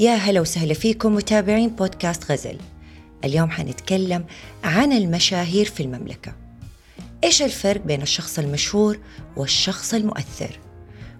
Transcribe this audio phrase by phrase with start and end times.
[0.00, 2.58] يا هلا وسهلا فيكم متابعين بودكاست غزل.
[3.24, 4.24] اليوم حنتكلم
[4.64, 6.32] عن المشاهير في المملكة.
[7.24, 8.98] إيش الفرق بين الشخص المشهور
[9.36, 10.58] والشخص المؤثر؟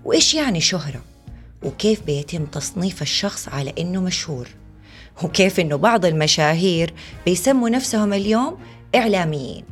[0.05, 1.03] وإيش يعني شهرة؟
[1.63, 4.49] وكيف بيتم تصنيف الشخص على إنه مشهور؟
[5.23, 6.95] وكيف إنه بعض المشاهير
[7.27, 8.59] بيسموا نفسهم اليوم
[8.95, 9.65] إعلاميين؟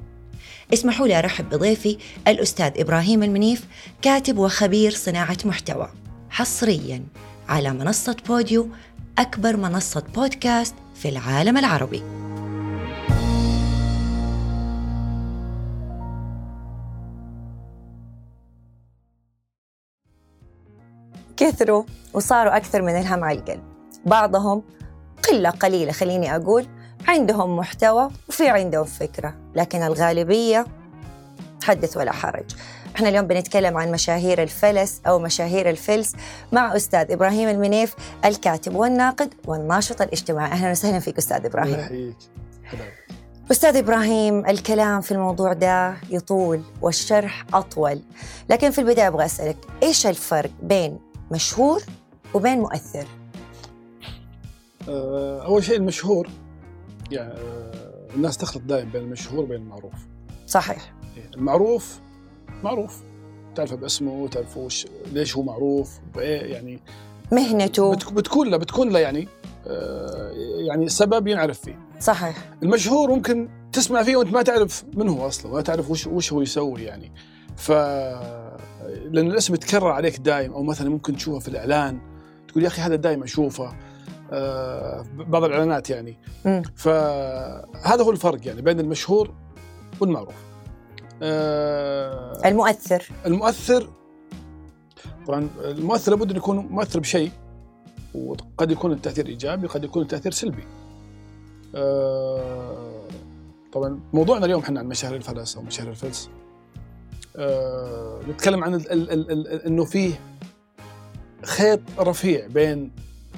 [0.74, 3.64] اسمحوا لي أرحب بضيفي الأستاذ إبراهيم المنيف
[4.02, 5.88] كاتب وخبير صناعة محتوى.
[6.30, 7.04] حصريا
[7.48, 8.68] على منصة بوديو
[9.18, 12.02] أكبر منصة بودكاست في العالم العربي.
[21.36, 23.62] كثروا وصاروا أكثر من الهم على القلب.
[24.06, 24.62] بعضهم
[25.28, 26.66] قلة قليلة خليني أقول
[27.08, 30.66] عندهم محتوى وفي عندهم فكرة لكن الغالبية
[31.62, 32.50] حدث ولا حرج.
[32.98, 36.12] إحنا اليوم بنتكلم عن مشاهير الفلس أو مشاهير الفلس
[36.52, 40.52] مع أستاذ إبراهيم المنيف الكاتب والناقد والناشط الاجتماعي.
[40.52, 41.80] أهلا وسهلا فيك أستاذ إبراهيم.
[41.80, 42.16] يحييك.
[43.50, 48.00] أستاذ إبراهيم الكلام في الموضوع ده يطول والشرح أطول.
[48.50, 50.98] لكن في البداية أبغى أسألك إيش الفرق بين
[51.30, 51.82] مشهور
[52.34, 53.06] وبين مؤثر؟
[54.88, 56.28] آه، أول شيء المشهور
[57.10, 57.34] يعني
[58.14, 59.94] الناس تخلط دائما بين المشهور وبين المعروف.
[60.46, 60.92] صحيح.
[61.34, 62.00] المعروف
[62.64, 63.02] معروف.
[63.54, 66.80] تعرفه باسمه تعرف وش ليش هو معروف بإيه يعني
[67.32, 67.92] مهنته.
[67.94, 69.28] بتك- بتكون له بتكون له يعني
[69.66, 70.30] آه،
[70.68, 71.78] يعني سبب ينعرف فيه.
[72.00, 72.36] صحيح.
[72.62, 76.40] المشهور ممكن تسمع فيه وأنت ما تعرف من هو أصلا ما تعرف وش وش هو
[76.42, 77.12] يسوي يعني.
[77.56, 77.70] ف
[79.10, 81.98] لأن الاسم يتكرر عليك دايم أو مثلا ممكن تشوفه في الإعلان
[82.48, 83.72] تقول يا أخي هذا دايم أشوفه
[84.32, 86.18] آه، بعض الإعلانات يعني.
[86.76, 89.34] فهذا هو الفرق يعني بين المشهور
[90.00, 90.34] والمعروف.
[91.22, 93.88] آه، المؤثر المؤثر
[95.26, 97.30] طبعا المؤثر لابد أن يكون مؤثر بشيء
[98.14, 100.64] وقد يكون التأثير إيجابي قد يكون التأثير سلبي.
[101.74, 103.02] آه،
[103.72, 106.30] طبعا موضوعنا اليوم إحنا عن مشاهير الفلس أو مشاهير الفلس.
[107.36, 110.20] آه، نتكلم عن ال ال ال ال إنه فيه
[111.44, 112.90] خيط رفيع بين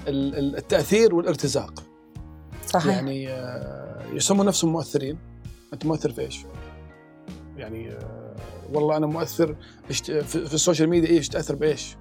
[0.08, 1.82] ال- ال- التأثير والارتزاق.
[2.66, 5.18] صحيح يعني آه، يسمون نفسهم مؤثرين
[5.72, 6.40] أنت مؤثر في إيش؟
[7.60, 8.36] يعني آه،
[8.72, 9.56] والله أنا مؤثر.
[9.88, 11.96] في ال social media إيش تأثر بإيش؟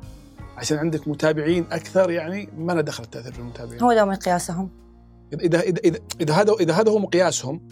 [0.58, 4.70] عشان عندك متابعين أكثر يعني ما له دخل التأثير في المتابعين هو ده من قياسهم.
[5.34, 7.68] اذا اذا اذا اذا هذا إذا هذا هو مقياسهم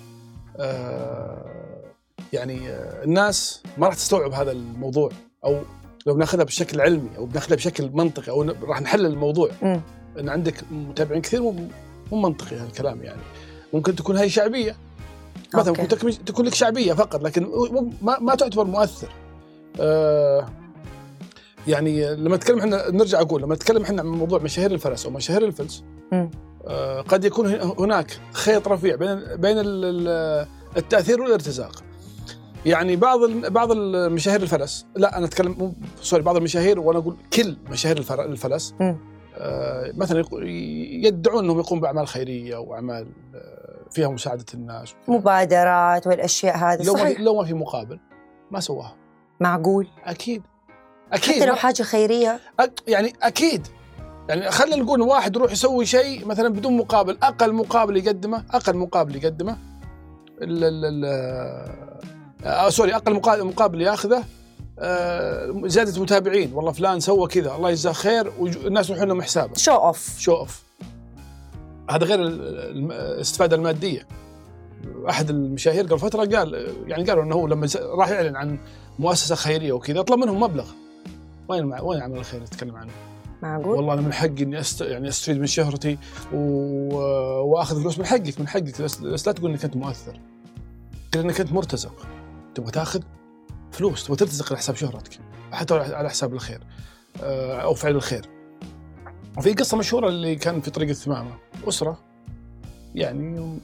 [0.60, 1.46] آه،
[2.34, 5.12] يعني آه، الناس ما راح تستوعب هذا الموضوع.
[5.46, 5.60] أو
[6.06, 9.50] لو بناخذها بشكل علمي أو بناخذها بشكل منطقي أو راح نحلل الموضوع.
[9.62, 9.82] مم.
[10.20, 11.52] إن عندك متابعين كثير مو
[12.12, 13.22] مو منطقي هالكلام يعني.
[13.74, 14.76] ممكن تكون هي شعبية.
[15.54, 15.70] مثلا.
[15.82, 15.88] ممكن
[16.26, 17.48] تكون- لك شعبية فقط لكن
[18.02, 19.08] ما, ما تعتبر مؤثر
[19.80, 20.48] آه
[21.68, 25.44] يعني لما نتكلم إحنا نرجع أقول لما نتكلم إحنا عن موضوع مشاهير الفلس أو مشاهير
[25.46, 25.84] الفلس.
[26.68, 27.48] آه قد يكون
[27.80, 30.48] هناك خيط رفيع بين بين ال- ال-
[30.78, 31.84] التأثير والارتزاق
[32.66, 37.98] يعني بعض بعض المشاهير الفلس لا أنا أتكلم سوري بعض المشاهير وأنا أقول كل مشاهير
[38.20, 38.74] الفلس.
[39.40, 40.26] آه، مثلا
[41.06, 43.08] يدعون إنهم يقومون بأعمال خيرية واعمال
[43.92, 48.00] فيها مساعدة الناس مبادرات والأشياء هذه لو ما في صحيح؟ لو ما في مقابل
[48.52, 48.96] ما سواها.
[49.40, 50.44] معقول؟ أكيد.
[51.14, 51.36] أكيد.
[51.36, 52.40] حتى لو حاجة خيرية؟
[52.88, 53.68] يعني أكيد.
[54.30, 59.16] يعني خلينا نقول واحد يروح يسوي شيء مثلا بدون مقابل أقل مقابل يقدمه أقل مقابل
[59.16, 59.58] يقدمه
[60.42, 61.06] ال ال ال
[62.46, 64.24] آه sorry أقل مقابل, مقابل ياخذه
[64.80, 66.54] آه زيادة متابعين.
[66.54, 69.54] والله فلان سوى كذا الله يجزاه خير والناس يروحون لهم حسابه.
[69.56, 70.67] show off show off
[71.90, 74.08] هذا غير ال- ال- الاستفادة المادية.
[75.10, 78.60] احد المشاهير قبل فترة قال يعني قالوا إنه هو لما راح يعلن عن
[79.00, 80.70] مؤسسة خيرية وكذا طلب منهم مبلغ.
[81.48, 82.92] وين مع- وين عمل الخير يتكلم عنه؟
[83.42, 84.82] معقول؟ والله أنا من حقي إني أست...
[84.82, 85.98] يعني أستفيد من شهرتي
[86.34, 86.38] و...
[87.42, 88.82] وأخذ فلوس من حقك من حقك.
[88.82, 90.20] بس, بس لا تقول إنك أنت مؤثر.
[91.14, 92.08] قل إنك أنت مرتزق.
[92.56, 93.02] تبغى تأخذ
[93.72, 95.20] فلوس تبغى ترتزق على حساب شهرتك
[95.52, 96.60] حتى على حساب الخير
[97.24, 98.26] آه، أو فعل الخير.
[99.38, 101.32] وفي قصة مشهورة اللي كان في طريق الثمامة.
[101.68, 102.00] أسرة.
[102.96, 103.60] يعني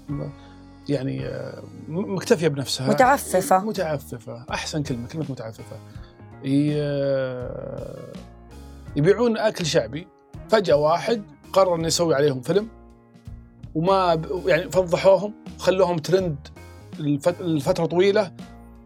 [0.90, 1.30] يعني
[1.88, 2.90] مكتفية بنفسها.
[2.90, 3.64] متعففة.
[3.66, 4.46] متعففة.
[4.52, 5.78] أحسن كلمة كلمة متعففة.
[8.96, 10.08] يبيعون أكل شعبي.
[10.50, 11.24] فجأة واحد
[11.54, 12.68] قرر إنه يسوي عليهم فيلم.
[13.75, 16.48] وما يعني فضحوهم خلوهم ترند
[17.40, 18.31] لفترة طويلة.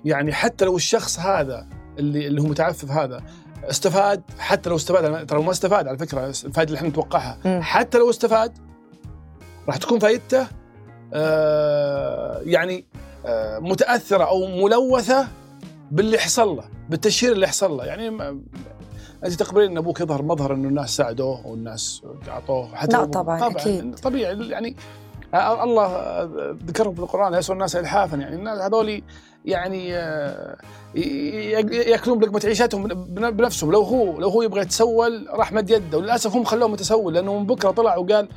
[0.06, 1.68] يعني حتى لو الشخص هذا
[2.00, 3.24] اللي اللي هو متعفف هذا
[3.70, 7.62] استفاد حتى لو استفاد ترى ما استفاد على فكرة الفائده اللي إحنا نتوقعها.
[7.62, 8.58] حتى لو استفاد
[9.68, 10.48] راح تكون فائدته
[11.14, 12.86] آه يعني
[13.26, 15.28] آه متأثرة أو ملوثة
[15.92, 18.08] باللي حصل له بالتشهير اللي حصل له يعني
[19.26, 23.96] أنت تقبلين إن أبوك يظهر مظهر إنه الناس ساعدوه والناس اعطوه لا هو- طبعاً، أكيد.
[23.96, 24.76] طبيعي يعني
[25.34, 29.02] آه، الله آه، ذكرهم في القران يسوى الناس الحافا يعني الناس هذول
[29.46, 30.58] يعني آه،
[31.72, 33.72] ياكلون بلقمه عيشتهم بن- بنفسهم.
[33.72, 35.98] لو هو لو هو يبغى يتسول راح مد يده.
[35.98, 38.28] وللاسف هم خلوه متسول لأنه من بكرة طلع وقال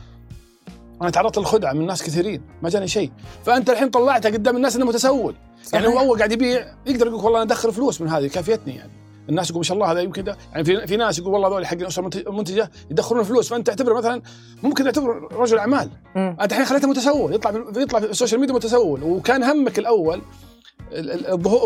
[1.02, 3.10] أنا تعرضت للخدعة من ناس كثيرين ما جاني شيء.
[3.44, 5.34] فأنت الحين طلعته قدام الناس إنه متسول.
[5.72, 5.98] يعني هو.
[5.98, 8.90] اول قاعد يبيع يقدر يقول والله أنا ادخر فلوس من هذه كافيتني يعني.
[9.28, 10.36] الناس يقول ما شاء الله هذا يمكن ده.
[10.52, 13.48] يعني في, في ناس يقول والله هذول حق الأسرة المنتج- المنتجة يدخرون فلوس.
[13.48, 14.22] فأنت تعتبره مثلا
[14.62, 15.90] ممكن تعتبره رجل أعمال.
[16.16, 19.02] أنت الحين خليته متسول يطلع يطلع في ال social media متسول.
[19.02, 20.22] وكان همك الأول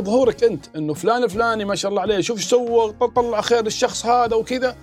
[0.02, 4.06] ظهورك انت انه فلان الفلاني ما شاء الله عليه شوف إيش سوى طلع خير للشخص
[4.06, 4.76] هذا وكذا.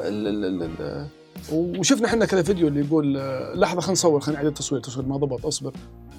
[0.00, 1.06] ال- ال- ال- ال-
[1.52, 5.16] وشفنا إحنا كذا فيديو اللي يقول آه، لحظة خلينا نصور خلينا نعيد التصوير التصوير ما
[5.16, 5.72] ضبط اصبر.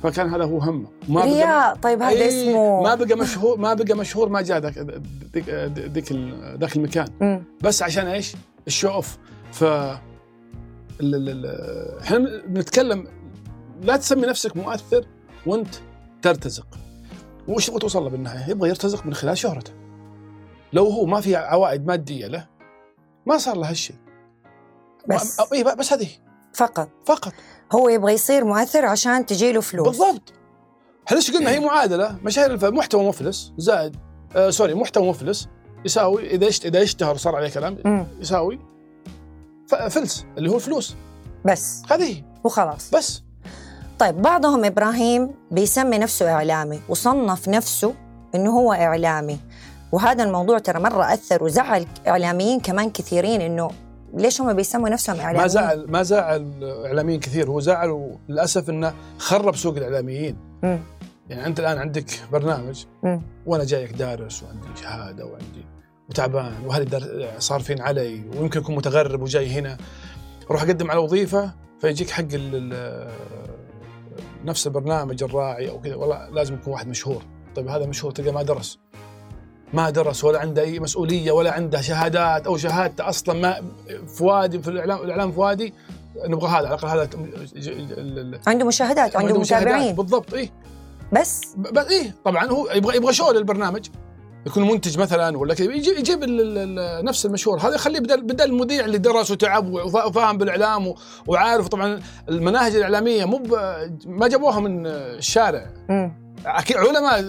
[0.04, 0.88] فكان هذا هو همه.
[1.10, 2.84] ما بقى- طيب هذا إيه، اسمه.
[2.84, 4.78] ما بقى مشهور ما بقى مشهور ما جاء ذاك
[5.94, 7.44] ذيك ال- ذاك المكان.
[7.62, 8.34] بس عشان إيش؟
[8.68, 9.18] الشو أوف.
[9.52, 10.00] ف ال-
[11.02, 12.18] ال- ال- إحنا
[12.48, 13.08] بنتكلم
[13.84, 15.06] لا تسمي نفسك مؤثر
[15.46, 15.76] وأنت
[16.22, 16.68] ترتزق.
[17.50, 19.72] وش تبغى توصل له بالنهاية؟ يبغى يرتزق من خلال شهرته.
[20.74, 22.48] لو هو ما في عوائد مادية له
[23.26, 23.96] ما صار له هالشيء.
[25.10, 25.40] بس.
[25.54, 26.08] اي بس هذه
[26.54, 26.90] فقط.
[27.06, 27.34] فقط.
[27.72, 29.88] هو يبغى يصير مؤثر عشان تجيله فلوس.
[29.88, 30.34] بالضبط.
[31.08, 33.96] إحنا إيش قلنا؟ هي معادلة مشاهير محتوى مفلس زائد
[34.36, 35.48] آه سوري محتوى مفلس
[35.86, 38.08] يساوي إذا إذا اشتهر صار عليه كلام.
[38.20, 38.60] يساوي
[39.90, 40.96] فلس اللي هو الفلوس.
[41.46, 41.82] بس.
[41.92, 42.92] هذه وخلاص.
[42.92, 43.24] بس.
[44.00, 47.94] طيب بعضهم إبراهيم بيسمي نفسه إعلامي وصنف نفسه
[48.36, 49.40] إنه هو إعلامي
[49.92, 53.70] وهذا الموضوع ترى مرة أثر وزعل إعلاميين كمان كثيرين إنه
[54.14, 58.94] ليش هم بيسموا نفسهم إعلاميين ما زعل ما زعل إعلاميين كثير هو زعل للاسف إنه
[59.18, 60.80] خرب سوق الإعلاميين مم.
[61.30, 63.22] يعني أنت الآن عندك برنامج مم.
[63.46, 65.66] وأنا جايك دارس وعندي شهادة وعندي
[66.10, 69.78] وتعبان وهذه در- صارفين علي ويمكن أكون متغرب وجاي هنا
[70.50, 71.52] أروح أقدم على وظيفة
[71.82, 72.24] فيجيك حق
[74.46, 77.24] نفس البرنامج الراعي أو كذا والله لازم يكون واحد مشهور.
[77.56, 78.80] طيب هذا مشهور تلقى ما درس.
[79.74, 83.62] ما درس ولا عنده أي مسؤولية ولا عنده شهادات أو شهادته أصلا ما
[84.08, 85.74] في وادي في الإعلام الإعلام في وادي
[86.28, 87.10] نبغى هذا على الأقل هذا
[88.48, 89.68] عنده مشاهدات وعنده مشاهدات.
[89.68, 89.96] متابعين.
[89.96, 90.52] بالضبط اي
[91.14, 92.16] بس؟ بس إيه.
[92.26, 93.88] طبعا هو يبغى يبغى شو للبرنامج؟
[94.50, 96.20] يكون منتج مثلا ولا كذا يجيب,
[97.06, 100.94] نفس المشهور هذا يخليه بدل بدل المذيع اللي درس وتعب وفا- وفاهم بالإعلام
[101.28, 101.68] وعارف.
[101.68, 103.42] طبعا المناهج الإعلامية مو
[104.06, 105.70] ما جابوها من الشارع.
[106.46, 107.22] أكيد علماء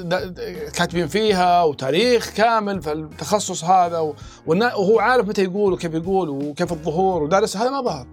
[0.70, 4.12] كاتبين فيها وتاريخ كامل في التخصص هذا
[4.46, 7.56] وهو عارف متى يقول وكيف يقول وكيف الظهور ودارس.
[7.56, 8.06] هذا ما ظهر.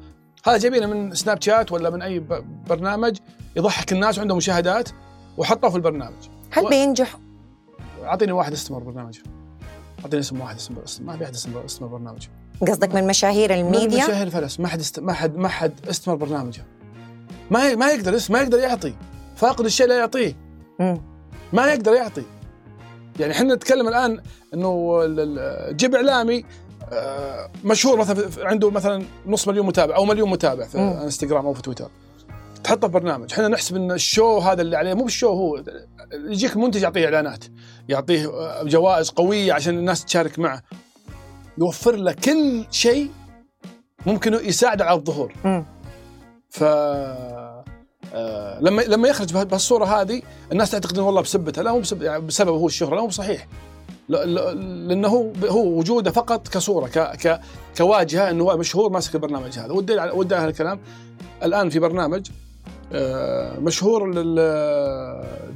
[0.45, 2.23] هذا جايبينه من سناب شات ولا من أي
[2.69, 3.17] برنامج
[3.55, 4.89] يضحك الناس وعنده مشاهدات
[5.37, 6.13] وحطوه في البرنامج.
[6.51, 7.17] هل بينجح
[8.07, 9.19] أعطيني واحد استمر برنامج
[9.99, 12.27] أعطيني اسم واحد استمر اسم ما في أحد استمر استمر برنامج
[12.61, 14.59] قصدك من مشاهير الميديا؟ مشاهير فلس.
[14.59, 14.99] ما حد است...
[14.99, 16.65] ما حد ما حد استمر برنامجه
[17.51, 17.75] ما ي...
[17.75, 18.93] ما يقدر ما يقدر يعطي.
[19.35, 20.35] فاقد الشيء لا يعطيه.
[20.79, 21.01] مم.
[21.53, 22.23] ما يقدر يعطي.
[23.19, 24.21] يعني إحنا نتكلم الآن
[24.53, 25.01] إنه
[25.71, 26.45] جيب إعلامي
[26.91, 30.77] آه، مشهور مثلا عنده مثلا نص مليون متابع أو مليون متابع في.
[30.77, 31.89] إنستغرام أو في تويتر.
[32.67, 33.33] تحطه في برنامج.
[33.33, 35.63] إحنا نحسب إن ال show هذا اللي عليه مو بال show هو
[36.13, 37.43] يجيك المنتج يعطيه إعلانات
[37.89, 38.31] يعطيه
[38.63, 40.61] جوائز قوية عشان الناس تشارك معه.
[41.57, 43.09] يوفر له كل شيء
[44.05, 45.33] ممكن يساعده على الظهور.
[46.49, 46.63] ف
[48.13, 50.21] آه، لما لما يخرج بها- بهالصورة هذه
[50.51, 51.61] الناس تعتقد إنه والله بسبته.
[51.61, 53.47] لا مو بسبب يعني بسبب هو الشهرة لا مو صحيح.
[54.09, 57.41] لأنه هو هو وجوده فقط كصورة ك ك
[57.77, 59.71] كواجهة إنه هو مشهور ماسك البرنامج هذا.
[59.73, 60.79] والدليل على والدليل على الكلام.
[61.43, 62.27] الآن في برنامج
[63.61, 64.35] مشهور لل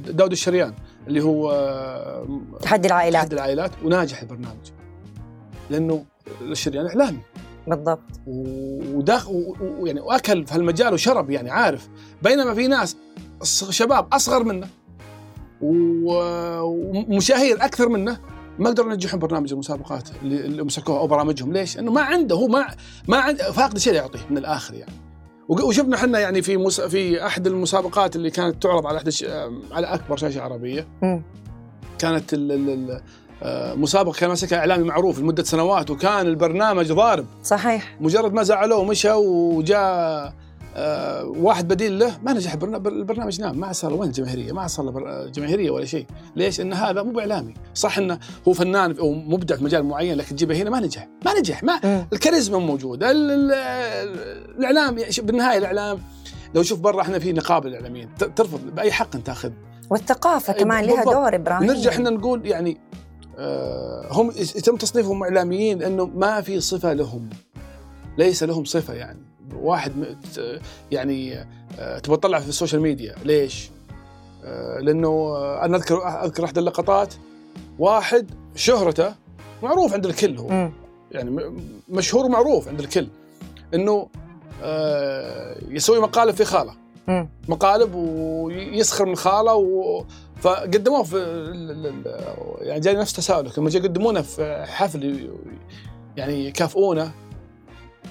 [0.06, 0.74] داود الشريان
[1.08, 3.22] اللي هو آه، تحدي العائلات.
[3.22, 4.70] احد العائلات وناجح البرنامج.
[5.70, 6.04] لأنه
[6.42, 7.18] الشريان إعلامي.
[7.66, 8.20] بالضبط.
[8.26, 11.88] وداخل ويعني وأكل في هالمجال وشرب يعني عارف.
[12.22, 12.96] بينما في ناس
[13.70, 14.68] شباب أصغر منه
[15.62, 18.18] ومشاهير أكثر منه
[18.58, 21.52] ما قدروا ينجحون برنامج المسابقات اللي, مسكوها أو برامجهم.
[21.52, 22.66] ليش؟ انه ما عنده هو ما
[23.08, 24.92] ما عنده فاقد شيء يعطيه من الآخر يعني.
[25.60, 29.24] وشفنا إحنا يعني في مس في أحد المسابقات اللي كانت تعرض على احد الش-
[29.72, 30.86] على أكبر شاشة عربية.
[31.02, 31.22] مم.
[31.98, 33.00] كانت ال- ال- ال-
[33.42, 37.26] آه، مسابقة كان ماسكها إعلامي معروف لمدة سنوات وكان البرنامج ضارب.
[37.44, 37.96] صحيح.
[38.00, 40.34] مجرد ما زعلوه ومشى وجاء
[40.76, 44.90] آه واحد بديل له ما نجح البرنا- البرنامج نام ما صار وين الجماهيرية؟ ما صار
[44.90, 46.06] بر- جماهيرية ولا شيء.
[46.36, 47.54] ليش؟ إن هذا مو بإعلامي.
[47.74, 51.08] صح إنه هو فنان أو مبدع في مجال معين لكن تجيبه هنا ما نجح.
[51.24, 51.62] ما نجح.
[51.64, 52.06] ما مم.
[52.12, 53.10] الكاريزما موجودة.
[53.10, 53.52] ال- ال-
[54.58, 55.98] الإعلام يعني بالنهاية الإعلام
[56.54, 59.50] لو شوف برا إحنا في نقابة الاعلاميين ترفض بأي حق أنت تأخذ.
[59.90, 61.04] والثقافة أي كمان لها.
[61.04, 61.64] دور إبراهيم.
[61.70, 62.80] نرجع إحنا نقول يعني
[63.38, 67.30] آه، هم يتم تصنيفهم إعلاميين لأنه ما في صفة لهم.
[68.18, 69.18] ليس لهم صفة يعني.
[69.60, 70.16] واحد
[70.90, 71.46] يعني
[71.78, 73.70] آه، تبغى تطلع في ال social media ليش؟
[74.44, 77.14] آه، لأنه آه، أنا أذكر أذكر احد اللقطات
[77.78, 79.14] واحد شهرته
[79.62, 80.70] معروف عند الكل هو.
[81.12, 81.52] يعني
[81.88, 83.06] مشهور ومعروف عند الكل
[83.74, 84.08] إنه
[85.68, 86.74] يسوي مقالب في خالة.
[87.48, 90.04] مقالب ويسخر من خالة و...
[90.40, 91.16] فقدموه في
[92.60, 95.30] يعني جاني نفس تساؤلك لما جاي يقدمونه في حفل
[96.16, 97.12] يعني يكافئونه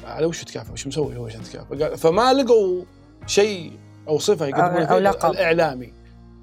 [0.06, 2.84] على وش تكافئ وش مسوي هو عشان تكافئ قال- فما لقوا
[3.28, 3.72] شيء
[4.08, 5.32] أو صفة يقدمونه أو فيه لقب.
[5.32, 5.94] الإعلامي.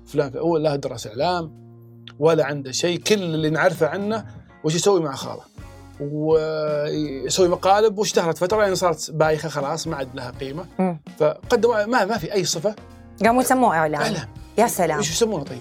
[0.06, 1.52] فلان هو لا درس إعلام
[2.18, 4.24] ولا عنده شيء كل اللي نعرفه عنه
[4.64, 5.40] وش يسوي مع خاله
[6.00, 10.64] ويسوي مقالب واشتهرت فترة يعني صارت بايخة خلاص ما عاد لها قيمة.
[11.18, 12.74] فقدموا ما ما في أي صفة.
[13.24, 14.98] قاموا يسموه اعلان اعلام يا سلام.
[14.98, 15.58] إيش يسمونه طيب؟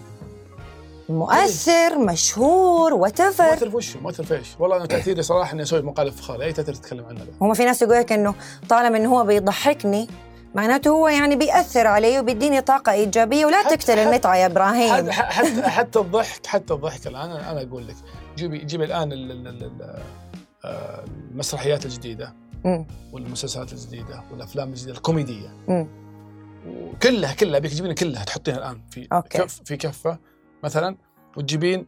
[1.09, 5.81] مؤثر مشهور وتفر مؤثر في وشه مؤثر في إيش؟ والله أنا تأثيري صراحة إني أسوي
[5.81, 8.35] مقالب في خالي أي تأثير تتكلم عنه هم في ناس يقول لك إنه
[8.69, 10.07] طالما إنه هو بيضحكني
[10.55, 15.11] معناته هو يعني بيأثر علي وبيديني طاقة إيجابية ولا حتى- تقتل المتعة يا إبراهيم حتى
[15.11, 17.95] حتى حتى الضحك حتى الضحك الآن أنا أنا أقول لك
[18.37, 19.99] جيبي جيبي الآن ال- ال- ال- ال-
[20.65, 22.33] آه، المسرحيات الجديدة
[22.65, 22.87] مم.
[23.13, 25.87] والمسلسلات الجديدة والأفلام الجديدة الكوميدية مم.
[26.67, 29.37] وكلها كلها أبيك تجيبين كلها تحطينها الآن في أوكي.
[29.37, 30.17] كف في كفة
[30.63, 30.97] مثلا
[31.37, 31.87] وتجيبين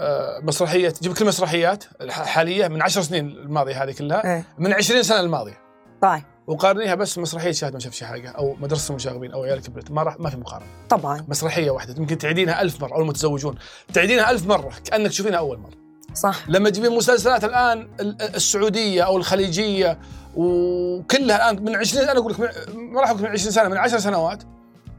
[0.00, 4.44] آه، مسرحية تجيب كل مسرحيات الحاليه من عشر سنين الماضية هذه كلها إيه.
[4.58, 5.58] من 20 سنة الماضية.
[6.02, 6.22] طيب.
[6.46, 10.02] وقارنيها بس مسرحية شاهد ما شاف شي حاجة أو مدرسة المشاغبين أو عيال كبرت ما
[10.02, 10.66] راح ما في مقارنة.
[10.88, 11.24] طبعا.
[11.28, 13.54] مسرحية واحدة يمكن تعيدينها ألف مرة أول ما تتزوجون
[13.92, 15.72] تعيدينها ألف مرة كأنك تشوفينها أول مرة.
[16.14, 16.48] صح.
[16.48, 19.98] لما تجيبين مسلسلات الآن ال- السعودية أو الخليجية
[20.36, 22.40] وكلها الآن من 20 أنا أقول لك
[22.74, 24.42] ما راح أقول من 20 سنة من 10 سنوات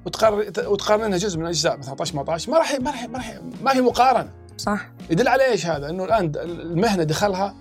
[0.06, 3.74] وتقارن وتقارنها جزء من اجزاء مثلا 13 14 ما راح ما راح ما, راح ما
[3.74, 7.56] في مقارنة صح يدل على إيش هذا؟ إنه الآن المهنة دخلها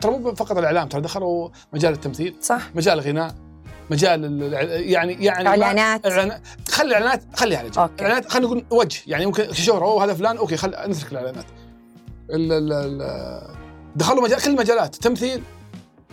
[0.00, 3.34] ترى مو فقط الإعلام ترى دخلوا مجال التمثيل صح مجال الغناء
[3.90, 4.52] مجال ال-
[4.90, 6.06] يعني يعني إعلانات.
[6.06, 7.90] اعلانات خلي الاعلانات خليها على جنب.
[8.00, 11.44] إعلانات خلينا نقول وجه يعني ممكن شهره اوه هذا فلان أوكي خل نترك الإعلانات
[12.30, 13.56] ال ال ال
[13.96, 15.42] دخلوا مجال كل المجالات تمثيل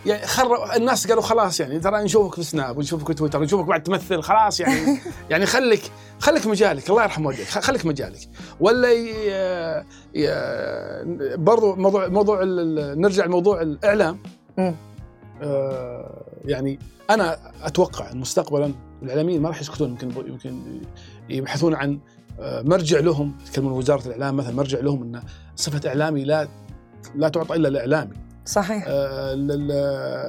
[0.06, 3.82] يعني خر الناس قالوا خلاص يعني ترى نشوفك في سناب ونشوفك في تويتر ونشوفك بعد
[3.82, 4.98] تمثل خلاص يعني.
[5.30, 5.82] يعني خليك
[6.18, 8.28] خليك مجالك الله يرحم والديك خليك مجالك.
[8.60, 9.10] ولا ي...
[10.14, 10.26] ي...
[11.36, 13.00] برضو موضوع موضوع ال...
[13.00, 14.18] نرجع لموضوع الإعلام.
[15.42, 16.78] آه يعني
[17.10, 20.62] أنا أتوقع مستقبلا الإعلاميين ما راح يسكتون يمكن يمكن
[21.28, 21.98] يبحثون عن
[22.40, 25.22] آه، مرجع لهم يتكلمون وزارة الإعلام مثلا مرجع لهم إن
[25.56, 26.48] صفة إعلامي لا
[27.14, 28.84] لا تعطى إلا الاعلامي صحيح.
[28.86, 29.72] آه، ال- ال-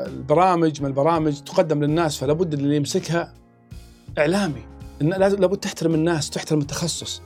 [0.07, 3.33] البرامج ما البرامج تقدم للناس فلا بد اللي يمسكها
[4.17, 4.61] إعلامي.
[5.01, 7.21] لابد تحترم الناس تحترم التخصص.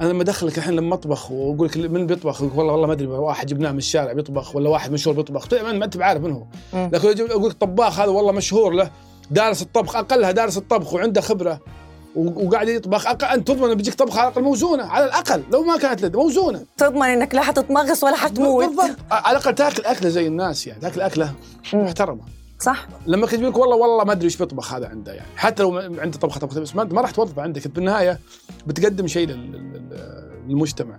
[0.00, 3.46] أنا لما أدخلك الحين لما اطبخ وأقول لك من بيطبخ؟ والله والله ما أدري واحد
[3.46, 5.46] جبناه من الشارع بيطبخ ولا واحد مشهور بيطبخ.
[5.46, 6.44] طبعا ما أنت بعارف من هو.
[6.74, 8.90] لكن أقول لك طباخ هذا والله مشهور له.
[9.30, 11.60] دارس الطبخ أقلها دارس الطبخ وعنده خبرة.
[12.16, 13.06] وقاعد يطبخ.
[13.06, 16.64] أقل انت تضمن بيجيك طبخة على الأقل موزونة على الأقل لو ما كانت لد موزونة.
[16.76, 18.64] تضمن إنك لا حتتمغص ولا حتموت.
[18.64, 18.96] بالضبط.
[19.10, 21.34] على الأقل تاكل أكلة زي الناس يعني تاكل أكلة.
[21.74, 22.20] محترمة.
[22.58, 22.86] صح.
[23.06, 25.28] لما كنت لك والله والله ما أدري إيش بيطبخ هذا عنده يعني.
[25.36, 27.68] حتى لو عنده طبخة طبخة بس ما راح توظفه عندك.
[27.68, 28.18] بالنهاية
[28.66, 30.98] بتقدم شيء لل- لل- للمجتمع.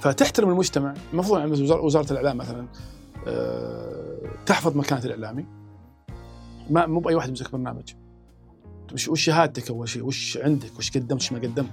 [0.00, 0.94] فتحترم المجتمع.
[1.12, 2.66] المفروض يعني وزاره وزارة الإعلام مثلا
[3.28, 5.46] آه، تحفظ مكانة الإعلامي.
[6.70, 7.92] ما مو بأي واحد يمسك برنامج.
[8.92, 11.70] وش وش شهادتك أول شيء؟ وش عندك؟ وش قدمت؟ وش ما قدمت؟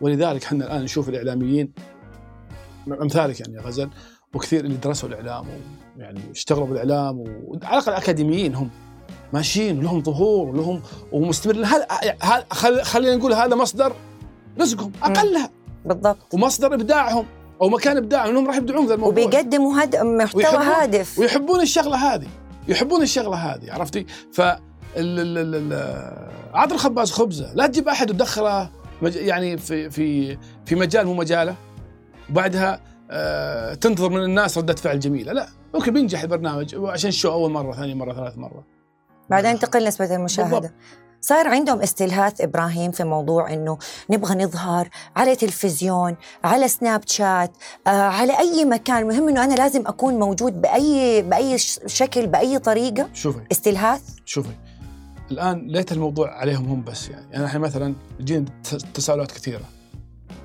[0.00, 1.72] ولذلك إحنا الآن نشوف الإعلاميين
[3.02, 3.90] أمثالك يعني يا غزل
[4.34, 5.46] وكثير اللي درسوا الإعلام
[5.98, 8.70] ويعني اشتغلوا بالإعلام وعلى الأقل أكاديميين هم.
[9.32, 10.82] ماشيين ولهم ظهور ولهم
[11.12, 11.86] ومستمرين هذا
[12.22, 13.92] هذا خل- خلينا نقول هذا مصدر
[14.60, 15.50] رزقهم أقلها.
[15.84, 16.34] بالضبط.
[16.34, 17.26] ومصدر إبداعهم
[17.62, 19.24] أو مكان ابداعهم إنهم راح يبدعون في الموضوع.
[19.24, 19.96] وبيقدموا هد...
[19.96, 21.18] محتوى هادف.
[21.18, 22.26] ويحبون الشغلة هذه.
[22.68, 24.40] يحبون الشغلة هذه عرفتي؟ ف
[26.54, 27.54] عطر الخباز خبزة.
[27.54, 28.70] لا تجيب أحد وتدخله
[29.02, 31.56] يعني في في في مجال مو مجاله.
[32.30, 32.80] وبعدها
[33.10, 35.32] آه، تنتظر من الناس ردة فعل جميلة.
[35.32, 36.74] لا okay بينجح البرنامج.
[36.74, 38.64] عشان ال show أول مرة ثاني مرة ثالث مرة.
[39.30, 40.58] بعدين تقل نسبة المشاهدة.
[40.58, 40.72] بالضبط.
[41.20, 43.78] صار عندهم استلهاث إبراهيم في موضوع إنه
[44.10, 47.52] نبغى نظهر على تلفزيون على سناب شات
[47.86, 49.06] آه على أي مكان.
[49.06, 53.08] مهم إنه أنا لازم أكون موجود باي بأي شكل بأي طريقة.
[53.14, 53.40] شوفي.
[53.52, 54.52] استلهاث شوفي.
[55.32, 57.36] الآن ليت الموضوع عليهم هم بس يعني.
[57.36, 59.64] أنا الحين مثلا يجيني تس- تساؤلات كثيرة.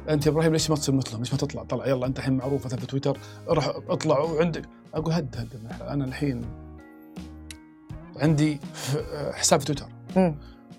[0.09, 2.65] أنت يا إبراهيم ليش ما تصير مثلهم؟ ليش ما تطلع؟ طلع يلا أنت الحين معروف
[2.65, 3.17] مثلا في تويتر
[3.47, 4.65] روح اطلع وعندك.
[4.93, 6.45] أقول هد هد أنا الحين
[8.19, 8.59] عندي
[9.33, 9.87] حساب في تويتر.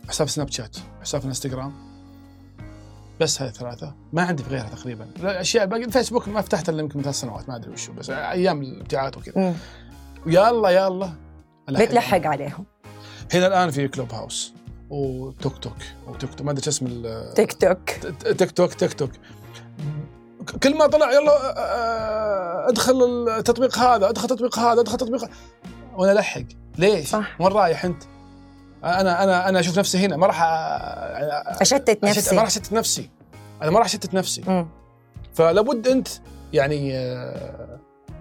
[0.09, 1.73] حساب سناب شات حساب في الانستغرام
[3.21, 3.95] بس هذه الثلاثة.
[4.12, 5.07] ما عندي في غيرها تقريبا.
[5.21, 5.85] الاشياء باقي.
[5.85, 9.55] الفيسبوك ما فتحته إلا يمكن ثلاث سنوات ما أدري وشو بس أيام الابتعاث وكذا.
[10.88, 11.15] الله
[11.69, 11.85] ألحق.
[11.85, 12.65] بتلحق عليهم.
[13.32, 14.52] هنا الآن في كلوب هاوس
[14.90, 15.73] وتوك توك
[16.06, 17.02] وتوك توك ما أدري شو اسم
[17.35, 17.90] تيك توك
[18.38, 19.11] تيك توك تيك توك
[20.62, 25.30] كل ما طلع يلا أدخل التطبيق هذا أدخل التطبيق هذا أدخل التطبيق هذا.
[25.97, 26.42] وأنا ألحق
[26.78, 27.40] ليش؟ صح.
[27.40, 28.02] وين رايح أنت؟
[28.85, 30.42] أنا أنا أنا أشوف نفسي هنا ما راح
[31.61, 33.11] أشتت أشت- ما نفسي راح أشتت نفسي
[33.62, 34.68] أنا ما راح أشتت نفسي مم.
[35.35, 36.08] فلابد أنت
[36.52, 37.78] يعني آه،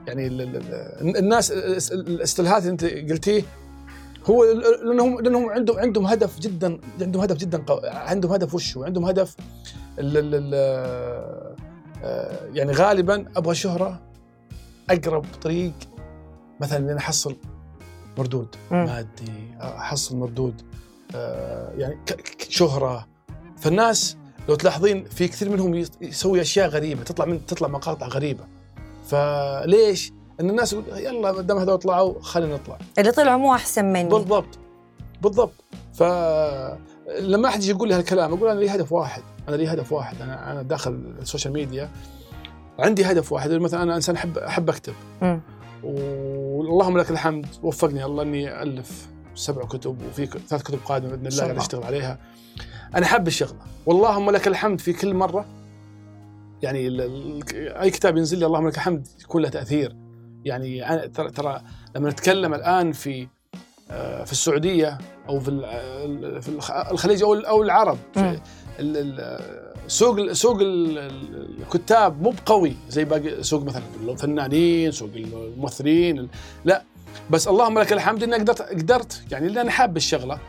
[0.07, 0.55] يعني ال- ال-
[1.01, 3.43] ال- الناس الاس- الاستلهات اللي أنت قلتيه
[4.29, 4.43] هو
[4.83, 7.79] لانهم لأنهم عندهم عندهم هدف جدا عندهم هدف جدا قو...
[7.83, 9.35] عندهم هدف وش هو؟ عندهم هدف
[9.99, 10.51] ال ال ال
[12.03, 13.99] آه، يعني غالبا أبغى شهرة
[14.89, 15.73] أقرب طريق
[16.61, 17.35] مثلا إني أحصل
[18.17, 18.55] مردود.
[18.71, 19.31] مادي
[19.61, 20.61] أحصل مردود
[21.15, 21.97] آه، يعني
[22.49, 23.07] شهرة
[23.57, 24.17] فالناس
[24.49, 28.43] لو تلاحظين في كثير منهم يس- يسوي أشياء غريبة تطلع من تطلع مقاطع غريبة
[29.05, 32.77] فليش؟ إن الناس يقول يلا ما دام هذول طلعوا خلينا نطلع.
[32.99, 34.09] اللي طلعوا مو أحسن مني.
[34.09, 34.59] بالضبط.
[35.21, 35.53] بالضبط.
[35.93, 39.21] فلما أحد يجي يقول لي هالكلام أقول أنا لي هدف واحد.
[39.47, 40.21] أنا لي هدف واحد.
[40.21, 40.91] أنا أنا داخل
[41.21, 41.89] ال social media.
[42.79, 43.51] عندي هدف واحد.
[43.51, 44.93] مثلا أنا إنسان أحب أحب أكتب.
[45.83, 47.45] واللهم لك الحمد.
[47.63, 51.57] وفقني الله إني ألف سبع كتب وفي ثلاث كتب قادمة بإذن الله قاعد.
[51.57, 52.19] أشتغل عليها.
[52.95, 55.45] أنا حاب الشغله واللهم لك الحمد في كل مرة.
[56.61, 57.01] يعني
[57.81, 59.95] أي كتاب ينزل لي اللهم لك الحمد يكون له تأثير.
[60.47, 61.61] يعني ترى ترى
[61.95, 63.27] لما نتكلم الآن في
[63.91, 64.97] آه، في السعودية
[65.29, 68.39] أو في ال- في الخ- الخليج أو أو العرب في
[69.87, 76.29] سوق سوق ال- ال- الكتاب مو بقوي زي باقي سوق مثلا الفنانين سوق الممثلين ال-
[76.65, 76.83] لا.
[77.29, 80.39] بس اللهم لك الحمد إني قدرت قدرت يعني لأني حاب الشغلة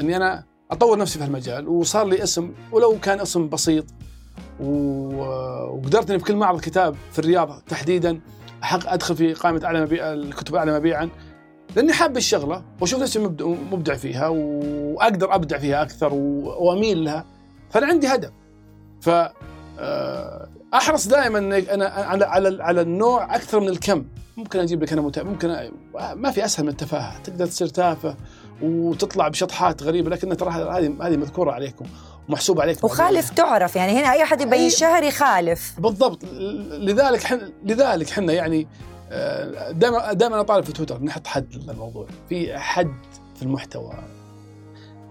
[0.00, 3.84] إني أنا أطور نفسي في هالمجال وصار لي اسم ولو كان اسم بسيط
[4.60, 8.20] وقدرت إني في كل معرض كتاب في الرياض تحديدا
[8.62, 11.08] أحق أدخل في قائمة أعلى مبيع الكتب الاعلى مبيعا
[11.76, 17.24] لأني حاب الشغلة وأشوف نفسي مبدع, فيها وأقدر أبدع فيها أكثر وأميل لها
[17.70, 18.30] فأنا عندي هدف.
[19.00, 19.10] ف
[19.78, 24.04] آه، أحرص دائما أنا على على على النوع أكثر من الكم.
[24.36, 25.70] ممكن أجيب لك أنا متابع ممكن
[26.14, 28.16] ما في أسهل من التفاهة تقدر تصير تافه
[28.62, 31.84] وتطلع بشطحات غريبة لكن ترى هذه هذه مذكورة عليكم.
[32.28, 36.24] ومحسوبه عليكم وخالف تعرف يعني هنا أي حد يبين أي- شهر يخالف بالضبط.
[36.78, 38.66] لذلك حن لذلك إحنا يعني
[39.70, 42.06] دائما دائما أطالب في تويتر نحط حد للموضوع.
[42.28, 42.94] في حد
[43.36, 43.92] في المحتوى.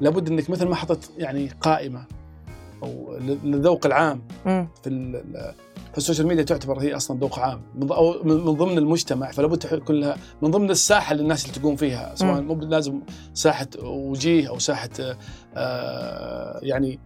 [0.01, 2.03] لابد إنك مثل ما حطت يعني قائمة
[2.83, 4.67] أو للذوق العام مم.
[4.83, 4.89] في
[5.95, 9.31] ال- ال- في السوشيال ميديا تعتبر هي أصلا ذوق عام أو من من ضمن المجتمع
[9.31, 12.41] فلابد تكون لها من ضمن الساحه اللي الناس اللي تقوم فيها سواء.
[12.41, 13.01] مو لازم
[13.33, 14.89] ساحة وجيه أو ساحة
[15.57, 16.99] آه، يعني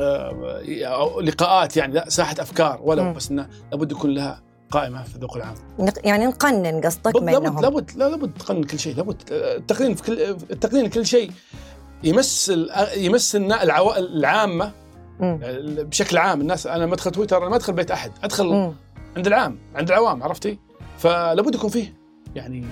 [0.00, 3.12] آه، لقاءات يعني لا ساحة أفكار ولو مم.
[3.12, 5.54] بس إنه لابد يكون لها قائمة في الذوق العام
[6.04, 10.22] يعني نقنن قصدك بل- لابد لابد لا لابد تقنن كل شيء لابد التقنين في كل
[10.50, 11.30] التقنين كل شيء
[12.04, 14.72] يمس ال- يمس النا- العوا- العامة
[15.20, 15.38] مم.
[15.82, 18.72] بشكل عام الناس أنا ما أدخل تويتر أنا ما أدخل بيت أحد أدخل مم.
[19.16, 20.58] عند العام عند العوام عرفتي؟
[20.98, 21.94] فلابد يكون فيه
[22.34, 22.64] يعني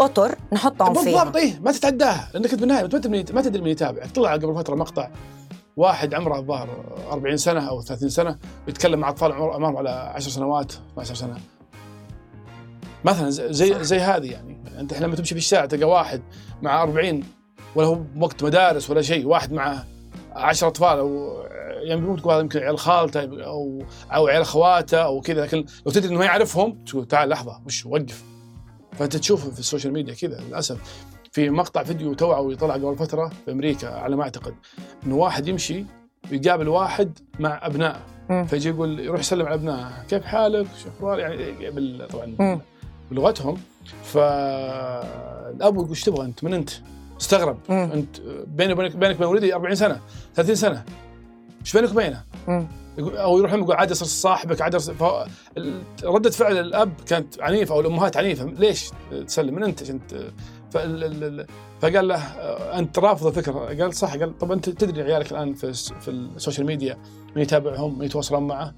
[0.00, 1.04] اطر نحطهم فيها.
[1.24, 4.06] بالضبط إيه ما تتعداها لأنك بالنهايه ما تدري مين- ما تدري من يتابع.
[4.06, 5.08] طلع قبل فترة مقطع
[5.76, 6.68] واحد عمره الظاهر
[7.12, 11.36] 40 سنة أو 30 سنة بيتكلم مع أطفال عمر- عمرهم على 10 سنوات 12 سنة.
[13.04, 14.56] مثلا زي زي, زي هذه يعني.
[14.78, 16.22] أنت لما تمشي في الشارع تلقى واحد
[16.62, 17.24] مع 40
[17.74, 19.84] ولا هو وقت مدارس ولا شيء واحد مع
[20.36, 21.42] 10 أطفال أو
[21.82, 23.82] يعني ممكن تقول هذا يمكن عيال خالته أو
[24.14, 27.86] أو عيال أخواته أو كذا لكن لو تدري إنه ما يعرفهم تقول تعال لحظة وش
[27.86, 28.24] وقف
[28.92, 33.30] فأنت تشوف في ال social media كذا للأسف في مقطع فيديو توعوي طلع قبل فترة
[33.44, 34.54] في أمريكا على ما أعتقد
[35.06, 35.84] إنه واحد يمشي
[36.30, 38.00] ويقابل واحد مع أبنائه.
[38.44, 42.60] فيجي يقول يروح يسلم على أبنائه كيف حالك؟ شو أخبار؟ يعني طبعا.
[43.10, 43.58] بلغتهم
[44.04, 46.70] فالأب يقول إيش تبغى أنت؟ من أنت؟
[47.22, 47.58] استغرب.
[47.68, 47.90] مم.
[47.92, 50.00] انت بيني وبينك بينك وبين ولدي 40 سنة
[50.34, 50.84] 30 سنة.
[51.60, 52.22] إيش بينك وبينه؟
[52.98, 55.26] أو يروح يقول عاد صرت صاحبك عاد فهو-
[56.04, 58.44] ردة فعل الأب كانت عنيفة أو الأمهات عنيفة.
[58.44, 58.90] ليش
[59.26, 60.14] تسلم؟ من أنت؟ انت
[60.72, 61.46] فال- ال- ال-
[61.80, 62.16] فقال له
[62.78, 63.52] أنت رافض الفكرة.
[63.82, 64.16] قال صح.
[64.16, 66.98] قال طب أنت تدري عيالك الآن في في ال social media
[67.36, 68.74] من يتابعهم من يتواصلون معه؟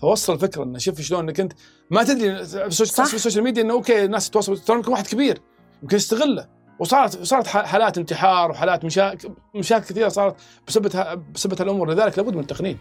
[0.00, 1.52] فوصل الفكرة إنه شوف شلون إنك أنت
[1.90, 5.38] ما تدري في ال social, media إنه okay الناس تتواصل ترى واحد كبير
[5.82, 6.46] يمكن يستغله.
[6.82, 10.36] وصارت صارت حالات انتحار وحالات مشاكل مشاكل كثيرة صارت
[10.68, 10.86] بسبب
[11.34, 11.90] بسبب هالأمور.
[11.90, 12.78] لذلك لابد من التقنين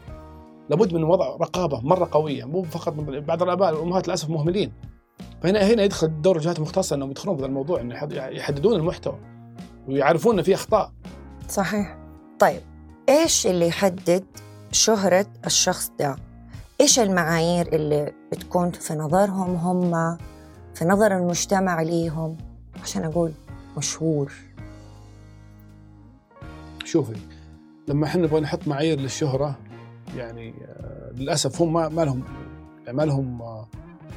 [0.70, 4.72] لابد من وضع رقابة مرة قوية مو فقط من بعض الأباء والامهات للأسف مهملين.
[5.44, 9.20] فهنا هنا يدخل دور الجهات المختصة إنهم يدخلون في الموضوع إنه يحد- يحددون المحتوى
[9.88, 10.92] ويعرفون ان في أخطاء.
[11.50, 11.98] صحيح.
[12.40, 12.62] طيب
[13.10, 14.26] إيش اللي يحدد
[14.72, 16.16] شهرة الشخص ده؟
[16.82, 20.18] إيش المعايير اللي بتكون في نظرهم هم
[20.76, 22.38] في نظر المجتمع ليهم؟
[22.84, 23.32] عشان أقول
[23.78, 24.32] مشهور
[26.86, 27.16] شوفي
[27.88, 29.58] لما إحنا نبغى نحط معايير للشهرة
[30.18, 32.24] يعني آه، للأسف هم ما, ما لهم
[32.86, 33.68] يعني ما لهم آه،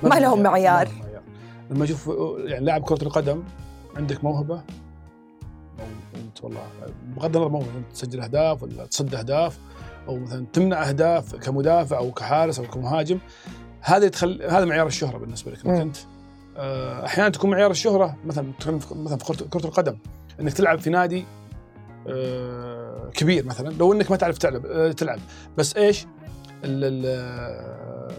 [0.03, 0.87] ما لهم معيار.
[0.87, 1.23] ما لهم معيار.
[1.71, 3.43] لما أشوف آه، يعني لاعب كرة القدم
[3.97, 4.63] عندك موهبة
[6.15, 6.61] أنت والله
[7.17, 9.59] بغض النظر موهبة تسجل أهداف ولا تصد أهداف
[10.09, 13.19] أو مثلا تمنع أهداف كمدافع أو كحارس أو كمهاجم
[13.81, 15.81] هذا يدخل هذا معيار الشهرة بالنسبة لك إنك.
[15.81, 15.97] أنت
[16.57, 18.53] أحيانا تكون معيار الشهرة مثلا
[18.91, 19.97] مثلا في كره القدم
[20.41, 21.25] إنك تلعب في نادي
[22.09, 25.19] آه، كبير مثلا لو إنك ما تعرف تلعب آه، تلعب.
[25.57, 26.07] بس إيش؟
[26.65, 28.11] آه،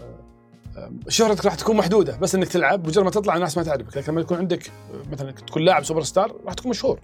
[1.08, 2.16] شهرتك راح تكون محدودة.
[2.16, 3.96] بس إنك تلعب مجرد ما تطلع الناس ما تعرفك.
[3.96, 7.00] لكن لما يكون عندك آه، مثلا تكون لاعب سوبر ستار راح تكون مشهور.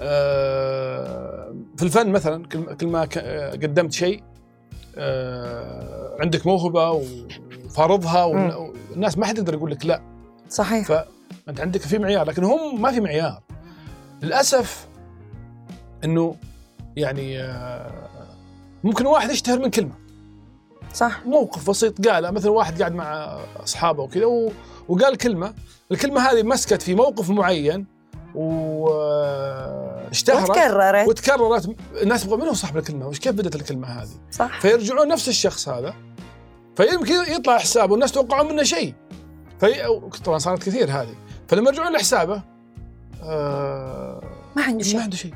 [0.00, 2.46] آه، في الفن مثلا
[2.80, 4.22] كل ما آه، قدمت شيء
[4.96, 8.24] آه، عندك موهبة وفارضها.
[8.24, 10.11] والناس ما حد يقدر يقول لك لا.
[10.52, 10.86] صحيح.
[10.86, 13.42] فانت عندك في معيار لكن هم ما في معيار.
[14.22, 14.86] للأسف
[16.04, 16.36] إنه
[16.96, 18.08] يعني آه،
[18.84, 19.92] ممكن واحد يشتهر من كلمة.
[20.94, 21.26] صح.
[21.26, 24.26] موقف بسيط قاله مثلا واحد قاعد مع أصحابه وكذا
[24.88, 25.54] وقال كلمة
[25.92, 27.86] الكلمة هذه مسكت في موقف معين
[28.34, 29.30] واشتهرت
[30.50, 31.08] وتكررت.
[31.08, 31.76] وتكررت.
[32.02, 34.60] الناس يبغون من هو صاحب الكلمة وش كيف بدت الكلمة هذه؟ صح.
[34.60, 35.94] فيرجعون نفس الشخص هذا
[36.76, 38.94] فيمكن يطلع حسابه والناس توقعون منه شيء.
[39.66, 41.14] في طبعا صارت كثير هذه.
[41.48, 42.42] فلما يرجعون لحسابه
[43.22, 44.22] آه
[44.56, 45.34] ما عنده ما شيء عنده شيء.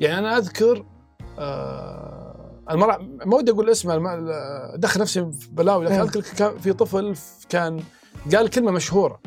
[0.00, 0.84] يعني أنا أذكر
[1.38, 3.94] آه المرة ما ودي أقول اسمه
[4.74, 5.94] ادخل نفسي في بلاوي لكن.
[5.94, 7.16] أذكر كان في طفل
[7.48, 7.80] كان
[8.34, 9.20] قال كلمة مشهورة.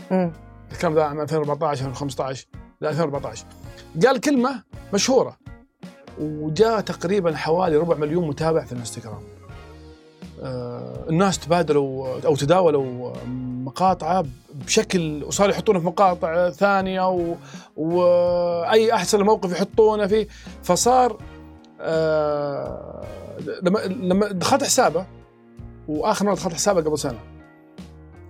[0.71, 2.47] الكلام ذا عام 2014 2015
[2.81, 3.45] لا 2014
[4.05, 5.37] قال كلمة مشهورة
[6.19, 9.21] وجاء تقريبا حوالي ربع مليون متابع في الانستغرام.
[10.43, 13.13] آه الناس تبادلوا أو تداولوا
[13.69, 17.35] مقاطعة بشكل وصاروا يحطونه في مقاطع ثانية و...
[17.77, 20.27] وأي أحسن موقف يحطونه فيه.
[20.63, 21.17] فصار
[21.81, 23.03] آه
[23.61, 25.05] لما لما دخلت حسابه
[25.87, 27.19] وآخر مرة دخلت حسابه قبل سنة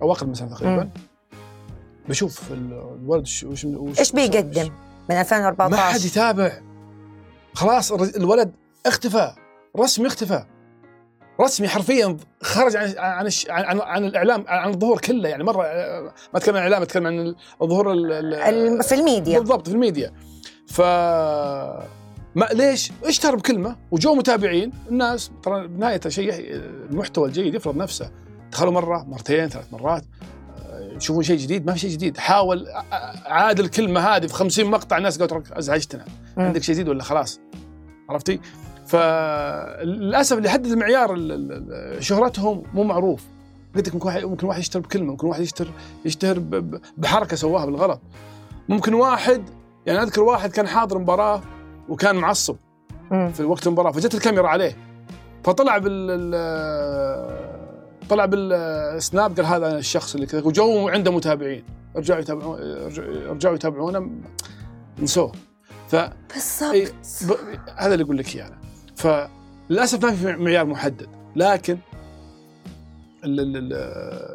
[0.02, 0.90] أو أقل من سنة تقريبا.
[2.08, 3.66] بشوف ال- الولد وش وش
[3.98, 4.62] إيش بيقدم
[5.08, 6.52] من ما حد 2014 يتابع.
[7.54, 8.52] خلاص الولد
[8.86, 9.32] اختفى
[9.78, 10.44] رسمي اختفى.
[11.40, 16.12] رسمي حرفيا خرج عن عن عن, عن, عن الإعلام عن الظهور كله يعني مرة ما
[16.34, 17.84] أتكلم عن الإعلام أتكلم عن الظهور
[18.82, 19.38] في الميديا.
[19.38, 20.12] بالضبط في الميديا.
[20.66, 20.80] ف
[22.34, 26.34] ما ليش؟ اشتهر بكلمة؟ وجو متابعين الناس ترى بنهايه شيء
[26.90, 28.10] المحتوى الجيد يفرض نفسه.
[28.52, 30.04] دخلوا مرة مرتين ثلاث مرات
[30.96, 32.16] يشوفون شيء جديد ما في شيء جديد.
[32.16, 32.66] حاول
[33.26, 36.04] عاد الكلمة هذه في 50 مقطع الناس قالوا ترى أزعجتنا.
[36.36, 37.40] عندك شيء جديد ولا خلاص؟
[38.08, 38.40] عرفتي؟
[38.90, 40.66] فللأسف اللي يحدد
[41.32, 43.24] ال- شهرتهم مو معروف.
[43.76, 45.68] قلت لك ممكن واحد ممكن واحد يشتهر بكلمة ممكن واحد يشتهر
[46.04, 46.38] يشتهر
[46.96, 48.00] بحركة سواها بالغلط.
[48.68, 49.42] ممكن واحد
[49.86, 51.40] يعني أذكر واحد كان حاضر مباراة
[51.88, 52.56] وكان معصب.
[53.10, 54.76] في وقت المباراة فجت الكاميرا عليه.
[55.44, 57.50] فطلع بال ال-
[58.08, 61.64] طلع بالسناب قال هذا الشخص اللي كذا وجو عنده متابعين.
[61.96, 62.58] رجعوا يتابعون
[63.28, 64.10] رجعوا يتابعونه
[64.98, 65.32] نسوه.
[65.88, 65.96] ف
[66.34, 66.92] بالضبط.
[67.22, 67.32] ب...
[67.76, 68.46] هذا اللي أقول لك إياه.
[68.46, 68.58] أنا.
[69.00, 71.06] فللأسف ما في معيار محدد.
[71.36, 71.78] لكن
[73.24, 73.72] ال- ال- ال-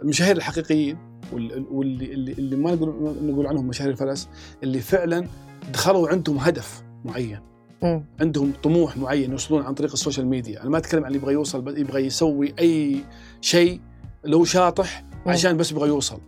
[0.04, 0.98] المشاهير الحقيقيين
[1.34, 4.30] وال- واللي اللي, اللي ما نقول نقول عنهم مشاهير الفلس
[4.64, 5.28] اللي فعلا
[5.74, 7.40] دخلوا عندهم هدف معين.
[8.20, 10.62] عندهم طموح معين يوصلون عن طريق ال social media.
[10.62, 13.04] أنا ما أتكلم عن اللي يبغى يوصل يبغى يسوي أي
[13.42, 13.80] شيء
[14.24, 15.04] لو شاطح.
[15.26, 16.20] عشان بس يبغى يوصل.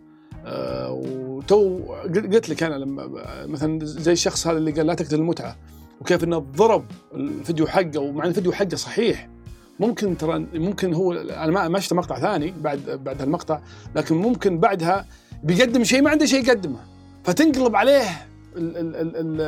[0.45, 3.09] آه وتو قل- قلت لك أنا لما
[3.45, 5.55] مثلا زي الشخص هذا اللي قال لا تقتل المتعة.
[6.01, 9.29] وكيف إنه ضرب الفيديو حقه ومع إن الفيديو حقه صحيح.
[9.79, 13.59] ممكن ترى ممكن هو أنا ما ما شفت مقطع ثاني بعد بعد هالمقطع
[13.95, 15.05] لكن ممكن بعدها
[15.43, 16.79] بيقدم شيء ما عنده شيء يقدمه.
[17.23, 18.03] فتنقلب عليه
[18.55, 19.41] ال ال ال ال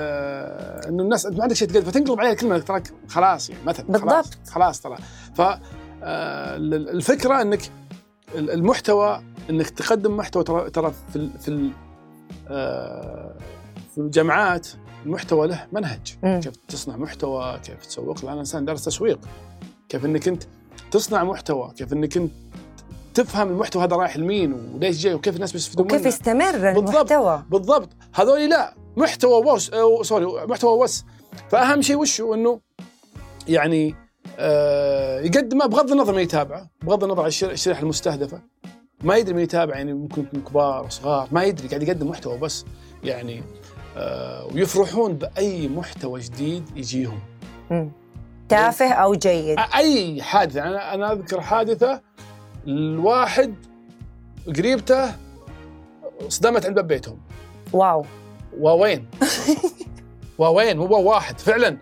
[0.89, 4.01] إنه الناس ما عندك شيء تقدم فتنقلب عليه الكلمة تراك خلاص يعني مثلا خلاص.
[4.01, 4.37] بالضبط.
[4.49, 4.97] خلاص ترى.
[5.35, 7.61] ف آه، ال- الفكرة إنك
[8.35, 11.69] ال- المحتوى إنك تقدم محتوى ترى ترى في في
[12.47, 13.33] آه،
[13.91, 14.67] في الجامعات
[15.05, 16.15] المحتوى له منهج.
[16.23, 16.39] مم.
[16.43, 18.25] كيف تصنع محتوى كيف تسوق.
[18.25, 19.19] له أنا انسان دارس تسويق.
[19.89, 20.43] كيف إنك أنت
[20.91, 22.31] تصنع محتوى كيف إنك أنت
[23.13, 26.07] تفهم المحتوى هذا رايح لمين وليش جاي وكيف الناس بيستفيدون وكيف منه.
[26.07, 27.11] يستمر بالضبط.
[27.11, 27.43] المحتوى.
[27.49, 27.89] بالضبط.
[28.13, 31.05] هذول لا محتوى وس أو سوري محتوى وس.
[31.49, 32.59] فأهم شيء وش هو؟ إنه
[33.47, 33.95] يعني
[34.39, 38.41] آه يقدمه بغض النظر من يتابعه بغض النظر عن الشر- الشريحه المستهدفة.
[39.03, 42.65] ما يدري من يتابع يعني ممكن يكون كبار وصغار ما يدري قاعد يقدم محتوى بس
[43.03, 43.43] يعني
[44.53, 47.19] ويفرحون بأي محتوى جديد يجيهم.
[48.49, 49.59] تافه أو جيد.
[49.75, 52.01] أي حادثة أنا أنا أذكر حادثة
[52.67, 53.55] الواحد
[54.57, 55.11] قريبته
[56.27, 57.17] صدمت عند باب بيتهم.
[57.73, 58.05] واو.
[58.59, 59.07] ووين؟
[60.39, 61.77] ووين؟ مو واحد فعلا.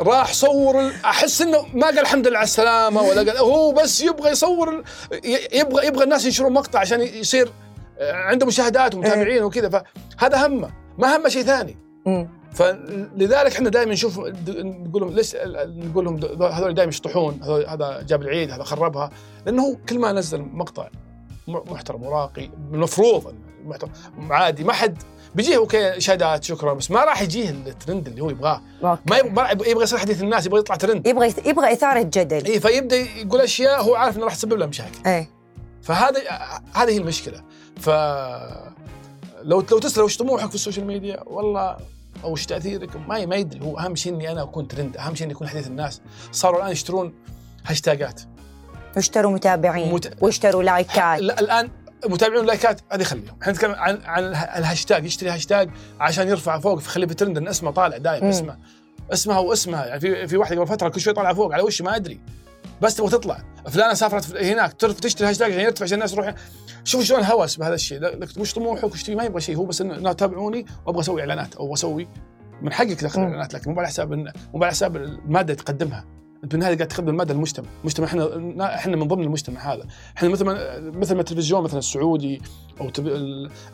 [0.00, 4.30] راح صور أحس إنه ما قال الحمد لله على السلامة ولا قال هو بس يبغى
[4.30, 4.84] يصور
[5.52, 7.52] يبغى يبغى الناس ينشرون مقطع عشان يصير
[8.00, 9.84] عنده مشاهدات ومتابعين وكذا
[10.18, 10.81] فهذا همه.
[10.98, 11.76] ما همه شيء ثاني.
[12.06, 12.28] مم.
[12.52, 18.50] فلذلك إحنا دائما نشوف نقول لهم ليش نقول لهم هذول دائما يشطحون هذا جاب العيد
[18.50, 19.10] هذا خربها
[19.46, 20.88] لأنه هو كل ما نزل مقطع
[21.48, 23.34] محترم وراقي المفروض
[24.30, 25.02] عادي ما حد
[25.34, 28.62] بيجيه okay شهادات شكرا بس ما راح يجيه الترند اللي هو يبغاه.
[28.84, 29.02] okay.
[29.10, 31.06] ما يبغى, يبغى يصير حديث الناس يبغى يطلع ترند.
[31.06, 32.46] يبغى يبغى إثارة جدل.
[32.46, 34.98] اي فيبدأ يقول أشياء هو عارف إنه راح تسبب له مشاكل.
[35.06, 35.30] إيه.
[35.82, 36.20] فهذا
[36.74, 37.42] هذه هي المشكلة.
[37.80, 37.90] ف
[39.42, 41.76] لو لو تسال وش طموحك في ال social media؟ والله
[42.24, 43.60] أو وش تاثيرك ما ما يدري.
[43.64, 46.00] هو أهم شيء إني أنا أكون ترند أهم شيء إني أكون حديث الناس.
[46.32, 47.14] صاروا الآن يشترون
[47.66, 48.20] هاشتاج ات
[48.96, 51.20] واشتروا متابعين مت- واشتروا لايكات.
[51.20, 51.70] لا الآن
[52.06, 56.78] متابعين لايكات هذه خليهم إحنا نتكلم عن عن اله- الهاشتاج يشتري هاشتاج عشان يرفع فوق.
[56.78, 58.28] فيخليه في ترند إن اسمه طالع مم.
[58.28, 58.58] اسمه
[59.12, 61.52] اسمها واسمها يعني في في واحدة قبل فترة كل شوي طالعه فوق.
[61.54, 62.20] على وش ما أدري.
[62.82, 63.42] بس تبغى تطلع.
[63.70, 66.34] فلانة سافرت هناك تشتري هاشتاج عشان يرتفع عشان الناس تروح
[66.84, 67.98] شوف شلون هوس بهذا الشيء.
[67.98, 69.56] لك وش طموحك وش تبي؟ ما يبغى شيء.
[69.56, 72.08] هو بس انه تابعوني وأبغى أسوي إعلانات أو أسوي
[72.62, 73.20] من حقك تدخل.
[73.20, 76.04] إعلانات لكن مو على حساب مو على حساب المادة اللي تقدمها.
[76.44, 80.44] أنت بالنهايه قاعد تقدم المادة للمجتمع، المجتمع إحنا إحنا من ضمن المجتمع هذا، إحنا مثل
[80.44, 82.42] ما مثل ما التلفزيون مثلا السعودي
[82.80, 82.90] أو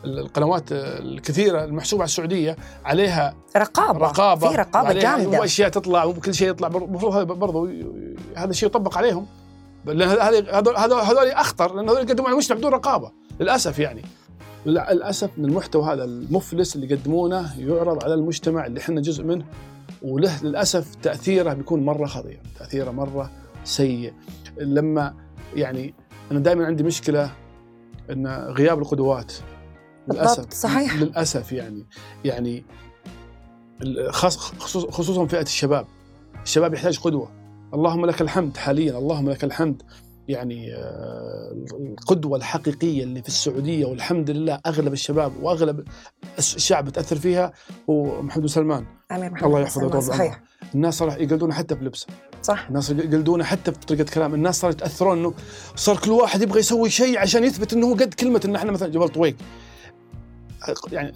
[0.05, 3.99] القنوات الكثيرة المحسوبة على السعودية عليها رقابة.
[3.99, 5.39] رقابة في رقابة جامدة.
[5.39, 6.67] وأشياء تطلع وكل شيء يطلع.
[6.67, 9.25] المفروض هذا برضه ي- هذا الشيء يطبق عليهم.
[9.85, 10.01] لأن
[10.49, 14.01] هذول هذول أخطر لأن هذول يقدمون على المجتمع بدون رقابة للأسف يعني.
[14.65, 19.45] للأسف ان المحتوى هذا المفلس اللي يقدمونه يعرض على المجتمع اللي إحنا جزء منه
[20.01, 23.31] وله للأسف تأثيره بيكون مرة خطير، تأثيره مرة
[23.63, 24.13] سيء.
[24.57, 25.13] لما
[25.55, 25.93] يعني
[26.31, 27.31] أنا دائما عندي مشكلة
[28.09, 29.33] إن غياب القدوات
[30.07, 30.53] للأسف.
[30.53, 30.95] صحيح.
[30.95, 31.85] للأسف يعني.
[32.25, 32.65] يعني
[34.89, 35.87] خصوصا فئة الشباب.
[36.43, 37.38] الشباب يحتاج قدوة.
[37.73, 39.81] اللهم لك الحمد حاليا اللهم لك الحمد.
[40.27, 41.65] يعني آه،
[41.99, 45.83] القدوة الحقيقية اللي في السعودية والحمد لله أغلب الشباب وأغلب
[46.37, 47.53] الشعب تأثر فيها
[47.89, 48.85] هو محمد سلمان.
[49.11, 50.41] امير محمد الله يحفظه ويطول صحيح.
[50.75, 52.07] الناس صار يقلدونه حتى في لبسه
[52.41, 52.65] صح.
[52.67, 55.33] الناس يقلدونه حتى في طريقة كلام الناس صاروا يتأثرون إنه
[55.75, 58.89] صار كل واحد يبغى يسوي شيء عشان يثبت إنه هو قد كلمة إن إحنا مثلا
[58.89, 59.35] جبل طويق
[60.91, 61.13] يعني.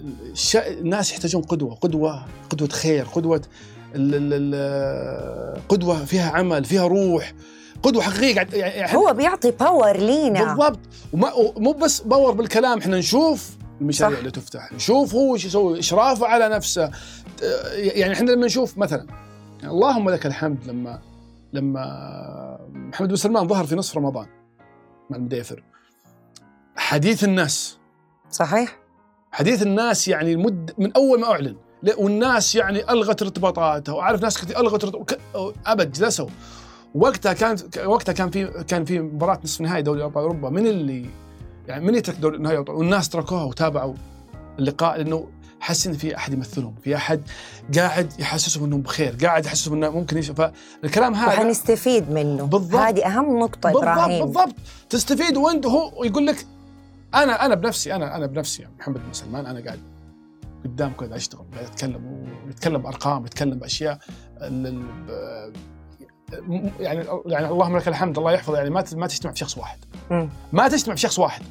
[0.56, 3.42] الناس يحتاجون قدوة قدوة قدوة خير قدوة
[3.96, 4.16] ال...
[4.16, 4.34] ال...
[4.34, 5.68] ال...
[5.70, 7.34] قدوة فيها عمل فيها روح.
[7.84, 10.44] قدوة حقيقية قاعد يعني إحنا- هو بيعطي باور لينا.
[10.54, 10.80] بالضبط.
[11.14, 13.50] وما مو بس باور بالكلام إحنا نشوف
[13.82, 14.20] المشاريع صح.
[14.20, 14.74] اللي تفتح.
[14.74, 16.92] نشوف هو إيش يسوي إشرافه على نفسه.
[17.74, 19.08] يعني إحنا لما نشوف مثلا
[19.62, 21.00] يعني اللهم لك الحمد لما
[21.54, 24.28] لما محمد بن سلمان ظهر في نصف رمضان
[25.10, 25.64] مع المديفر
[26.76, 27.78] حديث الناس.
[28.32, 28.80] صحيح.
[29.32, 31.56] حديث الناس يعني المد من أول ما أعلن.
[31.98, 35.18] والناس يعني ألغت ارتباطاتها وعارف ناس كثير ألغت وك-
[35.66, 36.28] أبد جلسوا.
[36.96, 40.50] وقتها كان وقتها كان في كان في مباراة نصف نهائي دوري أبطال أوروبا.
[40.50, 41.06] من اللي
[41.68, 43.94] يعني من يترك دوري نهائي؟ والناس تركوها وتابعوا
[44.60, 45.28] اللقاء لأنه
[45.60, 47.22] حس إن في أحد يمثلهم في أحد
[47.78, 50.32] قاعد يحسسهم إنهم بخير قاعد يحسسهم إنه ممكن يش...
[50.32, 52.44] فالكلام هذا وحنستفيد منه.
[52.46, 52.76] بالضبط.
[52.82, 54.26] هذه أهم نقطة بالضبط إبراهيم.
[54.26, 54.56] بالضبط.
[54.90, 56.46] تستفيد وأنت هو يقول لك
[57.16, 59.80] أنا أنا بنفسي أنا أنا بنفسي محمد بن سلمان أنا قاعد
[60.64, 61.46] قدامك قاعد أشتغل.
[61.54, 64.00] قاعد أتكلم ويتكلم بأرقام يتكلم بأشياء.
[66.80, 69.80] يعني يعني اللهم لك الحمد الله يحفظه يعني ما ما تجتمع في شخص واحد.
[70.54, 71.42] ما تجتمع في شخص واحد.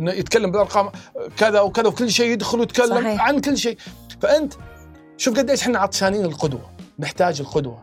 [0.00, 0.90] إنه يتكلم بالأرقام
[1.36, 3.22] كذا وكذا وكل شيء يدخل ويتكلم صحيح.
[3.22, 3.78] عن كل شيء.
[4.20, 4.54] فأنت
[5.16, 6.70] شوف قديش إحنا عطشانين القدوة.
[6.98, 7.82] نحتاج القدوة.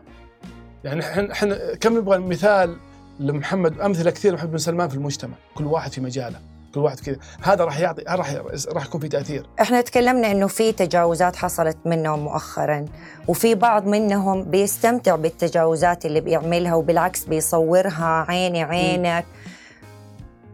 [0.84, 2.76] يعني إحنا إحنا كم نبغى مثال
[3.20, 5.34] لمحمد أمثلة كثير محمد بن سلمان في المجتمع.
[5.54, 6.40] كل واحد في مجاله.
[6.74, 7.16] كل واحد كذا.
[7.42, 8.34] هذا راح يعطي راح
[8.72, 9.46] راح يكون في تأثير.
[9.60, 12.84] إحنا تكلمنا إنه في تجاوزات حصلت منهم مؤخرا
[13.28, 19.24] وفي بعض منهم بيستمتع بالتجاوزات اللي بيعملها وبالعكس بيصورها عيني عينك.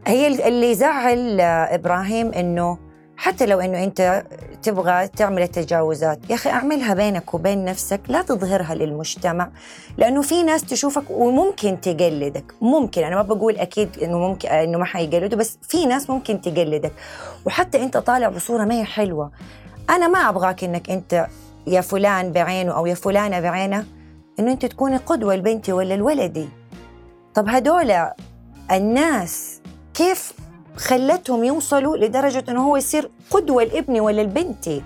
[0.07, 2.79] هي اللي يزعل آه، إبراهيم إنه
[3.17, 4.25] حتى لو إنه أنت
[4.63, 9.51] تبغى تعمل التجاوزات يا أخي أعملها بينك وبين نفسك لا تظهرها للمجتمع
[9.99, 12.55] لأنه في ناس تشوفك وممكن تقلدك.
[12.61, 16.93] ممكن أنا ما بقول أكيد إنه ممكن إنه ما حيقلدوا بس في ناس ممكن تقلدك.
[17.45, 19.31] وحتى أنت طالع بصورة ما هي حلوة.
[19.91, 21.27] أنا ما أبغاك إنك أنت
[21.67, 23.85] يا فلان بعينه أو يا فلانة بعينها
[24.39, 26.49] إنه أنت تكوني قدوه لبنتي ولا لولدي.
[27.35, 27.95] طب هدول
[28.73, 29.61] الناس
[29.95, 30.33] كيف
[30.77, 34.83] خلتهم يوصلوا لدرجة إنه هو يصير قدوة لابني ولا لبنتي.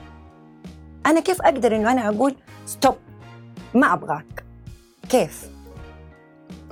[1.07, 2.35] أنا كيف أقدر إنه أنا أقول
[2.67, 2.95] ستوب
[3.75, 4.45] ما أبغاك
[5.09, 5.51] كيف؟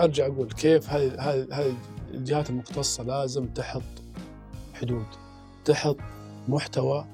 [0.01, 1.75] أرجع أقول كيف هذه
[2.15, 3.83] الجهات المختصة لازم تحط
[4.75, 5.07] حدود
[5.65, 5.97] تحط
[6.49, 7.05] محتوى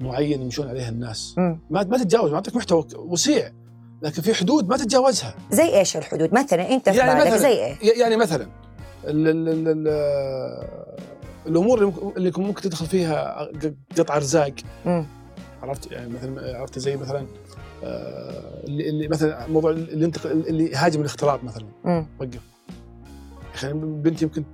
[0.00, 1.34] معين يمشون عليه الناس.
[1.38, 3.50] ما ما تتجاوز ما اعطيك محتوى وسيع
[4.02, 5.34] لكن في حدود ما تتجاوزها.
[5.50, 8.46] زي إيش الحدود؟ مثلا أنت في يعني بالك مثلاً- زي إيه؟ يعني مثلا
[9.04, 9.88] ال ال ال ال
[11.46, 12.20] الأمور اللي ممكن-
[12.60, 13.48] تدخل فيها
[13.98, 14.54] قطع ارزاق.
[15.62, 17.26] عرفت يعني مثلا عرفت زي مثلا
[17.84, 21.66] آه، اللي, اللي مثلا موضوع اللي اللي هاجم الاختلاط مثلا.
[22.20, 22.40] وقف
[23.54, 24.44] أخي بنتي يمكن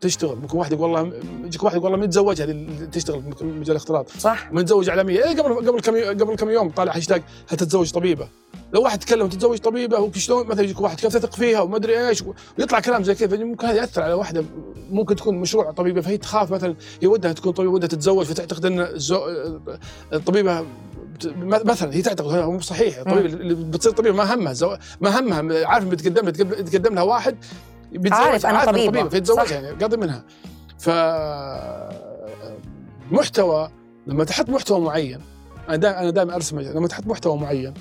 [0.00, 0.36] تشتغل.
[0.36, 1.12] ممكن واحد يقول والله
[1.44, 4.10] يجيك واحد يقول والله متزوجها اللي تشتغل في مجال الاختلاط.
[4.10, 4.52] صح.
[4.52, 8.28] متزوج اعلاميه إيه قبل قبل كم قبل كم يوم طالع هاشتاج هتتزوج طبيبة؟
[8.72, 12.24] لو واحد تكلم تتزوج طبيبة وشلون مثلا يجيك واحد كيف تثق فيها وما أدري إيش
[12.58, 13.44] ويطلع كلام زي كذا.
[13.44, 14.44] ممكن هذا يأثر على واحدة.
[14.90, 18.88] ممكن تكون مشروع طبيبة فهي تخاف مثلا هي ودها تكون طبيبة ودها تتزوج فتعتقد إن.
[20.12, 20.66] الطبيبة
[21.44, 22.98] مثلا هي تعتقد هذا مو صحيح.
[22.98, 24.76] الطبيبه اللي بتصير طبيبة ما همها زو...
[25.00, 25.66] ما همها.
[25.66, 27.36] عارف بتقدم لها تقدم لها واحد
[27.92, 29.08] بيتزوج عارف أنا عارف إنه طبيبة.
[29.08, 30.24] فيتزوجها يعني قاضي منها.
[30.78, 30.90] ف
[33.12, 33.70] محتوى
[34.06, 35.20] لما تحط محتوى معين
[35.68, 37.74] أنا دائما أنا دائما أرسم لما تحط محتوى معين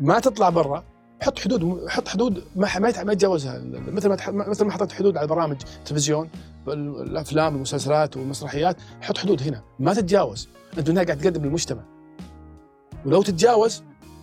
[0.00, 0.84] ما تطلع برا
[1.22, 3.62] حط حدود حط حدود ما ما يتجاوزها.
[3.92, 6.28] مثل ما مثل ما حطيت حدود على برامج تلفزيون
[6.68, 9.62] الأفلام والمسلسلات والمسرحيات حط حدود هنا.
[9.78, 10.48] ما تتجاوز.
[10.78, 11.82] أنت هنا قاعد تقدم للمجتمع.
[13.06, 13.82] ولو تتجاوز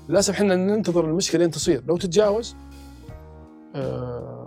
[0.10, 1.84] للأسف إحنا ننتظر المشكلة لين تصير.
[1.88, 2.56] لو تتجاوز
[3.75, 4.40] آه،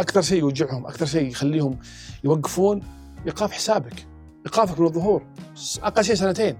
[0.00, 1.78] أكثر شيء يوجعهم أكثر شيء يخليهم
[2.24, 2.82] يوقفون
[3.26, 4.06] إيقاف حسابك
[4.46, 5.26] إيقافك من الظهور
[5.82, 6.56] أقل شيء سنتين.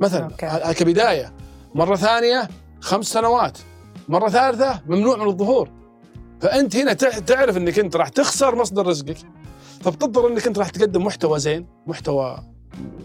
[0.00, 0.74] مثلا أوكي.
[0.74, 1.32] كبداية.
[1.74, 2.48] مرة ثانية
[2.80, 3.58] خمس سنوات.
[4.08, 5.70] مرة ثالثة ممنوع من الظهور.
[6.40, 9.16] فأنت هنا تع- تعرف إنك أنت راح تخسر مصدر رزقك
[9.80, 12.38] فبتضطر إنك أنت راح تقدم محتوى زين محتوى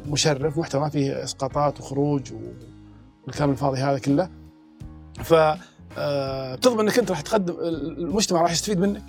[0.07, 2.21] مشرف محتوى ما فيه إسقاطات وخروج
[3.27, 4.29] والكلام الفاضي هذا كله.
[5.23, 5.33] ف
[5.97, 7.55] آه، بتضمن إنك أنت راح تقدم
[7.97, 9.03] المجتمع راح يستفيد منك.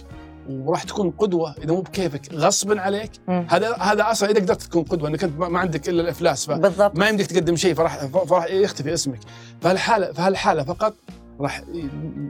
[0.48, 3.46] وراح تكون قدوة إذا مو بكيفك غصبا عليك مم.
[3.50, 6.98] هذا هذا أصلا إذا قدرت تكون قدوة إنك أنت ما ما عندك إلا الإفلاس بالضبط.
[7.02, 9.18] يمديك تقدم شيء فراح فراح يختفي اسمك.
[9.61, 10.94] فهالحاله فهالحالة فقط
[11.40, 11.62] راح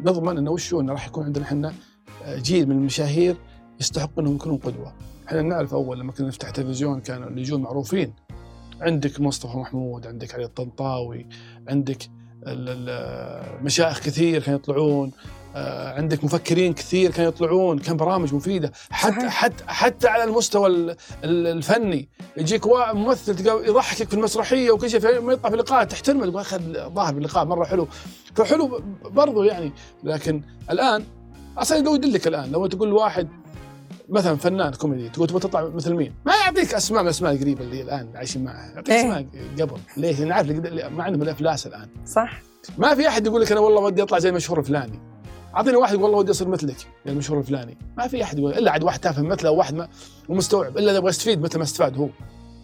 [0.04, 1.72] نضمن إنه وشو؟ إنه راح يكون عندنا إحنا
[2.28, 3.36] جيل من المشاهير
[3.80, 4.92] يستحق إنهم يكونون قدوة.
[5.28, 8.12] إحنا نعرف أول لما كنا نفتح تلفزيون كانوا اللي يجون معروفين.
[8.80, 11.26] عندك مصطفى محمود، عندك علي الطنطاوي،
[11.68, 11.98] عندك
[12.46, 15.08] ال- مشايخ كثير كانوا يطلعون.
[15.08, 15.43] آه،
[15.96, 19.28] عندك مفكرين كثير كانوا يطلعون كان برامج مفيدة حتى صحيح.
[19.32, 20.90] حتى حتى على المستوى ال-
[21.24, 26.40] ال- الفني يجيك ممثل يضحكك في المسرحية وكل شيء فلما يطلع في اللقاء تحترمه تقول
[26.40, 26.60] أخذ
[26.94, 27.88] ظاهر باللقاء مرة حلو
[28.34, 29.72] فحلو برضو يعني
[30.04, 31.04] لكن الآن
[31.58, 33.28] أصلا لو يدلك الآن لو تقول واحد
[34.08, 37.82] مثلا فنان كوميدي تقول تبغى تطلع مثل مين؟ ما يعطيك أسماء من الاسماء القريبه اللي
[37.82, 39.00] الآن عايشين معها، يعطيك إيه.
[39.00, 39.26] أسماء
[39.60, 40.48] قبل، ليش؟ لأن عارف
[40.92, 42.42] ما عندهم الأفلاس الآن، صح
[42.78, 45.13] ما في أحد يقول لك أنا والله ودي أطلع زي المشهور الفلاني.
[45.56, 48.84] اعطيني واحد يقول والله ودي أصير مثلك يا المشهور الفلاني، ما في أحد إلا عاد
[48.84, 49.88] واحد تافه مثله أو واحد ما
[50.28, 52.08] ومستوعب إلا يبغى يستفيد مثل ما استفاد هو.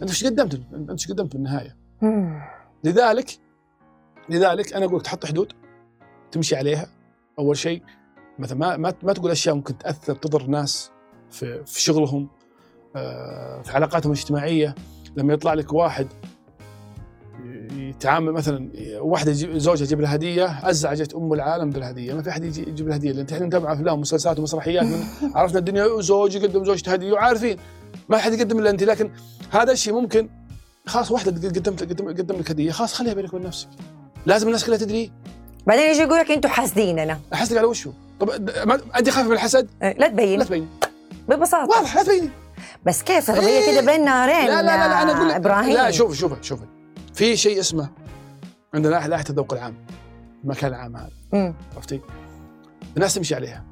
[0.03, 1.76] أنت إيش قدمت؟ أنت إيش قدمت بالنهايه؟
[2.85, 3.38] لذلك
[4.29, 5.53] لذلك أنا أقول تحط حدود
[6.31, 6.88] تمشي عليها
[7.38, 7.83] أول شيء
[8.38, 10.90] مثلا ما ما, ما تقول أشياء ممكن تأثر تضر ناس
[11.31, 12.29] في في شغلهم
[12.96, 14.74] آه، في علاقاتهم الاجتماعية
[15.16, 16.07] لما يطلع لك واحد
[18.00, 22.14] يتعامل مثلا واحدة زوجها يجيب لها هدية أزعجت أم العالم بالهدية.
[22.14, 25.04] ما في أحد يجي يجيب لها هدية لأن إحنا نتابع أفلام ومسلسلات ومسرحيات من
[25.36, 27.56] عرفنا الدنيا زوج يقدم زوجته هدية وعارفين.
[28.08, 28.82] ما حد يقدم إلا أنت.
[28.82, 29.10] لكن
[29.50, 30.28] هذا الشيء ممكن
[30.86, 33.68] خلاص واحدة قدمت قدم, قدم لك هدية خلاص خليها بينك وبين نفسك.
[34.26, 35.12] لازم الناس كلها تدري.
[35.66, 38.30] بعدين يجي يقول لك أنتم حاسديننا احسدك على وشه طب
[38.98, 40.38] أنت خايف من الحسد؟ إيه، لا تبين.
[40.38, 40.68] لا تبين.
[41.28, 41.68] ببساطة.
[41.68, 42.30] واضح لا تبين.
[42.86, 43.72] بس كيف؟ هي إيه.
[43.72, 45.74] كده بين نارين لا لا لا, لا أنا أقول إبراهيم.
[45.74, 46.60] لا شوف شوف شوف.
[47.14, 47.90] في شيء اسمه
[48.74, 49.74] عندنا لائحه الذوق العام
[50.44, 51.54] المكان العام هذا.
[51.74, 52.00] عرفتي؟
[52.96, 53.64] الناس تمشي عليها.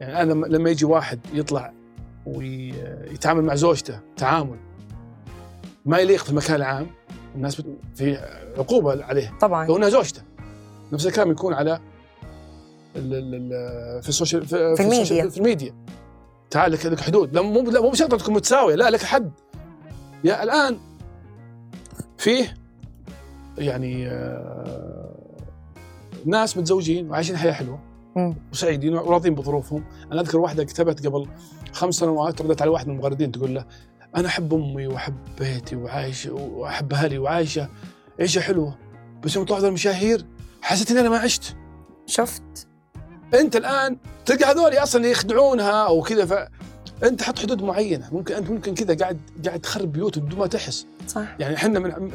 [0.00, 1.72] يعني أنا لما يجي واحد يطلع
[2.26, 4.58] ويتعامل مع زوجته تعامل
[5.84, 6.86] ما يليق في المكان العام
[7.34, 7.66] الناس بت...
[7.94, 8.16] في
[8.58, 9.36] عقوبة عليه.
[9.40, 9.66] طبعا.
[9.66, 10.22] لو إنها زوجته.
[10.92, 11.80] نفس الكلام يكون على
[12.96, 15.28] ال ال ال في ال social في, في الميديا.
[15.28, 15.74] في الميديا.
[16.50, 17.34] تعال لك لك حدود.
[17.34, 18.74] لا مو مو بشرط تكون متساوية.
[18.74, 19.32] لا لك حد.
[20.24, 20.78] يا الآن
[22.20, 22.54] فيه
[23.58, 25.14] يعني آه،
[26.26, 27.80] ناس متزوجين وعايشين حياة حلوة.
[28.52, 29.84] وسعيدين وراضين بظروفهم.
[30.12, 31.26] أنا أذكر واحدة كتبت قبل
[31.72, 33.64] خمس سنوات ردت على واحد من المغردين تقول له
[34.16, 37.68] أنا أحب أمي وأحب بيتي وعايشه وأحب أهلي وعايشة
[38.20, 38.78] عيشه حلوة؟
[39.24, 40.24] بس يوم طلعت المشاهير
[40.62, 41.56] حسيت إني أنا ما عشت.
[42.06, 42.68] شفت؟
[43.34, 43.96] أنت الآن
[44.26, 46.48] تلقى هذول أصلا يخدعونها أو كذا ف
[47.04, 48.08] أنت حط حدود معينة.
[48.12, 50.86] ممكن أنت ممكن كذا قاعد قاعد تخرب بيوت بدون ما تحس.
[51.10, 51.26] صح.
[51.38, 52.10] يعني إحنا من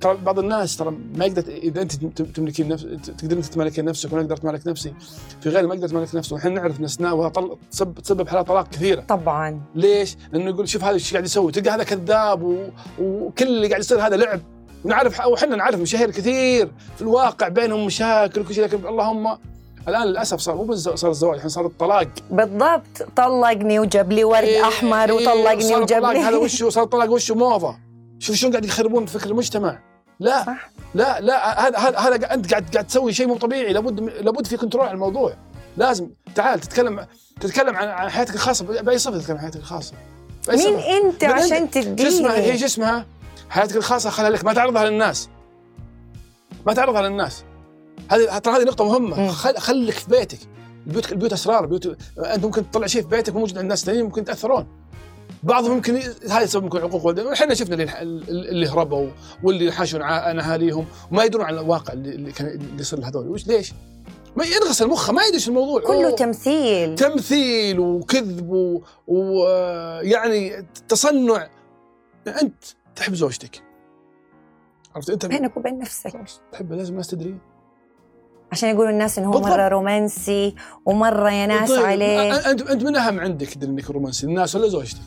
[0.00, 2.86] ترى بعض الناس ترى ما يقدر إذا أنت تملكين نفس
[3.18, 4.94] تقدر أنت تملكين نفسك وأنا أقدر اتملك نفسي
[5.40, 6.36] في غير ما يقدر يتملك نفسه.
[6.36, 7.56] إحنا نعرف ناس وهذا طل...
[7.70, 9.00] تسبب تسبب حالات طلاق كثيرة.
[9.00, 9.60] طبعا.
[9.74, 12.56] ليش؟ لأنه يقول شوف هذا إيش قاعد يسوي؟ تلقى هذا كذاب و...
[12.98, 14.40] وكل اللي قاعد يصير هذا لعب.
[14.84, 19.38] ونعرف وحنا نعرف مشاهير كثير في الواقع بينهم مشاكل وكل شيء لكن اللهم
[19.88, 22.08] الآن للأسف صار مو صار الزواج الحين صار الطلاق.
[22.30, 23.02] بالضبط.
[23.16, 27.10] طلقني وجاب لي ورد إيه أحمر إيه وطلقني وجاب الطلاق هذا لي وشه صار الطلاق
[27.10, 27.76] وشه موضة.
[28.22, 29.78] شوف شلون قاعد يخربون فكر المجتمع.
[30.20, 30.70] لا صح.
[30.94, 33.72] لا لا هذا هذا هذا أنت قاعد قاعد تسوي شيء مو طبيعي.
[33.72, 35.34] لابد لابد في كنترول على الموضوع.
[35.76, 37.06] لازم تعال تتكلم
[37.40, 38.82] تتكلم عن عن حياتك الخاصة.
[38.82, 39.94] بأي صفة تتكلم عن حياتك الخاصة؟
[40.48, 40.98] مين صفة.
[40.98, 43.06] أنت؟ عشان شو اسمها؟ هي تديني شو اسمها؟
[43.50, 45.28] حياتك الخاصة خلها لك ما تعرضها للناس.
[46.66, 47.44] ما تعرضها للناس.
[48.10, 48.84] هذه ترى هذه نقطة.
[48.84, 49.28] مهمة.
[49.28, 50.38] خل خليك في بيتك.
[50.86, 53.80] البيوت البيوت أسرار البيوت أنت ممكن تطلع شيء في بيتك مو موجود عند الناس.
[53.80, 54.66] الثانيين ممكن يتأثرون.
[55.42, 57.90] بعضهم ممكن ي- هذا السبب ممكن عقوق والدين إحنا شفنا اللي
[58.50, 59.10] اللي هربوا
[59.42, 63.46] واللي حاشوا عن أهاليهم وما يدرون عن الواقع اللي اللي كان اللي يصير لهذول وش
[63.46, 63.72] ليش؟
[64.36, 65.80] ما ينغسل مخه ما يدري الموضوع.
[65.80, 66.10] كله.
[66.10, 66.94] تمثيل.
[66.94, 71.48] تمثيل وكذب ويعني تصنع.
[72.26, 72.64] أنت
[72.96, 73.62] تحب زوجتك.
[74.94, 76.12] عرفت؟ أنت بينك وبين نفسك.
[76.52, 77.38] تحبها لازم الناس تدري.
[78.52, 79.50] عشان يقولوا الناس إنه هو بالضبط.
[79.52, 80.54] مره رومانسي
[80.86, 82.50] ومرة يا ناس طيب، عليه.
[82.50, 85.00] انت أنت من أهم عندك إنك رومانسي الناس ولا زوجتك؟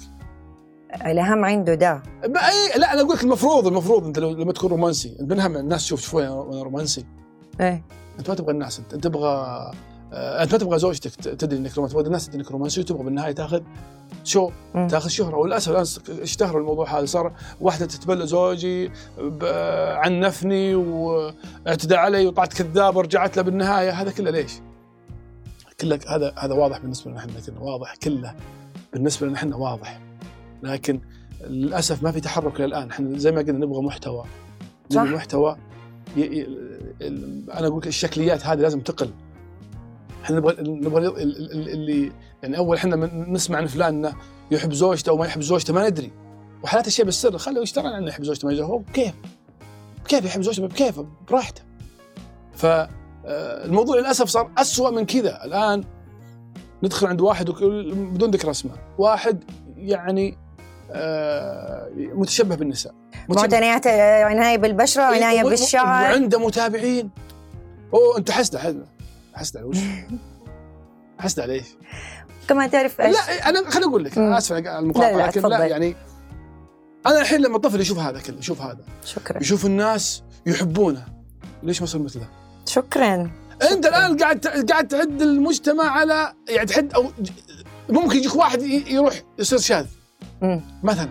[0.96, 5.18] الاهم عنده ده أي- لا أنا أقول لك المفروض المفروض أنت لو لما تكون رومانسي.
[5.20, 7.06] انت من اهم الناس تشوف شوي وأنا رومانسي.
[7.62, 7.84] إيه.
[8.20, 8.80] أنت ما تبغى الناس.
[8.80, 9.72] انت, تبغى
[10.14, 13.62] أنت ما تبغى زوجتك تدري إنك رومانسي تبغى الناس تدري إنك رومانسي وتبغى بالنهاية تاخذ
[14.24, 14.88] شو؟ مم.
[14.88, 15.38] تاخذ شهرة.
[15.38, 15.86] وللأسف الآن
[16.22, 17.06] اشتهر الموضوع هذا.
[17.06, 18.91] صار واحدة تتبلى زوجي
[20.04, 23.91] عنفني واعتدى علي وطلعت كذابه ورجعت له بالنهاية.
[23.91, 24.52] هذا كله ليش؟
[25.82, 27.96] كله هذا هذا واضح بالنسبة لنا إحنا واضح.
[27.96, 28.36] كله
[28.93, 30.00] بالنسبة لنا إحنا واضح.
[30.64, 30.99] لكن
[31.47, 32.89] للأسف ما في تحرك إلى الآن.
[32.91, 34.26] إحنا زي ما قلنا نبغى محتوى.
[34.89, 35.01] صح.
[35.01, 35.58] نبغى محتوى
[36.18, 36.22] ي...
[36.22, 36.47] ي...
[37.53, 39.10] أنا أقول الشكليات هذه لازم تقل.
[40.24, 42.12] إحنا نبغى نبغى ال- ال- ال- اللي
[42.43, 42.95] يعني أول إحنا
[43.30, 44.16] نسمع عن فلان انه
[44.51, 46.12] يحب زوجته أو ما يحب زوجته ما ندري.
[46.64, 49.14] وحالات الشيء بالسر خليه يشتغل عنه يحب زوجته ما يحب هو كيف
[50.08, 51.62] كيف يحب زوجته؟ بكيفه براحته.
[52.53, 55.45] فالموضوع للأسف صار أسوأ من كذا.
[55.45, 55.84] الآن
[56.84, 58.78] ندخل عند واحد بدون ذكر أسماء.
[58.97, 59.43] واحد
[59.78, 60.45] يعني آه،
[61.95, 62.93] متشبه بالنساء
[63.29, 63.88] معتنيات
[64.27, 67.09] عناية بالبشرة عناية و- و- بالشعر وعنده متابعين
[67.93, 68.86] اوه أنت حسده حسده
[69.33, 69.77] حسده على وش؟
[71.19, 71.65] حسده على إيش؟
[72.47, 74.17] كمان تعرف لا أنا خليني أقول لك.
[74.17, 75.65] أنا آسف على المقاطعة لا، لا، لكن لا.
[75.65, 75.95] يعني
[77.07, 81.05] أنا الحين لما الطفل يشوف هذا كله يشوف هذا شكرا يشوف الناس يحبونه
[81.63, 82.27] ليش ما يصير مثله؟
[82.65, 83.31] شكرا
[83.71, 87.05] أنت الآن قاعد قاعد تعد المجتمع على يعني تحد أو
[87.89, 89.86] ممكن يجيك واحد يروح يصير شاذ
[90.41, 90.61] مم.
[90.84, 91.09] مثلا.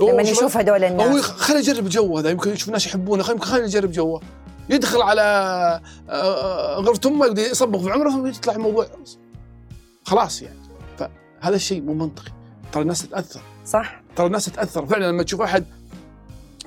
[0.00, 3.38] لما يشوف هدول أو الناس يخ- خليه يجرب جو هذا يمكن يشوف ناس يحبونه خليه
[3.38, 4.20] خليه يجرب جوه.
[4.70, 8.86] يدخل على آه، آه، غرفة أمه يبدا يصبغ في عمره ويطلع الموضوع.
[10.04, 10.58] خلاص يعني.
[10.98, 12.30] فهذا الشيء مو منطقي.
[12.72, 13.40] ترى الناس تتأثر.
[13.66, 14.02] صح.
[14.16, 14.86] ترى الناس تتأثر.
[14.86, 15.64] فعلا لما تشوف أحد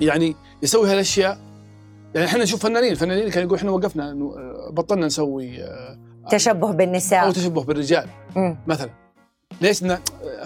[0.00, 1.38] يعني يسوي هالأشياء
[2.14, 2.90] يعني إحنا نشوف فنانين.
[2.92, 5.58] الفنانين كانوا يقول إحنا وقفنا آه، بطلنا نسوي
[6.30, 8.08] تشبه أو بالنساء تشبه بالرجال.
[8.36, 8.56] مم.
[8.66, 8.90] مثلا.
[9.60, 9.84] ليش؟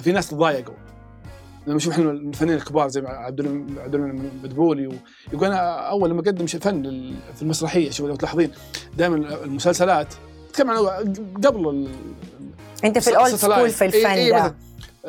[0.01, 0.75] في ناس تضايقوا.
[1.69, 3.41] لما نشوف إحنا الفنانين الكبار زي عبد
[3.79, 4.99] عبد المنعم مدبولي
[5.33, 5.59] يقول أنا
[5.91, 6.83] أول لما أقدم فن
[7.37, 8.51] في المسرحية شوف لو تلاحظين
[8.99, 10.15] دائما المسلسلات
[10.49, 10.77] تتكلم عن
[11.47, 11.89] قبل ال-
[12.85, 13.35] أنت في ال old.
[13.35, 14.55] school في الفن إيه إيه ده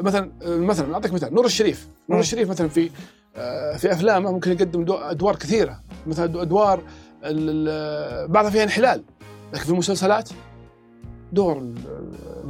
[0.02, 2.20] مثلا مثلا مثلا أعطيك مثال نور الشريف نور.
[2.20, 2.90] الشريف مثلا في
[3.36, 6.84] آه، في افلامه ممكن يقدم دو- أدوار كثيرة مثلا أدوار
[8.28, 9.04] بعضها فيها انحلال
[9.54, 10.30] لكن في المسلسلات
[11.34, 11.64] دور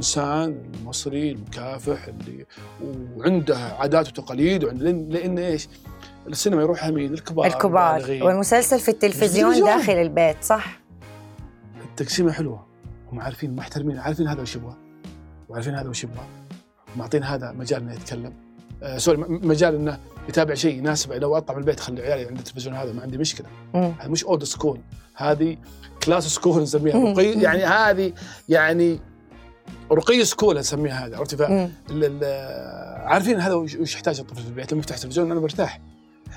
[0.00, 2.46] الإنسان المصري المكافح اللي
[3.16, 5.68] وعنده عادات وتقاليد وعنده لأن, لأن إيش؟
[6.26, 8.22] السينما يروحها مين؟ الكبار الكبار البالغين.
[8.22, 9.78] والمسلسل في التلفزيون التلفزيون.
[9.78, 10.80] داخل البيت صح
[11.84, 12.66] التقسيمة حلوة
[13.12, 14.76] هم عارفين محترمين عارفين هذا وش يبغى
[15.48, 16.26] وعارفين هذا وش يبغى
[16.96, 18.32] معطين هذا مجال إنه يتكلم
[18.82, 19.98] آه sorry مجال إنه
[20.28, 23.46] يتابع شيء يناسبه لو أطلع من البيت اخلي عيالي عند التلفزيون هذا ما عندي مشكلة.
[23.74, 24.80] هذا مش old school
[25.14, 25.56] هذه
[26.02, 28.12] class school نسميها يعني هذه
[28.48, 29.00] يعني
[29.92, 31.68] رقي school نسميها هذه عرفتي؟
[33.04, 35.80] عارفين هذا وش يحتاج الطفل في البيت؟ لما يفتح التلفزيون أنا برتاح.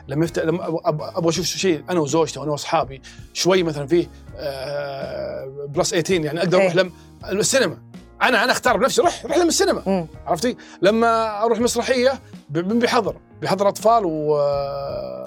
[0.07, 3.01] لما يفتح لما أبغى أشوف شيء أنا وزوجتي وأنا وأصحابي
[3.33, 4.07] شوي مثلا فيه
[4.37, 6.63] آه، بلس 18 يعني أقدر إيه.
[6.71, 6.91] أروح لم
[7.39, 7.77] السينما.
[8.21, 9.83] أنا أنا أختار بنفسي روح روح لم السينما.
[9.87, 10.07] مم.
[10.25, 12.19] عرفتي؟ لما أروح مسرحية
[12.49, 14.37] ب- ب- بحضر بحضر أطفال و...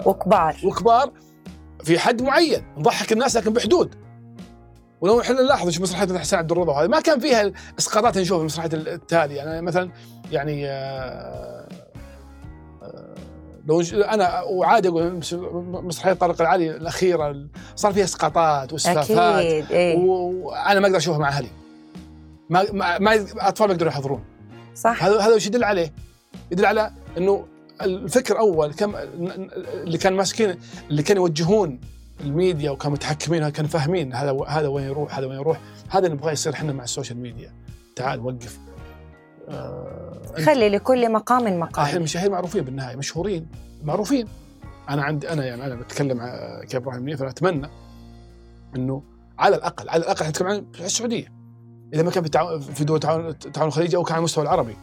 [0.05, 0.55] وكبار.
[0.63, 1.11] وكبار
[1.83, 3.95] في حد معين نضحك الناس لكن بحدود.
[5.01, 8.37] ولو إحنا نلاحظ شوف مسرحية حسين عبد الرضا وهذه ما كان فيها الاسقاطات اللي نشوفها
[8.37, 9.91] في المسرحيات التاليه يعني مثلا
[10.31, 11.67] يعني آه،
[12.83, 13.15] آه،
[13.65, 15.33] لو أنا وعادي أقول مس-
[15.83, 17.45] مسرحية طارق العالي الأخيرة
[17.75, 19.45] صار فيها إسقاطات وإسفافات.
[19.45, 19.97] أكيد إيه.
[19.97, 21.49] وأنا ما أقدر أشوفها مع أهلي.
[22.49, 22.65] ما
[22.99, 24.23] ما, الاطفال ما يقدروا يحضرون.
[24.75, 25.03] صح.
[25.03, 25.93] هذا هذا وش يدل عليه؟
[26.51, 27.45] يدل على إنه
[27.81, 30.55] الفكر اول كم اللي كان ماسكين
[30.89, 31.79] اللي كانوا يوجهون
[32.21, 35.59] الميديا وكانوا متحكمين كانوا فاهمين هذا هذا وين يروح هذا وين يروح.
[35.89, 37.53] هذا اللي نبغاه يصير إحنا مع ال social media.
[37.95, 38.59] تعال وقف.
[39.49, 43.47] آه خلي لكل مقام الحين مقال المشاهير معروفين بالنهاية مشهورين
[43.83, 44.27] معروفين.
[44.89, 46.19] أنا عندي أنا يعني أنا بتكلم
[46.69, 47.69] كابراهيم منيف أنا أتمنى
[48.75, 49.03] إنه
[49.39, 51.33] على الأقل على الأقل نتكلم عن السعودية.
[51.93, 54.75] إذا ما كان في تعاون في دول التعاون التعاون الخليجي أو كان على المستوى العربي.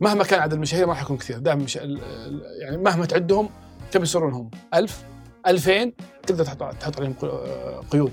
[0.00, 1.38] مهما كان عدد المشاهير ما راح يكون كثير.
[1.38, 1.76] دائما مش...
[1.76, 3.48] يعني مهما تعدهم
[3.92, 5.04] كم يصيرون هم؟ 1000
[5.46, 5.92] 2000
[6.26, 7.14] تقدر تحط تحط عليهم
[7.90, 8.12] قيود.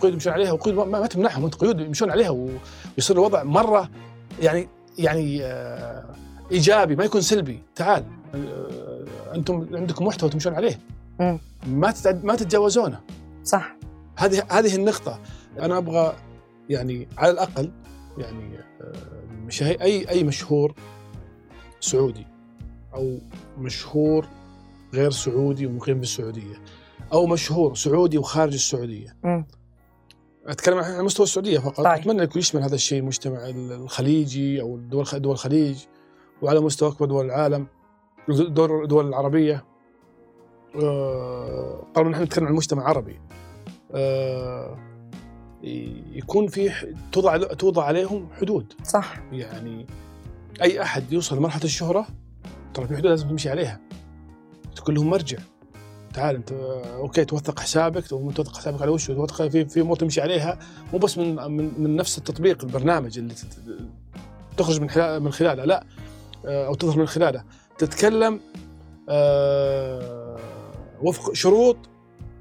[0.00, 3.90] قيود يمشون عليها وقيود ما, ما تمنعهم انت قيود يمشون عليها ويصير الوضع مرة
[4.42, 4.68] يعني
[4.98, 6.04] يعني آه،
[6.50, 7.62] إيجابي ما يكون سلبي.
[7.74, 10.78] تعال آه، أنتم عندكم محتوى تمشون عليه.
[11.66, 13.00] ما ما تتجاوزونه.
[13.44, 13.76] صح.
[14.16, 15.20] هذه هذه النقطة.
[15.58, 16.16] أنا أبغى
[16.68, 17.70] يعني على الأقل
[18.18, 18.92] يعني آه،
[19.46, 20.74] مشاهير أي أي مشهور
[21.80, 22.26] سعودي
[22.94, 23.18] أو
[23.58, 24.26] مشهور
[24.94, 26.62] غير سعودي ومقيم في السعودية
[27.12, 29.16] أو مشهور سعودي وخارج السعودية.
[29.24, 29.46] مم.
[30.46, 31.76] أتكلم عن مستوى السعودية فقط.
[31.76, 31.86] طيب.
[31.86, 35.84] أتمنى يكون يشمل هذا الشيء المجتمع الخليجي أو دول دول الخليج
[36.42, 37.66] وعلى مستوى أكبر دول العالم
[38.28, 39.64] دول الدول العربية.
[40.82, 43.20] آه، طبعا نحن نتكلم عن مجتمع عربي.
[43.92, 44.78] آه،
[46.12, 46.70] يكون في
[47.12, 48.72] توضع توضع عليهم حدود.
[48.84, 49.22] صح.
[49.32, 49.86] يعني
[50.62, 52.06] أي أحد يوصل لمرحلة الشهرة
[52.74, 53.80] ترى في حدود لازم تمشي عليها.
[54.80, 55.38] تكون لهم مرجع.
[56.14, 60.58] تعال انت أوكي توثق حسابك توثق حسابك على وش توثق في في امور تمشي عليها.
[60.92, 63.34] مو بس من من, من نفس التطبيق البرنامج اللي
[64.56, 65.84] تخرج من من خلاله لا
[66.46, 67.44] آه، أو تظهر من خلاله.
[67.78, 68.40] تتكلم
[69.08, 70.36] آه،
[71.02, 71.76] وفق شروط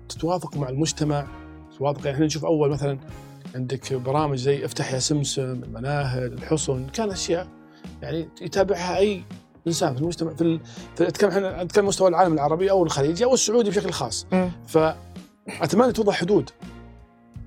[0.10, 1.28] تتوافق مع المجتمع.
[1.76, 3.00] تتوافق يعني إحنا نشوف أول مثلا
[3.56, 7.48] عندك برامج زي افتح يا سمسم المناهل الحصن كان أشياء
[8.02, 9.24] يعني يتابعها أي
[9.70, 10.60] إنسان في المجتمع في.
[10.96, 14.28] في نتكلم إحنا نتكلم مستوى العالم العربي أو الخليجي أو السعودي بشكل خاص.
[14.32, 14.52] مم.
[14.68, 16.50] فاتمنى توضع حدود.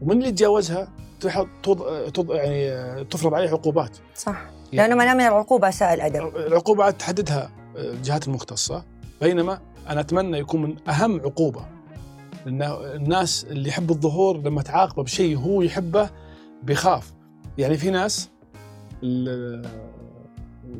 [0.00, 0.88] ومن اللي يتجاوزها
[1.20, 2.10] تحط توض...
[2.10, 2.30] توض...
[2.30, 3.96] يعني تفرض عليه عقوبات.
[4.14, 4.42] صح.
[4.72, 8.84] لأنه ما من العقوبة ساء الادب العقوبات تحددها الجهات المختصة.
[9.20, 11.64] بينما أنا أتمنى يكون من أهم عقوبة
[12.46, 12.62] لأن
[12.94, 16.10] الناس اللي يحب الظهور لما تعاقبه بشيء هو يحبه
[16.62, 17.12] بيخاف.
[17.58, 18.30] يعني في ناس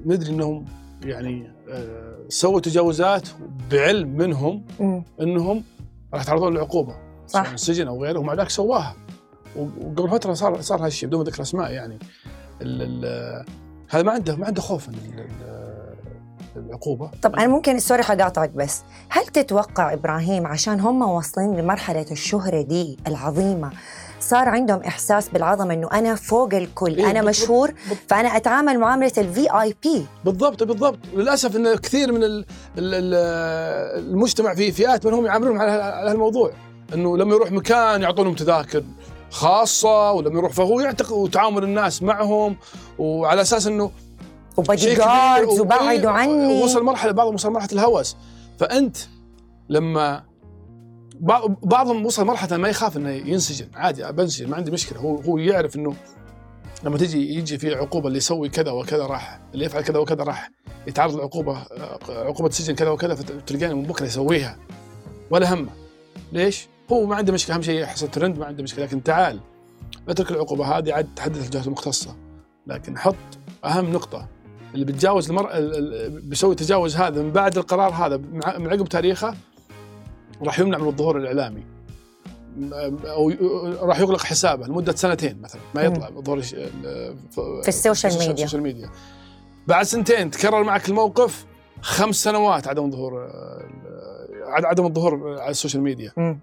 [0.07, 0.64] ندري إنهم
[1.05, 3.28] يعني آه، سووا تجاوزات
[3.70, 4.64] بعلم منهم.
[5.20, 5.62] انهم
[6.14, 6.96] راح يتعرضون للعقوبه
[7.26, 7.42] صح.
[7.44, 8.96] سواء السجن أو غيره ومع ذلك سواها.
[9.57, 11.98] وقبل فترة صار صار هالشيء بدون ذكر أسماء يعني.
[13.88, 17.11] هذا ما عنده ما عنده خوف من ال- ال- العقوبة.
[17.22, 18.82] طب أنا ممكن سوري حقاطعك بس.
[19.09, 23.70] هل تتوقع إبراهيم عشان هم واصلين لمرحلة الشهرة دي العظيمة
[24.23, 27.29] صار عندهم إحساس بالعظمة إنه أنا فوق الكل إيه، أنا بالضبط.
[27.43, 27.73] مشهور
[28.09, 30.99] فأنا أتعامل معاملة ال VIP بالضبط بالضبط.
[31.14, 32.45] للأسف إن كثير من ال-
[32.79, 35.73] ال- ال- المجتمع في فئات منهم يعاملون على
[36.11, 36.51] هالموضوع.
[36.95, 38.83] إنه لما يروح مكان يعطونهم تذاكر
[39.31, 42.57] خاصة ولما يروح فهو يعتقد وتعامل الناس معهم
[42.99, 43.91] وعلى أساس إنه
[44.57, 46.62] و bodyguards وبعدوا عني.
[46.62, 48.16] وصل مرحلة بعضهم وصل مرحلة الهوس.
[48.59, 48.97] فأنت
[49.68, 50.23] لما
[51.62, 53.68] بعضهم وصل مرحلة ما يخاف إنه ينسجن.
[53.75, 54.99] عادي بنسجن ما عندي مشكلة.
[54.99, 55.95] هو هو يعرف إنه
[56.85, 60.51] لما تجي يجي في عقوبة اللي يسوي كذا وكذا راح اللي يفعل كذا وكذا راح
[60.87, 61.62] يتعرض لعقوبة
[62.09, 64.59] عقوبة سجن كذا وكذا فتلقاني من بكرة يسويها.
[65.31, 65.70] ولا همه
[66.33, 67.57] ليش؟ هو ما عنده مشكلة.
[67.57, 68.85] أهم شيء يحصل ترند ما عنده مشكلة.
[68.85, 69.41] لكن تعال
[70.09, 72.16] اترك العقوبة هذه عاد تحدث الجهات المختصة.
[72.66, 73.14] لكن حط
[73.64, 74.29] أهم نقطة.
[74.75, 75.51] اللي بيتجاوز المر...
[75.51, 78.16] ال- ال- بيسوي تجاوز هذا من بعد القرار هذا
[78.59, 79.35] من عقب تاريخه
[80.45, 81.64] راح يمنع من الظهور الإعلامي
[83.05, 83.32] أو
[83.82, 85.82] راح يغلق حسابه لمدة سنتين مثلا ما.
[85.82, 86.40] يطلع ظهور
[87.62, 88.33] في ال social media.
[88.33, 88.91] ال social media
[89.66, 91.47] بعد سنتين تكرر معك الموقف
[91.80, 93.30] خمس سنوات عدم ظهور
[94.47, 96.38] عدم الظهور على ال social media مم.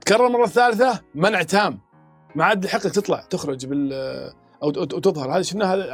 [0.00, 1.78] تكرر المره الثالثه منع تام
[2.34, 3.92] ما عاد يحق لك تطلع تخرج بال
[4.62, 5.84] أو تظهر هذا شفناها هذا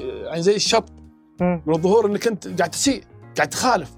[0.00, 0.84] يعني زي الشط.
[1.40, 3.04] من الظهور إنك أنت قاعد تسيء
[3.36, 3.90] قاعد تخالف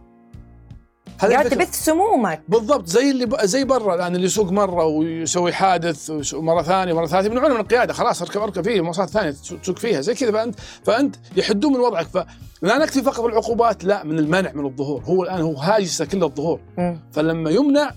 [1.28, 1.64] قاعد الفكرة.
[1.64, 2.42] تبث سمومك.
[2.48, 3.36] بالضبط زي اللي ب...
[3.42, 7.92] زي برا الان اللي يسوق مرة ويسوي حادث ومره ثانية مره ثالثة يمنعونه من القيادة
[7.92, 10.32] خلاص اركب أركب فيه مواصلات ثانية تسوق فيها زي كذا.
[10.32, 10.54] فانت
[10.84, 12.06] فأنت يحدون من وضعك.
[12.06, 15.02] فلا نكتفي فقط بالعقوبات لا من المنع من الظهور.
[15.04, 16.60] هو الآن هو هاجس كل الظهور.
[17.12, 17.90] فلما يمنع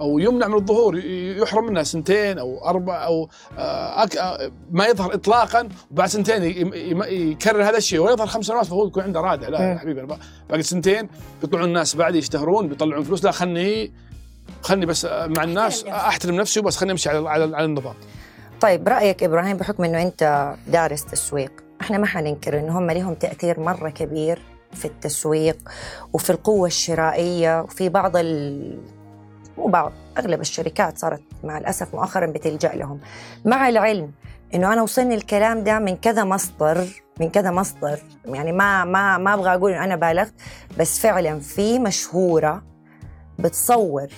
[0.00, 0.98] أو يمنع من الظهور
[1.42, 3.28] يحرم منها سنتين أو أربع أو
[3.58, 4.16] آه، أك...
[4.16, 6.42] آه، ما يظهر اطلاقا وبعد سنتين
[7.08, 9.78] يكرر هذا الشيء ويظهر خمس سنوات فهو يكون عنده رادع لا يا.
[9.78, 10.06] حبيبي
[10.50, 11.08] باقي سنتين
[11.40, 13.92] بيطلعون الناس بعدي يشتهرون بيطلعون فلوس لا خلني
[14.62, 16.08] خلني بس آه، مع الناس أحترم نفسي.
[16.08, 17.94] أحترم نفسي وبس خلني أمشي على على, على النظام
[18.60, 23.60] طيب رأيك إبراهيم بحكم إنه أنت دارس تسويق إحنا ما حننكر إنه هم لهم تأثير
[23.60, 25.56] مرة كبير في التسويق
[26.12, 28.78] وفي القوة الشرائية وفي بعض ال
[29.58, 33.00] مو بعض أغلب الشركات صارت مع الأسف مؤخرا بتلجأ لهم.
[33.44, 34.12] مع العلم
[34.54, 36.86] إنه أنا وصلني الكلام ده من كذا مصدر
[37.20, 37.98] من كذا مصدر.
[38.24, 40.34] يعني ما ما ما أبغى أقول إنه أنا بالغت
[40.78, 42.62] بس فعلا في مشهورة
[43.38, 44.08] بتصور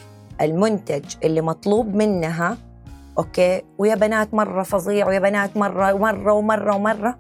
[0.41, 2.57] المنتج اللي مطلوب منها
[3.19, 7.19] okay؟ ويا بنات مرة فظيع ويا بنات مرة ومرة ومرة ومرة.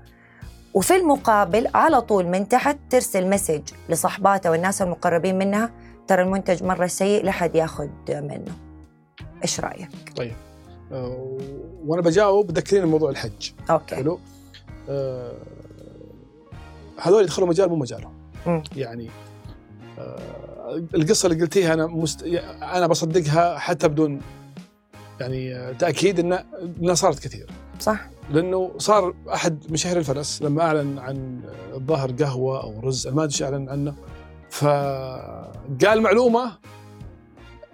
[0.74, 5.70] وفي المقابل على طول من تحت ترسل message لصحباتها والناس المقربين منها
[6.06, 8.52] ترى المنتج مرة سيء لا حد ياخذ منه.
[9.42, 9.88] إيش رأيك؟
[10.92, 11.38] آه،
[11.86, 13.50] وأنا بجاوب ذكريني موضوع الحج.
[13.70, 13.96] أوكي.
[13.96, 14.18] حلو؟
[14.88, 15.32] آه،
[17.02, 18.12] هذول يدخلوا مجال مو مجالهم.
[18.76, 19.10] يعني
[19.98, 20.18] آه،
[20.94, 22.22] القصة اللي قلتيها أنا مست...
[22.62, 24.20] أنا بصدقها حتى بدون
[25.20, 26.32] يعني آه، تأكيد إن
[26.80, 27.50] إنها صارت كثير.
[27.80, 28.08] صح.
[28.30, 31.40] لأنه صار أحد مشاهير الفلس لما أعلن عن
[31.74, 33.94] الظاهر قهوة أو رز ما أدري أعلن عنه.
[35.80, 36.52] فقال معلومة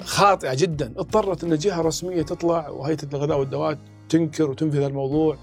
[0.04, 3.78] خاطئة جدا اضطرت إن جهة رسمية تطلع وهيئه الغذاء والدواء
[4.08, 5.36] تنكر وتنفذ الموضوع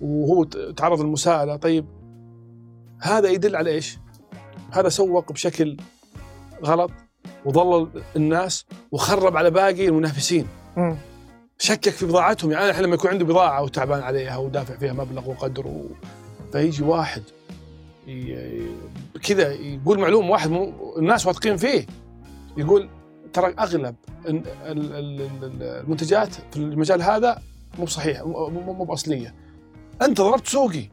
[0.00, 0.44] وهو
[0.76, 1.86] تعرض للمساءلة طيب
[3.00, 3.98] هذا يدل على إيش؟
[4.70, 5.76] هذا سوق بشكل
[6.64, 6.90] غلط
[7.44, 10.46] وضلل الناس وخرب على باقي المنافسين
[10.76, 10.96] مم.
[11.58, 15.66] شكك في بضاعتهم يعني الحين لما يكون عنده بضاعة وتعبان عليها ودافع فيها مبلغ وقدر
[15.66, 15.86] و...
[16.52, 17.22] فيجي واحد.
[19.22, 20.72] كذا يقول معلومه واحد مو...
[20.98, 21.86] الناس واثقين فيه.
[22.56, 22.88] يقول
[23.32, 23.94] ترى أغلب
[24.26, 27.38] ال- ال- ال- ال- المنتجات في المجال هذا
[27.78, 29.34] مو بصحيح مو بأصلية.
[30.02, 30.88] أنت ضربت سوقي.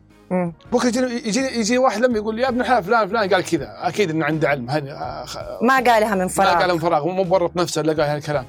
[0.72, 3.68] بكرة يجي يجي, يجي واحد لما يقول يا ابن الحلال فلان فلان قال كذا.
[3.78, 4.70] أكيد إنه عنده علم.
[4.70, 6.54] هذه آه، خ- ما قالها من فراغ.
[6.62, 7.06] قال من فراغ.
[7.08, 8.46] مو مورط نفسه إلا قال هالكلام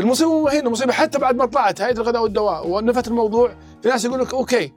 [0.00, 3.50] المصيبة مو هنا المصيبة حتى بعد ما طلعت هيئه الغذاء والدواء ونفت الموضوع
[3.82, 4.72] في ناس يقول لك أوكي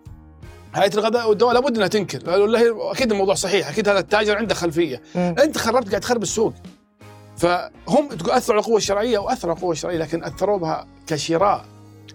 [0.76, 2.30] هيئه الغذاء والدواء لابد إنها تنكر.
[2.30, 5.02] والله أكيد الموضوع صحيح أكيد هذا التاجر عنده خلفية.
[5.16, 5.36] مم.
[5.40, 6.54] أنت خربت قاعد تخرب السوق.
[7.38, 11.66] فهم تقول أثروا على القوة الشرعية وأثروا على القوة الشرعية لكن اثروا بها كشراء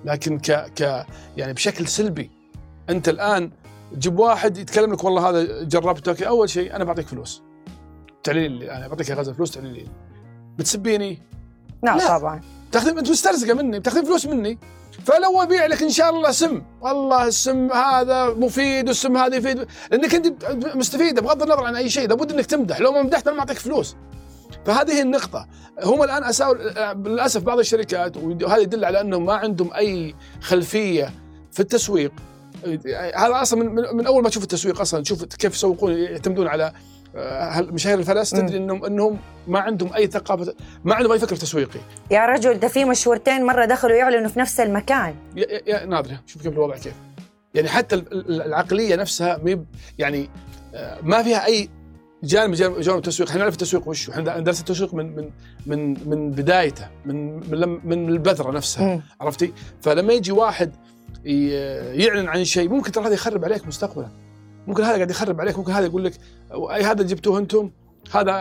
[0.04, 2.30] لكن ك ك يعني بشكل سلبي.
[2.90, 3.50] أنت الآن
[3.98, 7.42] جيب واحد يتكلم لك والله هذا جربته أول شيء أنا بعطيك فلوس.
[8.22, 9.86] تعليل لي أنا بعطيك يا غزل فلوس تعليل لي
[10.58, 11.22] بتسبيني؟
[11.82, 12.18] لا, لا.
[12.18, 12.40] طبعا.
[12.72, 14.58] تاخذين أنت مسترزقة مني بتاخذين فلوس مني؟
[15.06, 16.62] فلو أبيع لك إن شاء الله سم.
[16.80, 19.66] والله السم هذا مفيد والسم هذا يفيد.
[19.90, 22.80] لانك أنت مستفيده بغض النظر عن أي شيء لابد إنك تمدح.
[22.80, 23.96] لو ما مدحت أنا ما أعطيك فلوس.
[24.66, 25.46] فهذه النقطة.
[25.84, 26.54] هم الآن أساءوا
[26.94, 31.10] للأسف بعض الشركات وهذا يدل على أنهم ما عندهم أي خلفية
[31.52, 32.12] في التسويق.
[33.16, 36.72] هذا أصلا من, من- أول ما تشوف التسويق أصلا تشوف كيف يسوقون يعتمدون على
[37.58, 38.30] مشاهير الفلس.
[38.30, 40.54] تدري أنهم أنهم ما عندهم أي ثقافة
[40.84, 41.80] ما عندهم أي فكر تسويقي.
[42.10, 45.14] يا رجل ده في مشهورتين مرة دخلوا يعلنوا في نفس المكان.
[45.36, 46.20] يا, يا- يا نادرة.
[46.26, 46.94] شوف كيف الوضع كيف.
[47.54, 49.64] يعني حتى ال- ال- العقلية نفسها ميب
[49.98, 50.30] يعني
[50.74, 51.68] آه، ما فيها أي
[52.22, 53.28] جانب من جانب جانب التسويق.
[53.28, 54.10] إحنا نعرف التسويق وش.
[54.10, 55.30] إحنا درسنا التسويق من من
[55.66, 58.84] من من بدايته من من, من البذرة نفسها.
[58.94, 59.02] مم.
[59.20, 59.52] عرفتي؟
[59.82, 60.72] فلما يجي واحد
[61.24, 64.08] يعلن عن شيء ممكن ترى هذا يخرب عليك مستقبلا.
[64.66, 66.18] ممكن هذا قاعد يخرب عليك ممكن هذا يقول لك اي
[66.82, 67.70] هذا جبتوه أنتم؟
[68.14, 68.34] هذا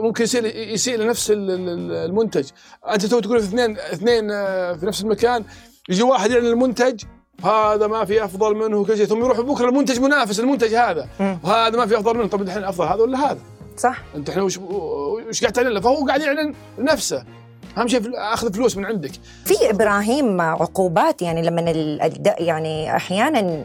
[0.00, 2.48] ممكن يسيء يسيء لنفس ال- ال- المنتج.
[2.92, 5.44] انت تو تقول في اثنين اثنين آه، في نفس المكان
[5.88, 7.02] يجي واحد يعلن المنتج
[7.44, 11.08] هذا ما في أفضل منه وكل شيء ثم يروح بكرة المنتج منافس المنتج هذا.
[11.44, 12.26] وهذا ما في أفضل منه.
[12.26, 13.38] طب الحين أفضل هذا ولا هذا؟
[13.76, 14.02] صح.
[14.16, 17.24] أنت إحنا وش وش قاعد تعلن له؟ فهو قاعد يعلن نفسه
[17.78, 19.10] أهم شيء أخذ فلوس من عندك.
[19.44, 21.60] في إبراهيم عقوبات يعني لما
[22.38, 23.64] يعني أحيانا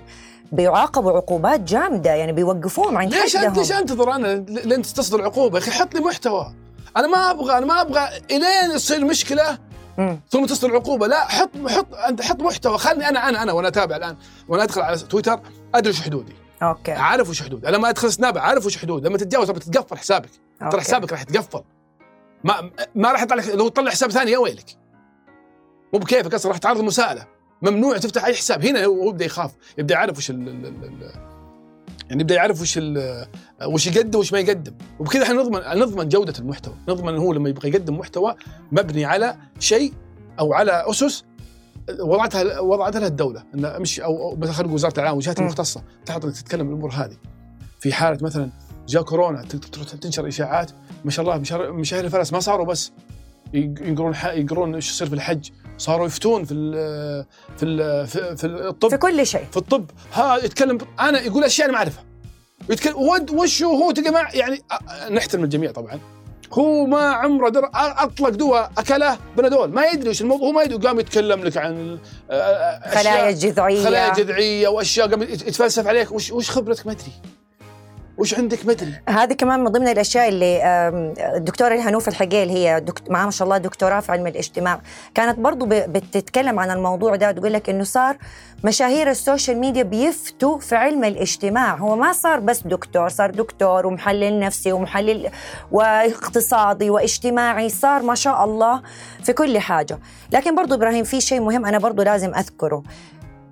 [0.54, 3.60] بيعاقبوا عقوبات جامدة يعني بيوقفوهم عند ليش انت حدهم.
[3.60, 6.54] ليش أنتظر أنا؟ لين تصدر عقوبة يا أخي حط لي محتوى.
[6.98, 9.58] أنا ما أبغى أنا ما أبغى إلين تصير مشكلة
[9.98, 10.20] مم.
[10.30, 11.08] ثم تصدر عقوبة.
[11.08, 12.78] لا حط حط أنت حط محتوى.
[12.78, 14.18] خلني أنا أنا أنا وأنا أتابع الآن.
[14.48, 15.40] وأنا أدخل على تويتر
[15.76, 16.34] أدري وش حدودي.
[16.64, 16.92] okay.
[16.92, 17.68] عارف وش حدودي.
[17.68, 20.30] لما أدخل سناب عارف وش حدود لما تتجاوز ترى بتتقفل حسابك.
[20.72, 20.82] ترى.
[20.82, 21.64] حسابك راح يتقفل.
[22.44, 24.66] ما ما راح يطلع لك لو تطلع حساب ثاني يا ويلك.
[25.94, 27.33] مو بكيفك أصلا راح تعرض مساءلة.
[27.64, 28.66] ممنوع تفتح أي حساب.
[28.66, 31.12] هنا هو يبدأ يخاف يبدأ يعرف وش ال ال ال
[32.10, 33.26] يعني يبدأ يعرف وش ال
[33.66, 34.74] وش يقدم وش ما يقدم.
[35.00, 36.76] وبكذا إحنا نضمن نضمن جودة المحتوى.
[36.90, 38.36] نضمن هو لما يبغى يقدم محتوى
[38.72, 39.94] مبني على شيء
[40.40, 41.24] أو على أسس
[42.00, 43.44] وضعتها وضعتها لها الدولة.
[43.56, 45.40] إنه مش أو مثلا خلينا وزارة الإعلام والجهات.
[45.40, 47.18] المختصة تحط تتكلم بالامور هذه.
[47.80, 48.50] في حالة مثلا
[48.88, 49.44] جاء كورونا
[50.02, 50.72] تنشر إشاعات.
[51.06, 51.38] ما شاء الله
[51.72, 52.92] مشاهير الفلس ما صاروا بس.
[53.54, 55.50] يق- يقرون يقرون إيش يصير في الحج.
[55.78, 57.26] صاروا يفتون في ال
[57.58, 58.90] في ال في, في الطب.
[58.90, 59.46] في كل شيء.
[59.52, 59.86] في الطب.
[60.14, 62.04] ها يتكلم أنا يقول أشياء أنا ما أعرفها.
[62.70, 64.62] يتكلم ود وش هو؟ جماعة يعني
[65.10, 66.00] نحترم الجميع طبعا.
[66.54, 67.70] هو ما عمره در...
[67.74, 69.70] أطلق دواء أكله بنادول.
[69.74, 70.48] ما يدري وش الموضوع.
[70.48, 72.00] هو ما يدري قام يتكلم لك عن
[72.94, 73.84] خلايا جذعية.
[73.84, 76.12] خلايا جذعية وأشياء قام يت- يتفلسف عليك.
[76.12, 77.12] وش وش خبرتك؟ ما أدري.
[78.18, 80.62] وش عندك ما ادري هذه كمان من ضمن الأشياء اللي
[81.36, 82.84] الدكتورة الهنوف الحقيل هي.
[83.10, 84.80] معها ما شاء الله دكتوراه في علم الاجتماع
[85.16, 85.66] كانت برضو.
[85.70, 88.18] بتتكلم عن الموضوع ده تقول لك إنه صار
[88.64, 93.88] مشاهير ال social media بيفتوا في علم الاجتماع هو ما صار بس دكتور صار دكتور
[93.88, 95.30] ومحلل نفسي ومحلل
[95.72, 98.82] واقتصادي واجتماعي صار ما شاء الله
[99.24, 100.00] في كل حاجة
[100.32, 102.84] لكن برضو إبراهيم في شيء مهم أنا برضو لازم أذكره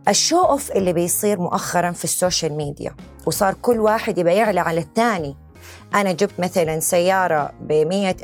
[0.10, 4.60] ال show off اللي بيصير مؤخرا في ال social media وصار كل واحد يبغى يعلى
[4.60, 5.36] على الثاني.
[5.96, 7.72] أنا جبت مثلا سيارة ب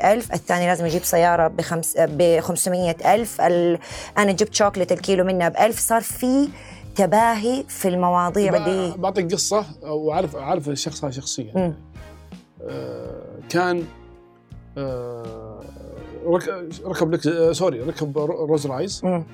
[0.04, 1.02] ألف الثاني لازم يجيب
[1.48, 3.78] بخمس ب 500 ألف ال...
[4.18, 5.78] أنا جبت شوكليت الكيلو منها بألف.
[5.78, 6.48] صار في
[6.96, 8.90] تباهي في المواضيع دي.
[8.90, 11.74] ب- بعطيك قصة وعارف عارف الشخص هذا شخصيا.
[12.68, 13.20] آه،
[13.50, 13.84] كان
[14.78, 15.60] آه،
[16.26, 19.24] رك- ركب لك آه، sorry ركب رو- روز رايز مم.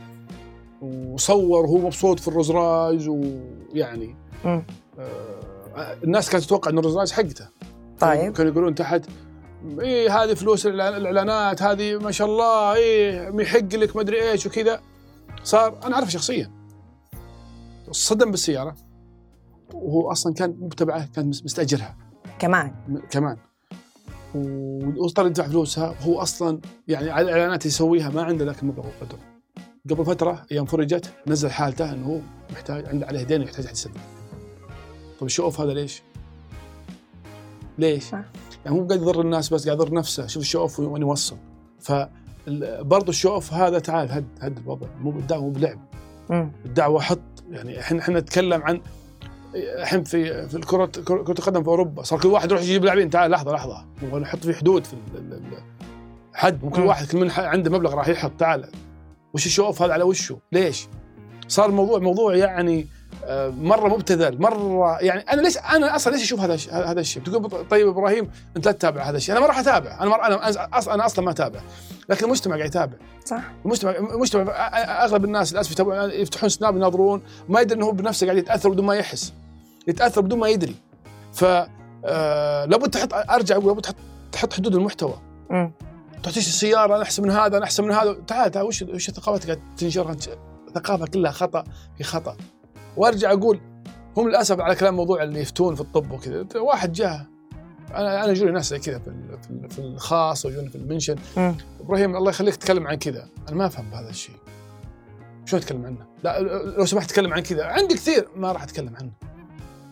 [0.84, 4.16] وصور وهو مبسوط في ال Rolls Royce ويعني.
[4.44, 4.62] آه،
[6.04, 7.48] الناس كانت تتوقع إن ال Rolls Royce حقته.
[8.00, 8.32] طيب.
[8.32, 9.02] كانوا يقولون تحت
[9.80, 14.80] إيه هذه فلوس الإعلانات هذه ما شاء الله إيه يحق لك ما أدري إيش وكذا.
[15.44, 16.50] صار أنا أعرفه شخصيا.
[17.90, 18.74] صدم بالسيارة.
[19.74, 21.96] وهو أصلا كان متبعه كان مس- مستأجرها.
[22.38, 22.74] كمان.
[23.10, 23.36] كمان.
[24.34, 25.94] واضطر يدفع فلوسها.
[26.02, 29.18] هو أصلا يعني على الإعلانات اللي يسويها ما عنده ذاك المبلغ وقدره.
[29.90, 32.18] قبل فترة أيام فرجت نزل حالته إنه هو
[32.52, 33.94] محتاج عنده عليه دين ويحتاج احد يسدد.
[35.20, 36.02] طيب ال show off هذا ليش؟
[37.78, 38.18] ليش؟ صح.
[38.64, 40.26] يعني هو قاعد يضر الناس بس قاعد يضر نفسه.
[40.26, 41.36] شوف ال show off وين يوصل.
[41.80, 41.92] ف
[42.80, 44.86] برضه ال show off هذا تعال هد هد الوضع.
[45.00, 45.78] مو بالدعوة مو بلعب.
[46.64, 47.20] الدعوة حط.
[47.50, 48.80] يعني إحنا إحنا نتكلم عن
[49.54, 52.02] الحين في في الكرة كرة القدم في أوروبا.
[52.02, 53.10] صار كل واحد يروح يجيب لاعبين.
[53.10, 53.84] تعال لحظة لحظة.
[54.18, 55.62] نحط في حدود في ال- ال- ال-
[56.34, 56.64] حد.
[56.64, 56.86] مو كل مم.
[56.86, 58.32] واحد كل من عنده مبلغ راح يحط.
[58.38, 58.70] تعال.
[59.34, 60.88] وش ال show off هذا على وشه؟ ليش؟
[61.48, 62.86] صار الموضوع موضوع يعني
[63.24, 67.68] آه، مرة مبتذل مرة يعني أنا ليش أنا أصلا ليش أشوف هذا هذا الشيء؟ تقول
[67.68, 69.32] طيب إبراهيم أنت لا تتابع هذا الشيء.
[69.32, 70.02] أنا ما راح أتابع.
[70.02, 71.60] أنا مر أنا أصلا أنا أصلا ما أتابع.
[72.08, 72.96] لكن المجتمع قاعد يتابع.
[73.24, 73.42] صح.
[73.64, 74.52] المجتمع المجتمع
[75.04, 75.80] أغلب الناس للأسف
[76.12, 79.32] يفتحون سناب يناظرون ما يدري إنه هو بنفسه قاعد يتأثر بدون ما يحس.
[79.88, 80.74] يتأثر بدون ما يدري.
[81.32, 81.44] ف
[82.06, 83.96] آه، لابد تحط أرجع أقول لابد تحط
[84.32, 85.14] تحط حدود المحتوى.
[85.50, 85.72] مم.
[86.24, 88.12] تعطيش السيارة أنا أحسن من هذا أنا أحسن من هذا.
[88.26, 90.16] تعال تعال وش وش الثقافات قاعد تنشرها
[90.74, 91.64] ثقافة كلها خطأ
[91.98, 92.36] في خطأ.
[92.96, 93.60] وأرجع أقول
[94.16, 96.46] هم للأسف على كلام موضوع اللي يفتون في الطب وكذا.
[96.56, 97.26] واحد جاء
[97.90, 99.04] أنا أنا يجوني ناس زي كذا في
[99.42, 101.16] في ال- في الخاص ويجوني في المنشن.
[101.80, 103.28] إبراهيم الله يخليك تتكلم عن كذا.
[103.48, 104.36] أنا ما أفهم بهذا الشيء.
[105.44, 106.40] شو أتكلم عنه؟ لا
[106.78, 107.64] لو سمحت تكلم عن كذا.
[107.64, 109.10] عندي كثير ما راح أتكلم عنه.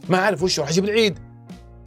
[0.09, 1.18] ما أعرف وش راح أجيب العيد.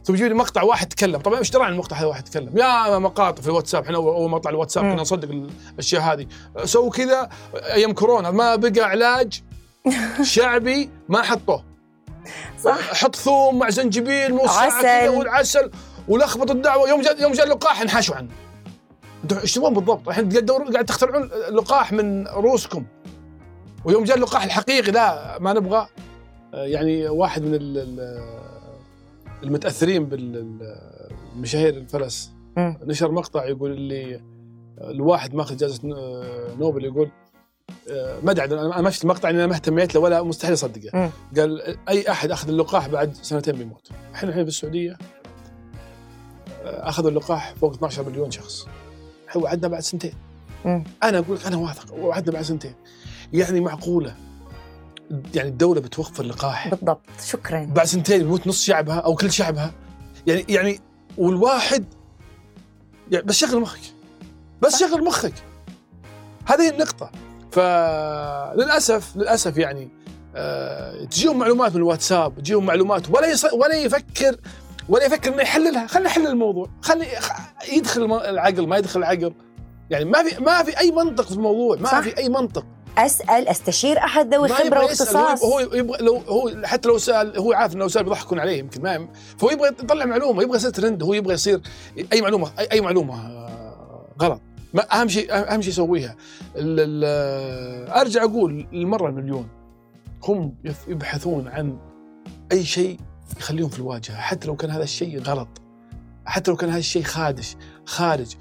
[0.06, 2.98] ثم يجيب لي مقطع واحد تكلم طبعا إيش درى عن المقطع هذا واحد تكلم يا
[2.98, 4.92] مقاطع في الواتساب إحنا اول مقطع الواتساب مم.
[4.92, 6.26] كنا نصدق الأشياء هذه.
[6.64, 9.42] سووا كذا أيام كورونا ما بقى علاج
[10.22, 11.64] شعبي ما حطوه.
[12.64, 12.94] صح.
[12.94, 15.08] حط ثوم مع زنجبيل نص عسل.
[15.08, 15.70] والعسل
[16.08, 16.88] ولخبط الدعوة.
[16.88, 18.28] يوم جاء يوم جاء اللقاح انحاشوا عنه.
[19.24, 20.28] أنتم إيش تبغون بالضبط؟ الحين
[20.72, 22.84] قاعد تخترعون لقاح من رؤوسكم
[23.84, 25.86] ويوم جاء اللقاح الحقيقي لا ما نبغى
[26.52, 27.54] يعني واحد من
[29.42, 32.78] المتأثرين بالمشاهير الفلس مم.
[32.84, 34.20] نشر مقطع يقول لي
[34.80, 35.80] الواحد ماخذ جائزة
[36.58, 37.10] نوبل يقول
[37.90, 40.90] آه، ما أدري أنا ما شفت المقطع أنا ما اهتميت له ولا مستحيل أصدقه.
[40.94, 41.10] مم.
[41.36, 43.90] قال أي أحد أخذ اللقاح بعد سنتين بيموت.
[44.14, 44.98] إحنا الحين في السعوديه
[46.64, 48.66] آه، أخذوا اللقاح فوق 12 مليون شخص.
[49.28, 50.14] إحنا وعدنا بعد سنتين.
[50.64, 50.84] مم.
[51.02, 52.74] أنا أقول لك أنا واثق وعدنا بعد سنتين.
[53.32, 54.14] يعني معقولة؟
[55.34, 57.00] يعني الدولة بتوفر لقاح بالضبط.
[57.26, 57.64] شكرا.
[57.64, 59.72] بعد سنتين يموت نص شعبها أو كل شعبها.
[60.26, 60.80] يعني يعني
[61.18, 61.84] والواحد
[63.10, 63.80] يعني بس شغل مخك.
[64.62, 65.32] بس شغل مخك.
[66.46, 67.10] هذه النقطة.
[67.52, 69.88] فللأسف للأسف يعني
[70.36, 73.44] آه تجيهم معلومات من الواتساب تجيهم معلومات ولا يص...
[73.44, 74.36] ولا يفكر
[74.88, 75.86] ولا يفكر إنه يحللها.
[75.86, 76.68] خليه يحلل الموضوع.
[76.82, 77.32] خليه خ-
[77.72, 79.34] يدخل العقل ما يدخل العقل.
[79.90, 81.76] يعني ما في ما في أي منطق في الموضوع.
[81.76, 82.00] ما صح.
[82.00, 82.66] في أي منطق.
[82.98, 87.72] أسأل أستشير أحد ذوي خبرة واختصاص؟ هو يبغى لو هو حتى لو سأل هو عارف
[87.74, 91.14] انه لو سأل بيضحكون عليه يمكن ما فهو يبغى يطلع معلومة يبغى يصير ترند هو
[91.14, 91.60] يبغى يصير
[92.12, 94.40] أي معلومة اي, أي معلومة آه، غلط.
[94.74, 96.16] ما أهم شيء اهم شيء يسويها.
[96.56, 99.48] ال- أرجع أقول للمرة المليون
[100.24, 100.54] هم
[100.88, 101.78] يبحثون عن
[102.52, 103.00] أي شيء
[103.38, 105.48] يخليهم في الواجهة حتى لو كان هذا الشيء غلط
[106.24, 108.34] حتى لو كان هذا الشيء خادش خارج.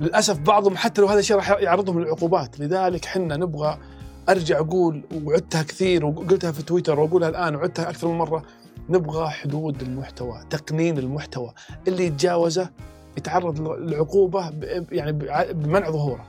[0.00, 3.78] للأسف بعضهم حتى لو هذا الشيء راح يعرضهم للعقوبات لذلك حنا نبغى
[4.28, 8.42] ارجع أقول وعدتها كثير وقلتها في تويتر واقولها الآن وعدتها أكثر من مرة
[8.88, 11.52] نبغى حدود المحتوى تقنين المحتوى.
[11.88, 12.68] اللي يتجاوزه
[13.18, 14.52] يتعرض للعقوبه
[14.92, 15.12] يعني
[15.52, 16.24] بمنع ظهوره.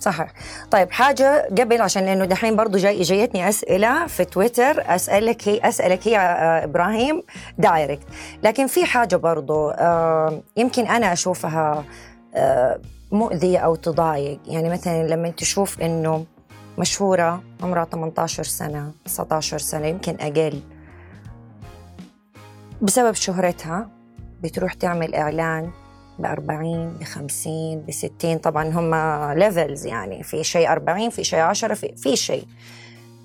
[0.00, 0.32] صحيح.
[0.70, 6.08] طيب حاجة قبل عشان لأنه دحين برضو جاي جايتني أسئلة في تويتر أسألك هي أسألك
[6.08, 7.22] هي آه، إبراهيم
[7.58, 8.06] دايركت
[8.42, 11.84] لكن في حاجة برضو آه، يمكن أنا أشوفها
[12.34, 12.80] آه،
[13.12, 14.38] مؤذية أو تضايق.
[14.46, 16.24] يعني مثلا لما تشوف إنه
[16.78, 20.60] مشهورة عمرها 18 سنة 19 سنة يمكن أقل.
[22.82, 23.88] بسبب شهرتها
[24.42, 25.70] بتروح تعمل إعلان
[26.18, 28.94] ب 40 ب 50 ب 60 طبعا هم
[29.38, 32.44] ليفلز يعني في شيء 40 في شيء 10 في, في شيء.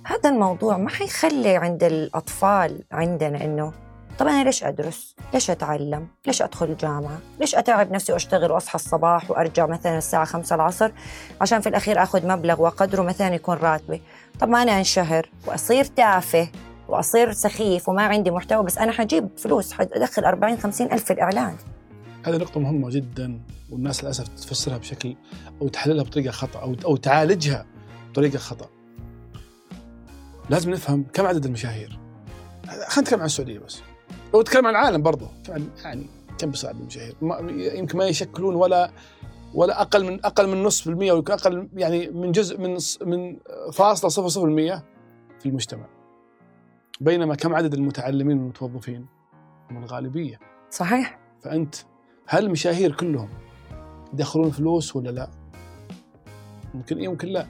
[0.05, 3.73] هذا الموضوع ما حيخلي عند الأطفال عندنا إنه
[4.19, 9.31] طب أنا ليش أدرس؟ ليش أتعلم؟ ليش أدخل الجامعة؟ ليش أتعب نفسي وأشتغل وأصحى الصباح
[9.31, 10.91] وأرجع مثلا الساعة خمسة العصر
[11.41, 14.01] عشان في الأخير أخذ مبلغ وقدره مثلا يكون راتبي
[14.39, 16.47] طب ما أنا أنشهر وأصير تافه
[16.87, 21.55] وأصير سخيف وما عندي محتوى بس أنا حجيب فلوس حأدخل 40 50 ألف في الإعلان
[22.25, 23.39] هذه نقطة مهمة جدا
[23.71, 25.15] والناس للأسف تفسرها بشكل
[25.61, 27.65] أو تحللها بطريقة خطأ أو أو تعالجها
[28.11, 28.69] بطريقة خطأ.
[30.49, 31.99] لازم نفهم كم عدد المشاهير.
[32.67, 33.81] خلينا نتكلم عن السعودية بس.
[34.33, 35.27] لو نتكلم عن العالم برضه
[35.83, 36.07] يعني
[36.37, 37.15] كم بيصير عدد المشاهير؟
[37.77, 38.91] يمكن ما يشكلون ولا
[39.53, 43.37] ولا أقل من أقل من نصف المية أو أقل يعني من جزء من من
[43.73, 44.83] فاصلة صفر صفر المية
[45.39, 45.85] في المجتمع.
[47.01, 49.05] بينما كم عدد المتعلمين والمتوظفين؟
[49.71, 50.39] هم الغالبية.
[50.71, 51.19] صحيح.
[51.41, 51.75] فأنت
[52.27, 53.29] هل المشاهير كلهم
[54.13, 55.29] يدخلون فلوس ولا لا؟
[56.73, 57.47] ممكن اي ممكن لا.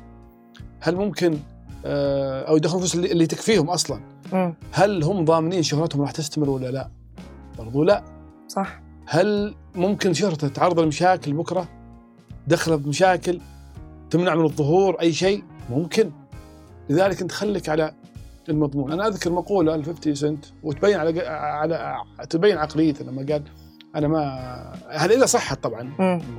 [0.80, 1.40] هل ممكن
[1.86, 4.02] آه، أو يدخلون فلوس اللي, اللي تكفيهم أصلا؟
[4.72, 6.90] هل هم ضامنين شهرتهم راح تستمر ولا لا؟
[7.58, 8.04] برضو لا.
[8.48, 8.82] صح.
[9.06, 11.68] هل ممكن شهرته تتعرض لمشاكل بكرة؟
[12.48, 13.40] دخله بمشاكل
[14.10, 16.12] تمنع من الظهور أي شيء؟ ممكن.
[16.90, 17.94] لذلك أنت خليك على
[18.50, 21.98] المضمون، أنا أذكر مقولة ل 50 سنت وتبين على على
[22.30, 23.44] تبين عقليته لما قال
[23.96, 24.24] أنا ما
[24.90, 25.92] هذا اذا صحت طبعا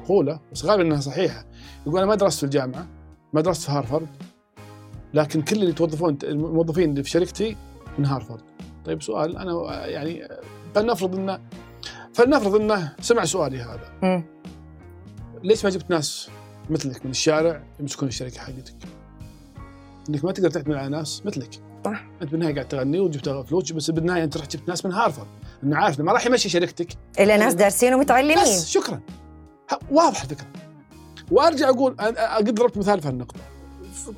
[0.03, 1.45] مقولة بس غالبا إنها صحيحة
[1.87, 2.87] يقول أنا ما درست في الجامعة
[3.33, 4.09] ما درست في هارفرد
[5.15, 7.57] لكن كل اللي يتوظفون الموظفين اللي في شركتي
[7.99, 8.41] من هارفرد
[8.85, 10.29] طيب سؤال أنا يعني
[10.75, 11.41] فلنفرض إنه
[12.15, 14.25] فلنفرض إنه سمع سؤالي هذا.
[15.43, 16.31] ليش ما جبت ناس
[16.71, 18.75] مثلك من الشارع يمسكون الشركة حقتك؟
[20.09, 21.51] إنك ما تقدر تعتمد على ناس مثلك.
[21.85, 22.07] صح.
[22.23, 25.27] أنت بالنهاية قاعد تغني وجبت فلوس بس بالنهاية أنت رحت جبت ناس من هارفرد
[25.63, 26.89] انه عارف ما راح يمشي شركتك.
[27.21, 28.43] إلا ناس دارسين ومتعلمين.
[28.43, 29.01] بس شكرا.
[29.91, 30.47] واضح الفكرة.
[31.31, 31.97] وأرجع أقول
[32.37, 33.41] قد ضربت مثال في النقطه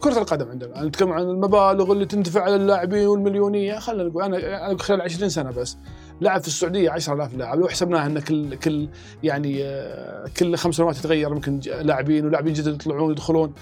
[0.00, 0.84] كرة القدم عندنا.
[0.84, 3.78] نتكلم عن المبالغ اللي تندفع على اللاعبين والمليونية.
[3.78, 5.76] خلينا نقول أنا أنا خلال 20 سنة بس.
[6.20, 7.58] لاعب في السعودية 10000 لاعب.
[7.58, 8.88] لو حسبناها أن كل كل
[9.22, 13.54] يعني آه، كل خمس سنوات يتغير يمكن لاعبين ولاعبين جدد يطلعون يدخلون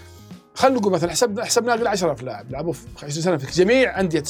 [0.54, 2.50] خلينا نقول مثلا حسبنا حسبنا قل 10000 لاعب.
[2.50, 4.22] لعبوا في 20 سنة في جميع أندية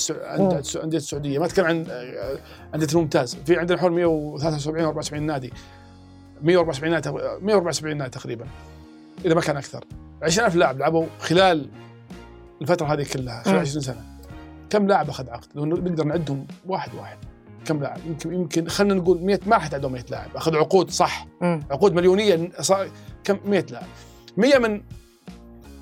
[0.83, 1.39] أندية السعودية.
[1.39, 2.39] ما أتكلم عن آه،
[2.75, 3.37] أندية الممتاز.
[3.47, 5.53] في عندنا حول 173 أو 74 نادي.
[6.43, 8.47] 174 نادي 174 نادي تقريبا.
[9.25, 9.85] إذا ما كان أكثر.
[10.23, 11.69] 20000 لاعب لعبوا خلال
[12.63, 14.05] الفترة هذه كلها خلال 20 سنة.
[14.71, 17.19] كم لاعب أخذ عقد؟ لو نقدر نعدهم واحد واحد.
[17.65, 20.37] كم لاعب؟ يمكن يمكن خلينا نقول 100 ما راح تعدهم 100 لاعب.
[20.37, 21.27] أخذوا عقود صح.
[21.43, 22.91] عقود مليونية صار
[23.25, 23.87] كم؟ 100 لاعب.
[24.37, 24.83] 100 من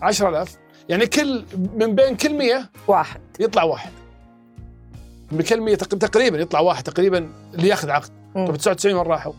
[0.03, 0.57] 10000
[0.89, 3.20] يعني كل من بين كل 100 واحد.
[3.41, 3.91] يطلع واحد.
[5.32, 8.11] من كل 100 تقريبا يطلع واحد تقريبا اللي ياخذ عقد.
[8.34, 9.32] طب 99 وين راحوا؟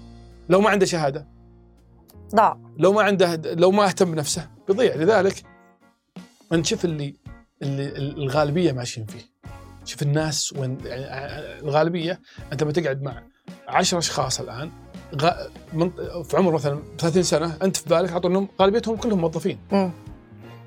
[0.49, 1.27] لو ما عنده شهادة.
[2.35, 4.56] ضاع لو ما عنده لو ما اهتم بنفسه.
[4.67, 4.95] بيضيع.
[4.95, 5.43] لذلك
[6.53, 7.15] انت شوف اللي
[7.61, 9.21] اللي الغالبية ماشيين فيه.
[9.85, 12.19] شوف الناس وين يعني الغالبية
[12.51, 13.23] أنت لما تقعد مع
[13.67, 14.71] 10 أشخاص الآن
[15.15, 15.31] غ...
[15.73, 15.91] من...
[16.23, 19.59] في عمر مثلا 30 سنة أنت في بالك اعطوا إنهم غالبيتهم كلهم موظفين.
[19.71, 19.89] م.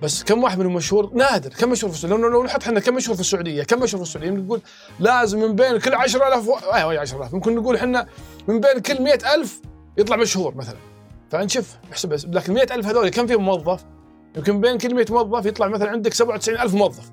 [0.03, 1.51] بس كم واحد منهم مشهور؟ نادر.
[1.51, 4.31] كم مشهور في السعودية؟ لو نحط إحنا كم مشهور في السعودية؟ كم مشهور في السعودية؟
[4.31, 4.61] نقول
[5.01, 6.55] لازم من بين كل 10000 و...
[6.55, 8.07] أيوه 10000 ممكن نقول إحنا
[8.49, 9.61] من بين كل 100000
[9.99, 10.77] يطلع مشهور مثلا.
[11.31, 13.85] فنشوف احسب لكن 100000 هذول كم فيهم موظف؟
[14.37, 17.11] يمكن بين كل 100 موظف يطلع مثلا عندك 97000 موظف.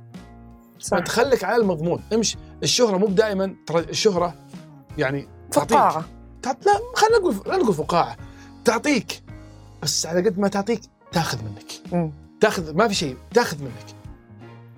[0.79, 0.97] صح.
[0.97, 2.03] فأنت خليك على المضمون.
[2.13, 2.37] امشي.
[2.63, 4.35] الشهرة مو دائما ترى الشهرة
[4.97, 6.05] يعني فقاعة.
[6.45, 8.17] لا خلينا نقول لا نقول فقاعة.
[8.65, 9.23] تعطيك.
[9.83, 11.93] بس على قد ما تعطيك تاخذ منك.
[11.93, 12.11] م.
[12.41, 13.95] تاخذ ما في شيء تاخذ منك.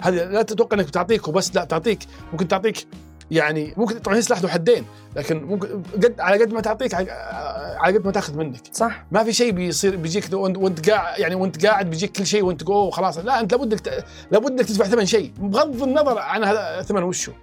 [0.02, 2.00] هذه لا تتوقع إنك بتعطيك وبس لا تعطيك.
[2.32, 2.88] ممكن تعطيك
[3.32, 7.98] يعني ممكن طبعا هي سلاح ذو حدين لكن ممكن قد على قد ما تعطيك على
[7.98, 8.62] قد ما تاخذ منك.
[8.74, 9.06] صح.
[9.12, 12.92] ما في شيء بيصير بيجيك وانت قاعد يعني وانت قاعد بيجيك كل شيء وانت اوه
[12.92, 15.34] خلاص لا انت لابد انك لابد انك تدفع ثمن شيء.
[15.38, 17.34] بغض النظر عن هذا الثمن وشه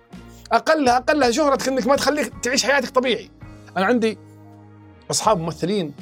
[0.53, 3.31] اقلها أقلها شهرتك انك ما تخليك تعيش حياتك طبيعي.
[3.77, 4.19] أنا عندي
[5.11, 5.93] أصحاب ممثلين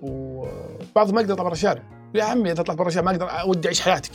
[0.00, 1.82] وبعضهم ما يقدر يطلع برا الشارع.
[2.14, 4.12] يا عمي إذا طلعت برا الشارع ما أقدر ودي أعيش حياتك.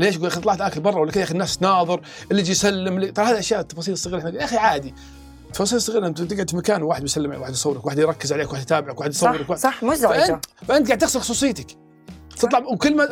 [0.00, 2.52] ليش؟ يقول يا أخي طلعت أكل برا ولا كذا؟ يا أخي الناس تناظر اللي يجي
[2.52, 3.10] يسلم.
[3.10, 4.94] ترى هذه أشياء التفاصيل الصغيره يا أخي عادي.
[5.46, 8.62] التفاصيل الصغيره أنت تقعد في مكان وواحد بيسلم عليك واحد يصورك واحد يركز عليك واحد
[8.62, 9.60] يتابعك واحد يصورك صح واحد...
[9.60, 11.66] صح مزعجه فانت فأنت قاعد تخسر خصوصيتك.
[12.38, 13.02] تطلع وكل ما.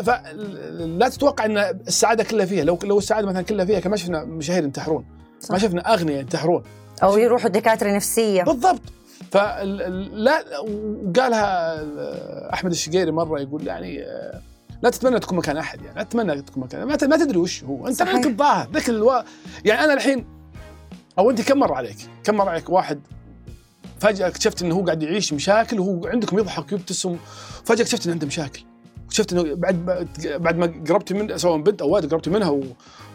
[0.98, 2.64] لا تتوقع إن السعادة كلها فيها.
[2.64, 5.04] لو لو السعادة مثلا كلها فيها كما شفنا مشاهير ينتحرون.
[5.50, 6.62] ما شفنا أغنياء ينتحرون.
[7.02, 8.42] أو يروحوا دكاترة نفسية.
[8.42, 8.80] بالضبط.
[9.30, 11.84] فلا وقالها
[12.52, 14.40] أحمد الشقيري مرة يقول يعني آه،
[14.82, 17.86] لا تتمنى تكون مكان أحد يعني لا تتمنى تكون مكان ما ما تدري وش هو
[17.88, 18.14] أنت صحيح.
[18.14, 19.22] ذاك الظاهر ذاك ألو...
[19.64, 20.26] يعني أنا الحين
[21.18, 23.00] أو أنت كم مر عليك؟ كم مر عليك واحد
[24.00, 27.16] فجأة اكتشفت إنه هو قاعد يعيش مشاكل وهو عندكم يضحك ويبتسم
[27.64, 28.62] فجأة اكتشفت إنه عنده مشاكل
[29.04, 29.84] اكتشفت إنه بعد
[30.24, 32.60] بعد ما قربت من سواء بنت أو ولد قربت منها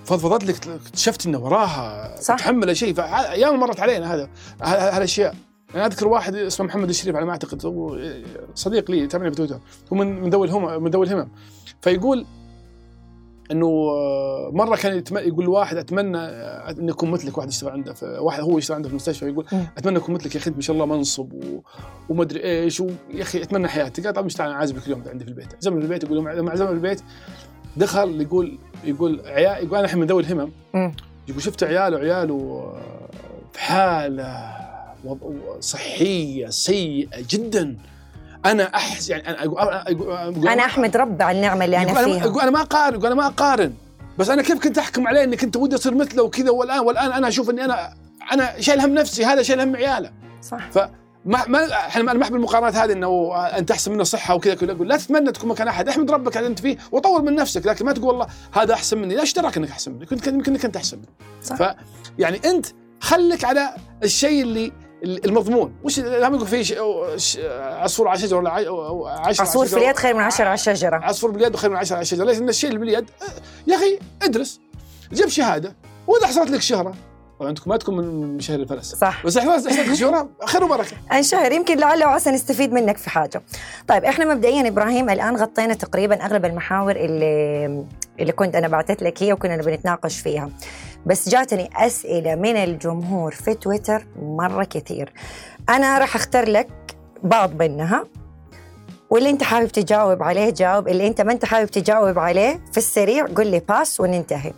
[0.06, 2.36] وفضفضت لك اكتشفت إنه وراها صح.
[2.36, 4.30] تحمل شيء فايام مرت علينا هذا
[4.62, 5.36] هالاشياء
[5.76, 8.00] أنا أذكر واحد اسمه محمد الشريف على ما أعتقد هو
[8.56, 9.60] صديق لي تابعني في تويتر.
[9.94, 11.28] هو من ذوي الهمم من ذوي الهمم.
[11.82, 12.26] فيقول
[13.52, 15.18] إنه آه، مرة كان يتم...
[15.18, 17.38] يقول لواحد أتمنى آه، ان يكون مثلك.
[17.38, 19.46] واحد يشتغل عنده في واحد هو يشتغل عنده في المستشفى يقول.
[19.78, 21.62] أتمنى اكون مثلك يا أخي انت ما شاء الله منصب و...
[22.10, 22.90] وما أدري إيش و...
[23.14, 25.56] يا أخي أتمنى حياتي قال طب مش تعال عازمك اليوم عندي في البيت.
[25.56, 27.02] عزمني في البيت يقول لما عزمني في البيت.
[27.78, 30.52] دخل يقول يقول عيال يقول أنا الحين من ذوي الهمم.
[30.74, 30.96] مم.
[31.28, 33.10] يقول شفت عياله عياله آه،
[33.54, 34.63] في حالة
[35.60, 37.78] صحية سيئة جدا.
[38.46, 41.94] أنا احس يعني أنا أقول أنا أقول, أقول أنا أحمد ربي على النعمة اللي أنا
[41.94, 42.26] فيها.
[42.26, 43.74] يقول أنا ما اقارن يقول أنا ما أقارن.
[44.18, 47.28] بس أنا كيف كنت أحكم عليه إني كنت ودي أصير مثله وكذا والان والآن أنا
[47.28, 47.94] أشوف إني أنا
[48.32, 50.12] أنا شايل هم نفسي هذا شايل هم عياله.
[50.42, 50.70] صح.
[51.26, 54.72] ما ما إحنا ما أحب المقارنات هذه إنه أنت أحسن منه صحة وكذا كذا.
[54.72, 55.90] أقول لا تتمنى تكون مكان أحد.
[55.90, 57.66] أحمد ربك على أنت فيه وطور من نفسك.
[57.66, 59.16] لكن ما تقول والله هذا أحسن مني.
[59.16, 60.06] لا اشتراك إنك أحسن مني.
[60.06, 61.08] كنت يمكن إنك أنت أحسن مني.
[61.44, 61.56] صح.
[61.56, 61.76] ف
[62.20, 62.66] يعني أنت
[63.00, 64.72] خليك على الشيء اللي
[65.04, 65.74] المضمون.
[65.84, 66.80] وش لا يقول في
[67.60, 68.52] عصفور على شجرة ولا
[69.10, 69.78] عشرة عصفور في.
[69.78, 72.50] اليد خير من عشرة على الشجره عصفور باليد وخير من عشرة على الشجره ليش؟ لأن
[72.50, 74.60] الشيء اللي باليد آه، يا أخي ادرس.
[75.14, 75.76] جيب شهادة.
[76.08, 76.94] وإذا حصلت لك شهرة.
[77.40, 79.26] طبعا أنتم ما تكون من مشاهير الفلسفه صح.
[79.26, 80.98] بس حصلت لك شهرة خير وبركة.
[81.18, 83.42] انشهر يمكن لعل وعسى نستفيد منك في حاجة.
[83.88, 87.86] طيب إحنا مبدئيا إبراهيم الآن غطينا تقريبا أغلب المحاور اللي
[88.20, 90.50] اللي كنت أنا بعثت لك هي وكنا بنتناقش فيها.
[91.06, 95.14] بس جاتني أسئلة من الجمهور في تويتر مرة كثير.
[95.70, 96.70] أنا راح أختار لك
[97.24, 98.06] بعض منها
[99.10, 103.26] واللي أنت حابب تجاوب عليه جاوب، اللي أنت ما أنت حابب تجاوب عليه في السريع
[103.26, 104.54] قل لي باس وننتهي.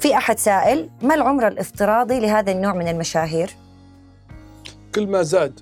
[0.00, 3.50] في أحد سائل ما العمر الافتراضي لهذا النوع من المشاهير؟
[4.94, 5.60] كل ما زاد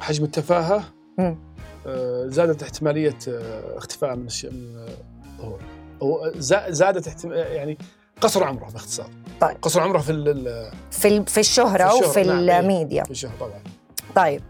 [0.00, 0.84] حجم التفاهة.
[1.86, 4.88] آه، زادت احتمالية آه، اختفاء من آه،
[6.00, 7.24] الظهور زا- زادت.
[7.34, 7.78] يعني
[8.20, 9.10] قصر عمره باختصار.
[9.40, 9.56] طيب.
[9.62, 12.60] قصر عمره في ال- في في الشهرة, في الشهرة، وفي نعم، إيه.
[12.60, 13.04] الميديا.
[13.04, 13.60] في الشهر طبعا.
[14.16, 14.42] طيب.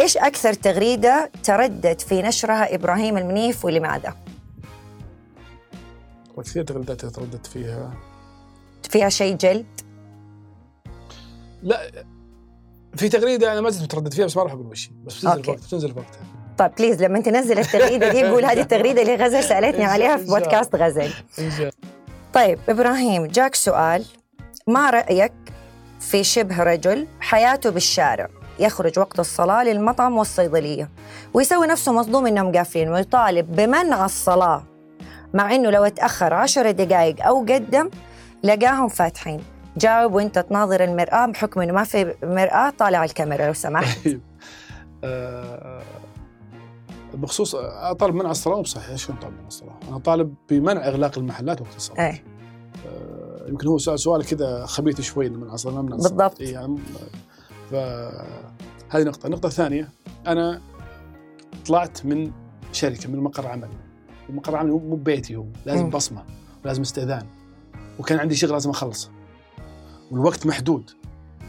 [0.00, 4.14] إيش أكثر تغريدة تردد في نشرها إبراهيم المنيف ولماذا؟
[6.36, 7.94] وكثير تغريدات ترددت فيها؟
[8.90, 9.66] فيها شيء جلد؟
[11.62, 11.90] لا
[12.96, 15.50] في تغريدة أنا ما زلت متردد فيها بس ما راح أقول وش بس بتنزل okay.
[15.50, 16.20] وقت بتنزل وقتها.
[16.58, 20.74] طيب please لما تنزل التغريدة دي قول هذه التغريدة اللي غزل سألتني عليها في بودكاست
[20.76, 21.12] غزل.
[22.34, 24.04] طيب إبراهيم جاك سؤال.
[24.66, 25.32] ما رأيك
[26.00, 28.28] في شبه رجل حياته بالشارع
[28.58, 30.90] يخرج وقت الصلاة للمطعم والصيدلية
[31.34, 34.62] ويسوي نفسه مصدوم إنهم قافلين ويطالب بمنع الصلاة
[35.34, 37.90] مع إنه لو تأخر عشر دقائق أو قدم
[38.44, 39.40] لقاهم فاتحين.
[39.76, 44.04] جاوب وأنت تناظر المرآة بحكم إنه ما في مرآة طالع الكاميرا لو سمحت.
[44.04, 44.20] طيب.
[47.14, 48.96] بخصوص أطالب منع الصلاة مو صحيح.
[48.96, 52.00] شلون طالب منع الصلاة؟ أنا طالب بمنع إغلاق المحلات وقت الصلاة.
[52.06, 52.24] إيه.
[52.86, 56.12] آه، يمكن هو سؤال سؤال كذا خبيث شوي منع الصلاه ما منع الصلاة.
[56.12, 56.40] بالضبط.
[56.40, 56.78] إيه يعني
[57.70, 57.74] ف
[58.88, 59.88] هذه نقطة، النقطه الثانية
[60.26, 60.60] أنا
[61.66, 62.32] طلعت من
[62.72, 63.76] شركة من مقر عملي.
[64.30, 65.90] ومقر عملي مو بيتي هو لازم.
[65.90, 66.24] بصمة
[66.64, 67.26] ولازم استئذان.
[67.98, 69.10] وكان عندي شغل لازم أخلصه.
[70.10, 70.90] والوقت محدود.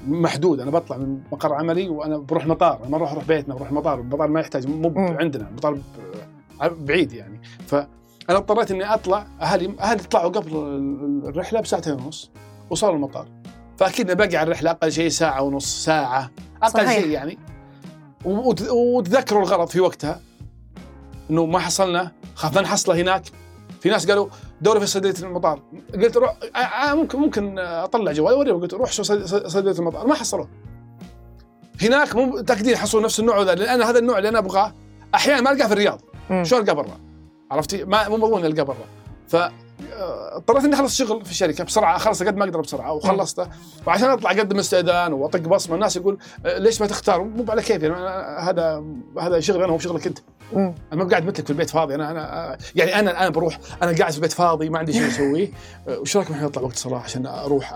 [0.07, 0.59] محدود.
[0.59, 2.79] أنا بطلع من مقر عملي وأنا بروح مطار.
[2.81, 3.99] أنا ما أروح أروح بيتنا بروح مطار.
[3.99, 4.93] المطار ما يحتاج مو.
[5.19, 5.49] عندنا.
[5.51, 7.41] مطار ب- بعيد يعني.
[7.67, 7.87] فأنا
[8.29, 12.31] اضطريت إني أطلع أهلي أهلي طلعوا قبل ال- الرحلة بساعتين ونص
[12.69, 13.27] وصلوا المطار.
[13.77, 16.31] فأكيد إني باقي على الرحلة أقل شيء ساعة ونص ساعة.
[16.63, 16.87] أقل.
[16.87, 17.37] شيء يعني.
[18.25, 20.21] وتذكروا الغرض في وقتها.
[21.29, 22.11] إنه ما حصلنا.
[22.35, 23.23] خاف نحصله هناك.
[23.79, 24.27] في ناس قالوا
[24.63, 25.61] دوري في صيدلية المطار
[25.93, 29.79] قلت روح آه، آه، ممكن ممكن أطلع جوالي اوريهم قلت روح شوف صيد- صيد- صيدلية
[29.79, 30.47] المطار ما حصلوه
[31.81, 34.73] هناك مو تاكدين حصلوا نفس النوع ذا لأن هذا النوع اللي أنا أبغاه
[35.15, 36.01] أحيانا ما ألقاه في الرياض.
[36.43, 36.99] شلون ألقاه برا؟
[37.51, 39.47] عرفتي؟ ما مو مضمون ألقاه برا.
[40.35, 43.47] اضطريت اني اخلص شغل في الشركة بسرعة اخلص قد ما أقدر بسرعة وخلصته.
[43.85, 47.85] وعشان اطلع اقدم استئذان واطق بصمة الناس يقول آه، ليش ما تختار؟ مو على كيفي
[47.85, 47.95] يعني
[48.49, 48.83] هذا
[49.21, 50.19] هذا شغلي أنا مو شغلك أنت.
[50.53, 54.11] أنا ما قاعد مثلك في البيت فاضي أنا أنا يعني أنا الآن بروح أنا قاعد
[54.11, 55.51] في البيت فاضي ما عندي شيء أسويه.
[55.87, 57.73] آه، وش رايكم الحين اطلع وقت الصلاه عشان أروح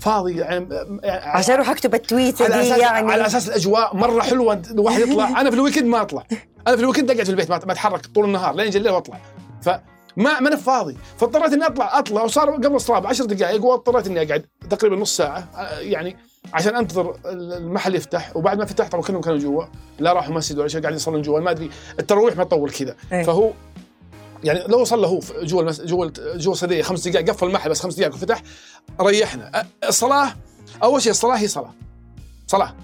[0.00, 0.68] فاضي؟ يعني
[1.02, 3.12] يعني عشان أروح أكتب التويتة على دي يعني.
[3.12, 5.28] على أساس الأجواء مرة حلوة الواحد يطلع.
[5.40, 6.22] أنا في ال weekend ما أطلع.
[6.66, 9.20] أنا في ال weekend أقعد في البيت ما أتحرك طول النهار لين يجي الليل وأطلع.
[9.62, 9.80] فما
[10.16, 10.96] ما أنا فاضي.
[11.16, 15.48] فاضطريت إني أطلع أطلع وصار قبل الصلاة بعشر دقائق واضطريت إني أقعد تقريبا نص ساعة
[15.56, 16.16] آه، يعني
[16.52, 18.36] عشان أنتظر المحل يفتح.
[18.36, 19.64] وبعد ما فتح طبعا كلهم كانوا جوا.
[19.98, 21.40] لا راحوا مسجد ولا شيء قاعدين يصلون جوا.
[21.40, 22.96] ما أدري التراويح ما تطول كذا.
[23.12, 23.22] إيه.
[23.22, 23.52] فهو
[24.44, 25.80] يعني لو صلى هو جوا المس...
[25.80, 28.42] جوا جوا الصيدليه خمس دقائق قفل المحل بس خمس دقائق وفتح
[29.00, 29.66] ريحنا.
[29.88, 30.32] الصلاة
[30.82, 31.74] أول شيء الصلاة هي صلاة.
[32.46, 32.74] صلاة.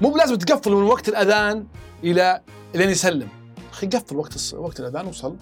[0.00, 1.66] مو بلازم تقفل من وقت الأذان
[2.04, 2.40] إلى
[2.74, 3.28] لين يسلم.
[3.72, 4.54] أخي قفل وقت.
[4.54, 5.36] وقت الأذان وصل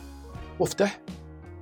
[0.59, 1.01] وافتح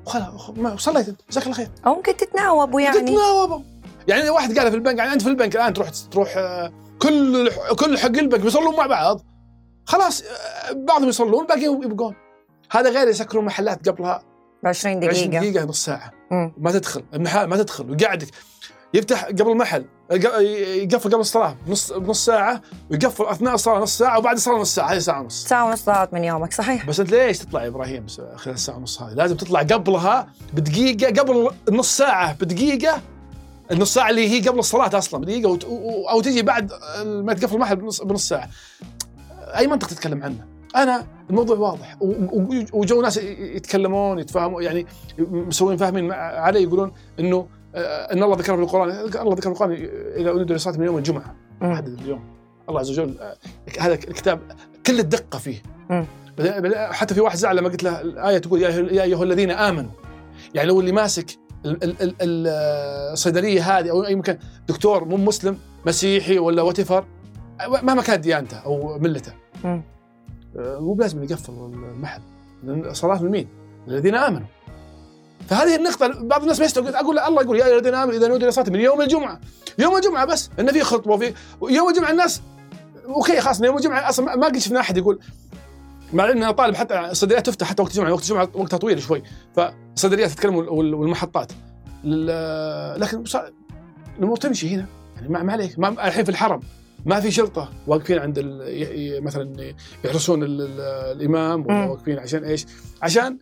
[0.06, 1.68] وخلاص صليت أنت، جزاك الله خير.
[1.86, 3.00] أو ممكن تتناوبوا يعني.
[3.00, 3.60] تتناوبوا
[4.08, 7.98] يعني واحد قال في البنك يعني أنت في البنك الآن تروح تروح آه، كل كل
[7.98, 9.20] حق البنك بيصلون مع بعض.
[9.86, 12.14] خلاص آه، بعضهم يصلون الباقيين يبقون.
[12.70, 14.22] هذا غير يسكرون محلات قبلها
[14.62, 16.12] ب 20 20 دقيقه دقيقة نص ساعة.
[16.30, 16.52] مم.
[16.58, 18.28] ما تدخل المحل ما تدخل ويقعدك.
[18.94, 19.84] يفتح قبل المحل.
[20.10, 24.92] يقفل قبل الصلاة بنص بنص ساعة ويقفل أثناء الصلاة نص ساعة وبعد الصلاة نص ساعة
[24.92, 26.86] هذه ساعة ونص ساعة ونص ضاعت من يومك صحيح.
[26.86, 31.20] بس أنت ليش تطلع يا إبراهيم س- خلال الساعة ونص هذه؟ لازم تطلع قبلها بدقيقة
[31.20, 33.00] قبل النص ساعة بدقيقة
[33.70, 36.72] النص ساعة اللي هي قبل الصلاة أصلا بدقيقة وت- و- أو تجي بعد
[37.04, 38.48] ما تقفل المحل بنص, بنص ساعة.
[39.56, 40.44] أي منطق تتكلم عنه؟
[40.76, 41.96] أنا الموضوع واضح
[42.72, 44.86] وجو ناس يتكلمون يتفاهمون يعني
[45.18, 47.46] مسوين فاهمين علي يقولون إنه
[47.76, 49.72] إن الله ذكر في القرآن الله ذكر في القرآن
[50.16, 51.34] إلى أريد لصلاه من يوم الجمعة.
[51.62, 52.24] حدد اليوم
[52.68, 53.36] الله عز وجل آه،
[53.80, 54.40] هذا الكتاب
[54.86, 55.62] كل الدقة فيه
[56.74, 59.90] حتى في واحد زعل لما قلت له الآية تقول يا ايها الذين آمنوا
[60.54, 61.30] يعني لو اللي ماسك
[61.64, 62.46] ال- ال- ال- ال-
[63.12, 67.04] الصيدلية هذه أو اي مكان دكتور مو مسلم مسيحي ولا whatever
[67.82, 69.32] مهما كانت ديانته أو ملته.
[69.64, 69.82] آه،
[70.80, 72.20] مو بلازم يقفل المحل
[72.64, 73.48] لأن صلاة لمين؟
[73.88, 74.46] الذين آمنوا
[75.48, 78.44] فهذه النقطة بعض الناس ما يستوعب أقول الله يقول يا أيها الذين آمنوا إذا نودي
[78.46, 79.40] للصلاة من يوم الجمعة
[79.78, 82.40] يوم الجمعة بس إن في خطبة وفي يوم الجمعة الناس
[83.06, 85.18] okay خلاص يوم الجمعة أصلا ما- قد شفنا أحد يقول
[86.12, 89.22] مع ان أنا طالب حتى الصيدليات تفتح حتى وقت الجمعه وقت الجمعه وقتها طويل شوي
[89.56, 91.52] فالصيدليات تتكلم وال- وال- والمحطات
[92.96, 93.24] لكن
[94.18, 94.86] الأمور تمشي هنا
[95.16, 96.60] يعني ما عليك ما الحين في الحرم
[97.06, 98.38] ما في شرطة واقفين عند
[99.22, 99.74] مثلا
[100.04, 100.60] يحرسون ال...
[100.60, 100.80] ال...
[101.16, 101.84] الإمام ولا.
[101.86, 102.66] واقفين عشان إيش؟
[103.02, 103.38] عشان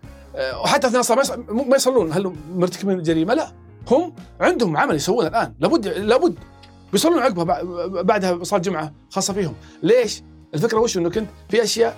[0.62, 2.12] وحتى أثناء الصلاة ما يصلون.
[2.12, 3.52] هل مرتكبين جريمة؟ لا.
[3.90, 5.54] هم عندهم عمل يسوونه الآن.
[5.60, 6.38] لابد لابد.
[6.92, 7.64] بيصلون عقبها بع-
[8.02, 9.54] بعدها صلاة جمعة خاصة فيهم.
[9.82, 10.22] ليش؟
[10.54, 11.96] الفكرة وش؟ انك انت في أشياء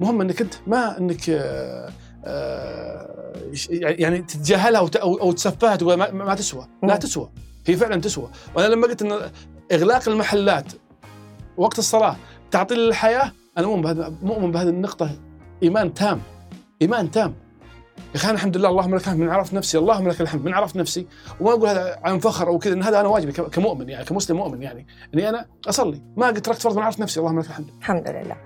[0.00, 1.90] مهم إنك انت ما إنك آه،
[2.24, 6.66] آه، يعني تتجاهلها وت- أو تسفهها تقول ما, ما تسوى.
[6.82, 6.98] لا مم.
[7.00, 7.30] تسوى.
[7.66, 8.30] هي فعلا تسوى.
[8.54, 9.30] وأنا لما قلت إن
[9.72, 10.64] إغلاق المحلات
[11.56, 12.16] وقت الصلاة
[12.50, 15.10] تعطيل للحياه أنا مؤمن بهذا مؤمن بهذه النقطة.
[15.62, 16.20] إيمان تام.
[16.82, 17.34] إيمان تام.
[18.10, 20.54] يا أخي أنا الحمد لله اللهم لك الحمد من عرفت نفسي اللهم لك الحمد من
[20.54, 21.06] عرفت نفسي.
[21.40, 24.62] وما أقول هذا عن فخر أو كذا إن هذا أنا واجبي كمؤمن يعني كمسلم مؤمن
[24.62, 24.86] يعني.
[25.14, 27.66] إني أنا أصلي ما قد تركت فرض من عرفت نفسي اللهم لك الحمد.
[27.78, 28.36] الحمد لله.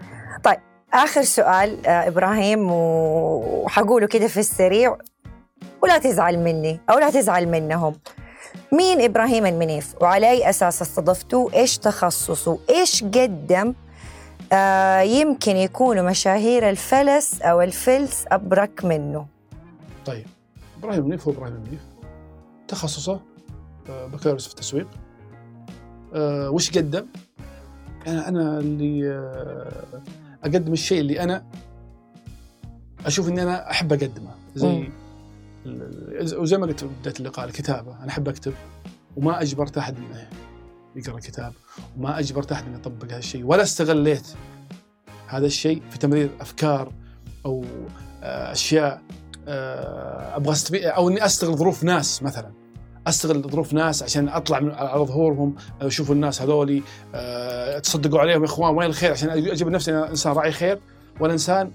[0.44, 0.58] طيب
[0.92, 4.98] آخر سؤال آه، إبراهيم وحقوله كده في السريع.
[5.82, 7.94] ولا تزعل مني أو لا تزعل منهم.
[8.72, 13.74] مين إبراهيم المنيف؟ وعلى أي أساس استضفتوه إيش تخصصه؟ إيش قدم؟
[14.52, 19.33] آه يمكن يكونوا مشاهير الفلس أو الفلس أبرك منه.
[20.06, 20.26] طيب.
[20.78, 21.82] إبراهيم منيف هو إبراهيم منيف.
[22.68, 23.20] تخصصه
[23.88, 24.88] آه، بكالوريوس في التسويق.
[26.14, 27.06] آه، وش قدم؟
[28.06, 30.02] أنا أنا اللي آه،
[30.44, 31.46] أقدم الشيء اللي أنا
[33.06, 34.34] أشوف إني أنا أحب أقدمه.
[34.54, 34.88] زي
[36.36, 38.02] وزي ما قلت بدايه اللقاء الكتابة.
[38.02, 38.52] أنا أحب أكتب
[39.16, 40.28] وما أجبرت أحد إنه
[40.96, 41.52] يقرأ كتاب
[41.96, 44.26] وما أجبرت أحد إنه يطبق هذا الشيء ولا استغليت
[45.26, 46.92] هذا الشيء في تمرير أفكار
[47.46, 47.64] أو
[48.22, 49.02] آه، أشياء
[49.48, 50.86] أبغى استبي...
[50.86, 52.64] أو إني أستغل ظروف ناس مثلا.
[53.06, 56.82] أستغل ظروف ناس عشان أطلع من على ظهورهم أشوف الناس هذولي
[57.14, 60.80] آه، تصدقوا عليهم يا إخوان وين الخير؟ عشان أجيب نفسي أنا إنسان راعي خير
[61.20, 61.70] ولا إنسان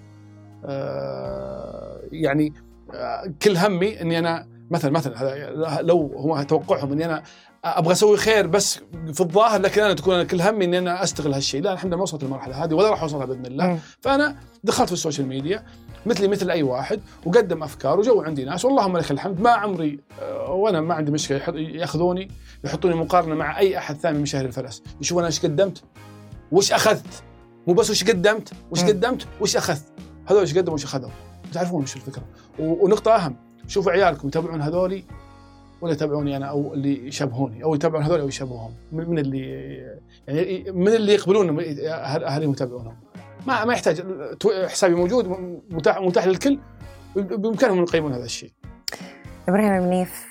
[0.65, 2.53] آه، يعني
[2.93, 7.23] آه، كل همي إني أنا مثلا مثلا هذا لو هم توقعهم إني أنا
[7.63, 8.79] أبغى أسوي خير بس
[9.13, 11.61] في الظاهر لكن أنا تكون أنا كل همي إني أنا أستغل هالشيء.
[11.61, 13.79] لا الحمد لله ما وصلت للمرحلة هذه ولا راح أوصلها بإذن الله.
[14.01, 15.65] فأنا دخلت في ال social media.
[16.05, 18.65] مثلي مثل أي واحد وقدم أفكار وجو عندي ناس.
[18.65, 19.41] واللهم لك الحمد.
[19.41, 21.59] ما عمري آه، وأنا ما عندي مشكلة.
[21.59, 22.27] يأخذوني
[22.63, 25.83] يحطوني مقارنة مع أي أحد ثاني من مشاهير الفلس يشوفون أنا إيش قدمت؟
[26.51, 27.23] وش أخذت؟
[27.67, 28.83] مو بس وش قدمت؟ وش.
[28.83, 29.83] قدمت؟ وش أخذت؟
[30.27, 31.09] هذول إيش قدموا وش أخذوا؟
[31.53, 32.23] تعرفون وش الفكرة.
[32.59, 33.35] ونقطة أهم
[33.67, 35.03] شوفوا عيالكم يتابعون هذولي
[35.81, 39.39] ولا يتابعوني أنا أو اللي يشابهوني أو يتابعون هذول أو يشابههم من من اللي
[40.27, 42.95] يعني من اللي يقبلون اهاليهم يتابعونهم
[43.47, 44.03] ما ما يحتاج.
[44.67, 45.27] حسابي موجود
[45.69, 46.59] متاح متاح للكل.
[47.15, 48.51] بامكانهم يقيمون هذا الشيء.
[49.49, 50.25] إبراهيم المنيف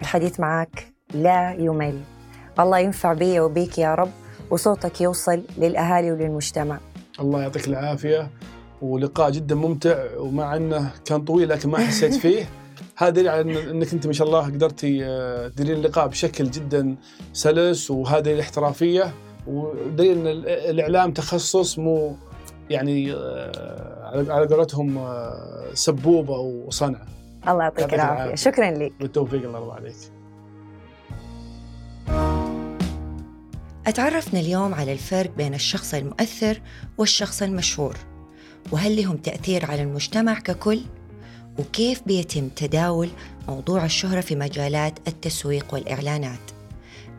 [0.00, 2.00] الحديث معك لا يمل.
[2.60, 4.10] الله ينفع بي وبيك يا رب
[4.50, 6.78] وصوتك يوصل للأهالي وللمجتمع.
[7.20, 8.30] الله يعطيك العافية
[8.82, 12.48] ولقاء جدا ممتع ومع إنه كان طويل لكن ما حسيت فيه.
[12.96, 16.96] هذا دليل على إنك أنت ما شاء الله قدرتي آه، تديرين اللقاء بشكل جدا
[17.32, 19.12] سلس وهذه الاحترافية
[19.46, 22.16] ودليل إن ال- الإعلام تخصص مو
[22.70, 27.06] يعني آه، على على قولتهم آه، سبوبة وصنعة.
[27.48, 28.14] الله يعطيك العافية.
[28.14, 28.34] العافية.
[28.34, 28.92] شكرا لك.
[29.00, 29.96] بالتوفيق الله يرضى عليك.
[33.86, 36.60] أتعرفنا اليوم على الفرق بين الشخص المؤثر
[36.98, 37.96] والشخص المشهور
[38.72, 40.80] وهل لهم تأثير على المجتمع ككل؟
[41.58, 43.08] وكيف بيتم تداول
[43.48, 46.38] موضوع الشهرة في مجالات التسويق والإعلانات؟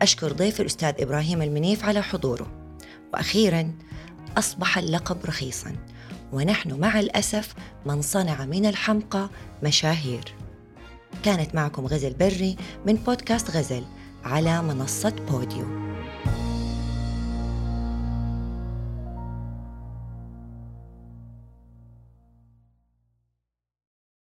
[0.02, 2.46] أشكر ضيف الأستاذ إبراهيم المنيف على حضوره.
[3.14, 3.72] وأخيرا
[4.36, 5.76] أصبح اللقب رخيصا.
[6.32, 7.54] ونحن مع الأسف
[7.86, 9.28] من صنع من الحمقى
[9.62, 10.34] مشاهير.
[11.22, 12.56] كانت معكم غزل بري
[12.86, 13.84] من بودكاست غزل
[14.24, 15.97] على منصة بوديو.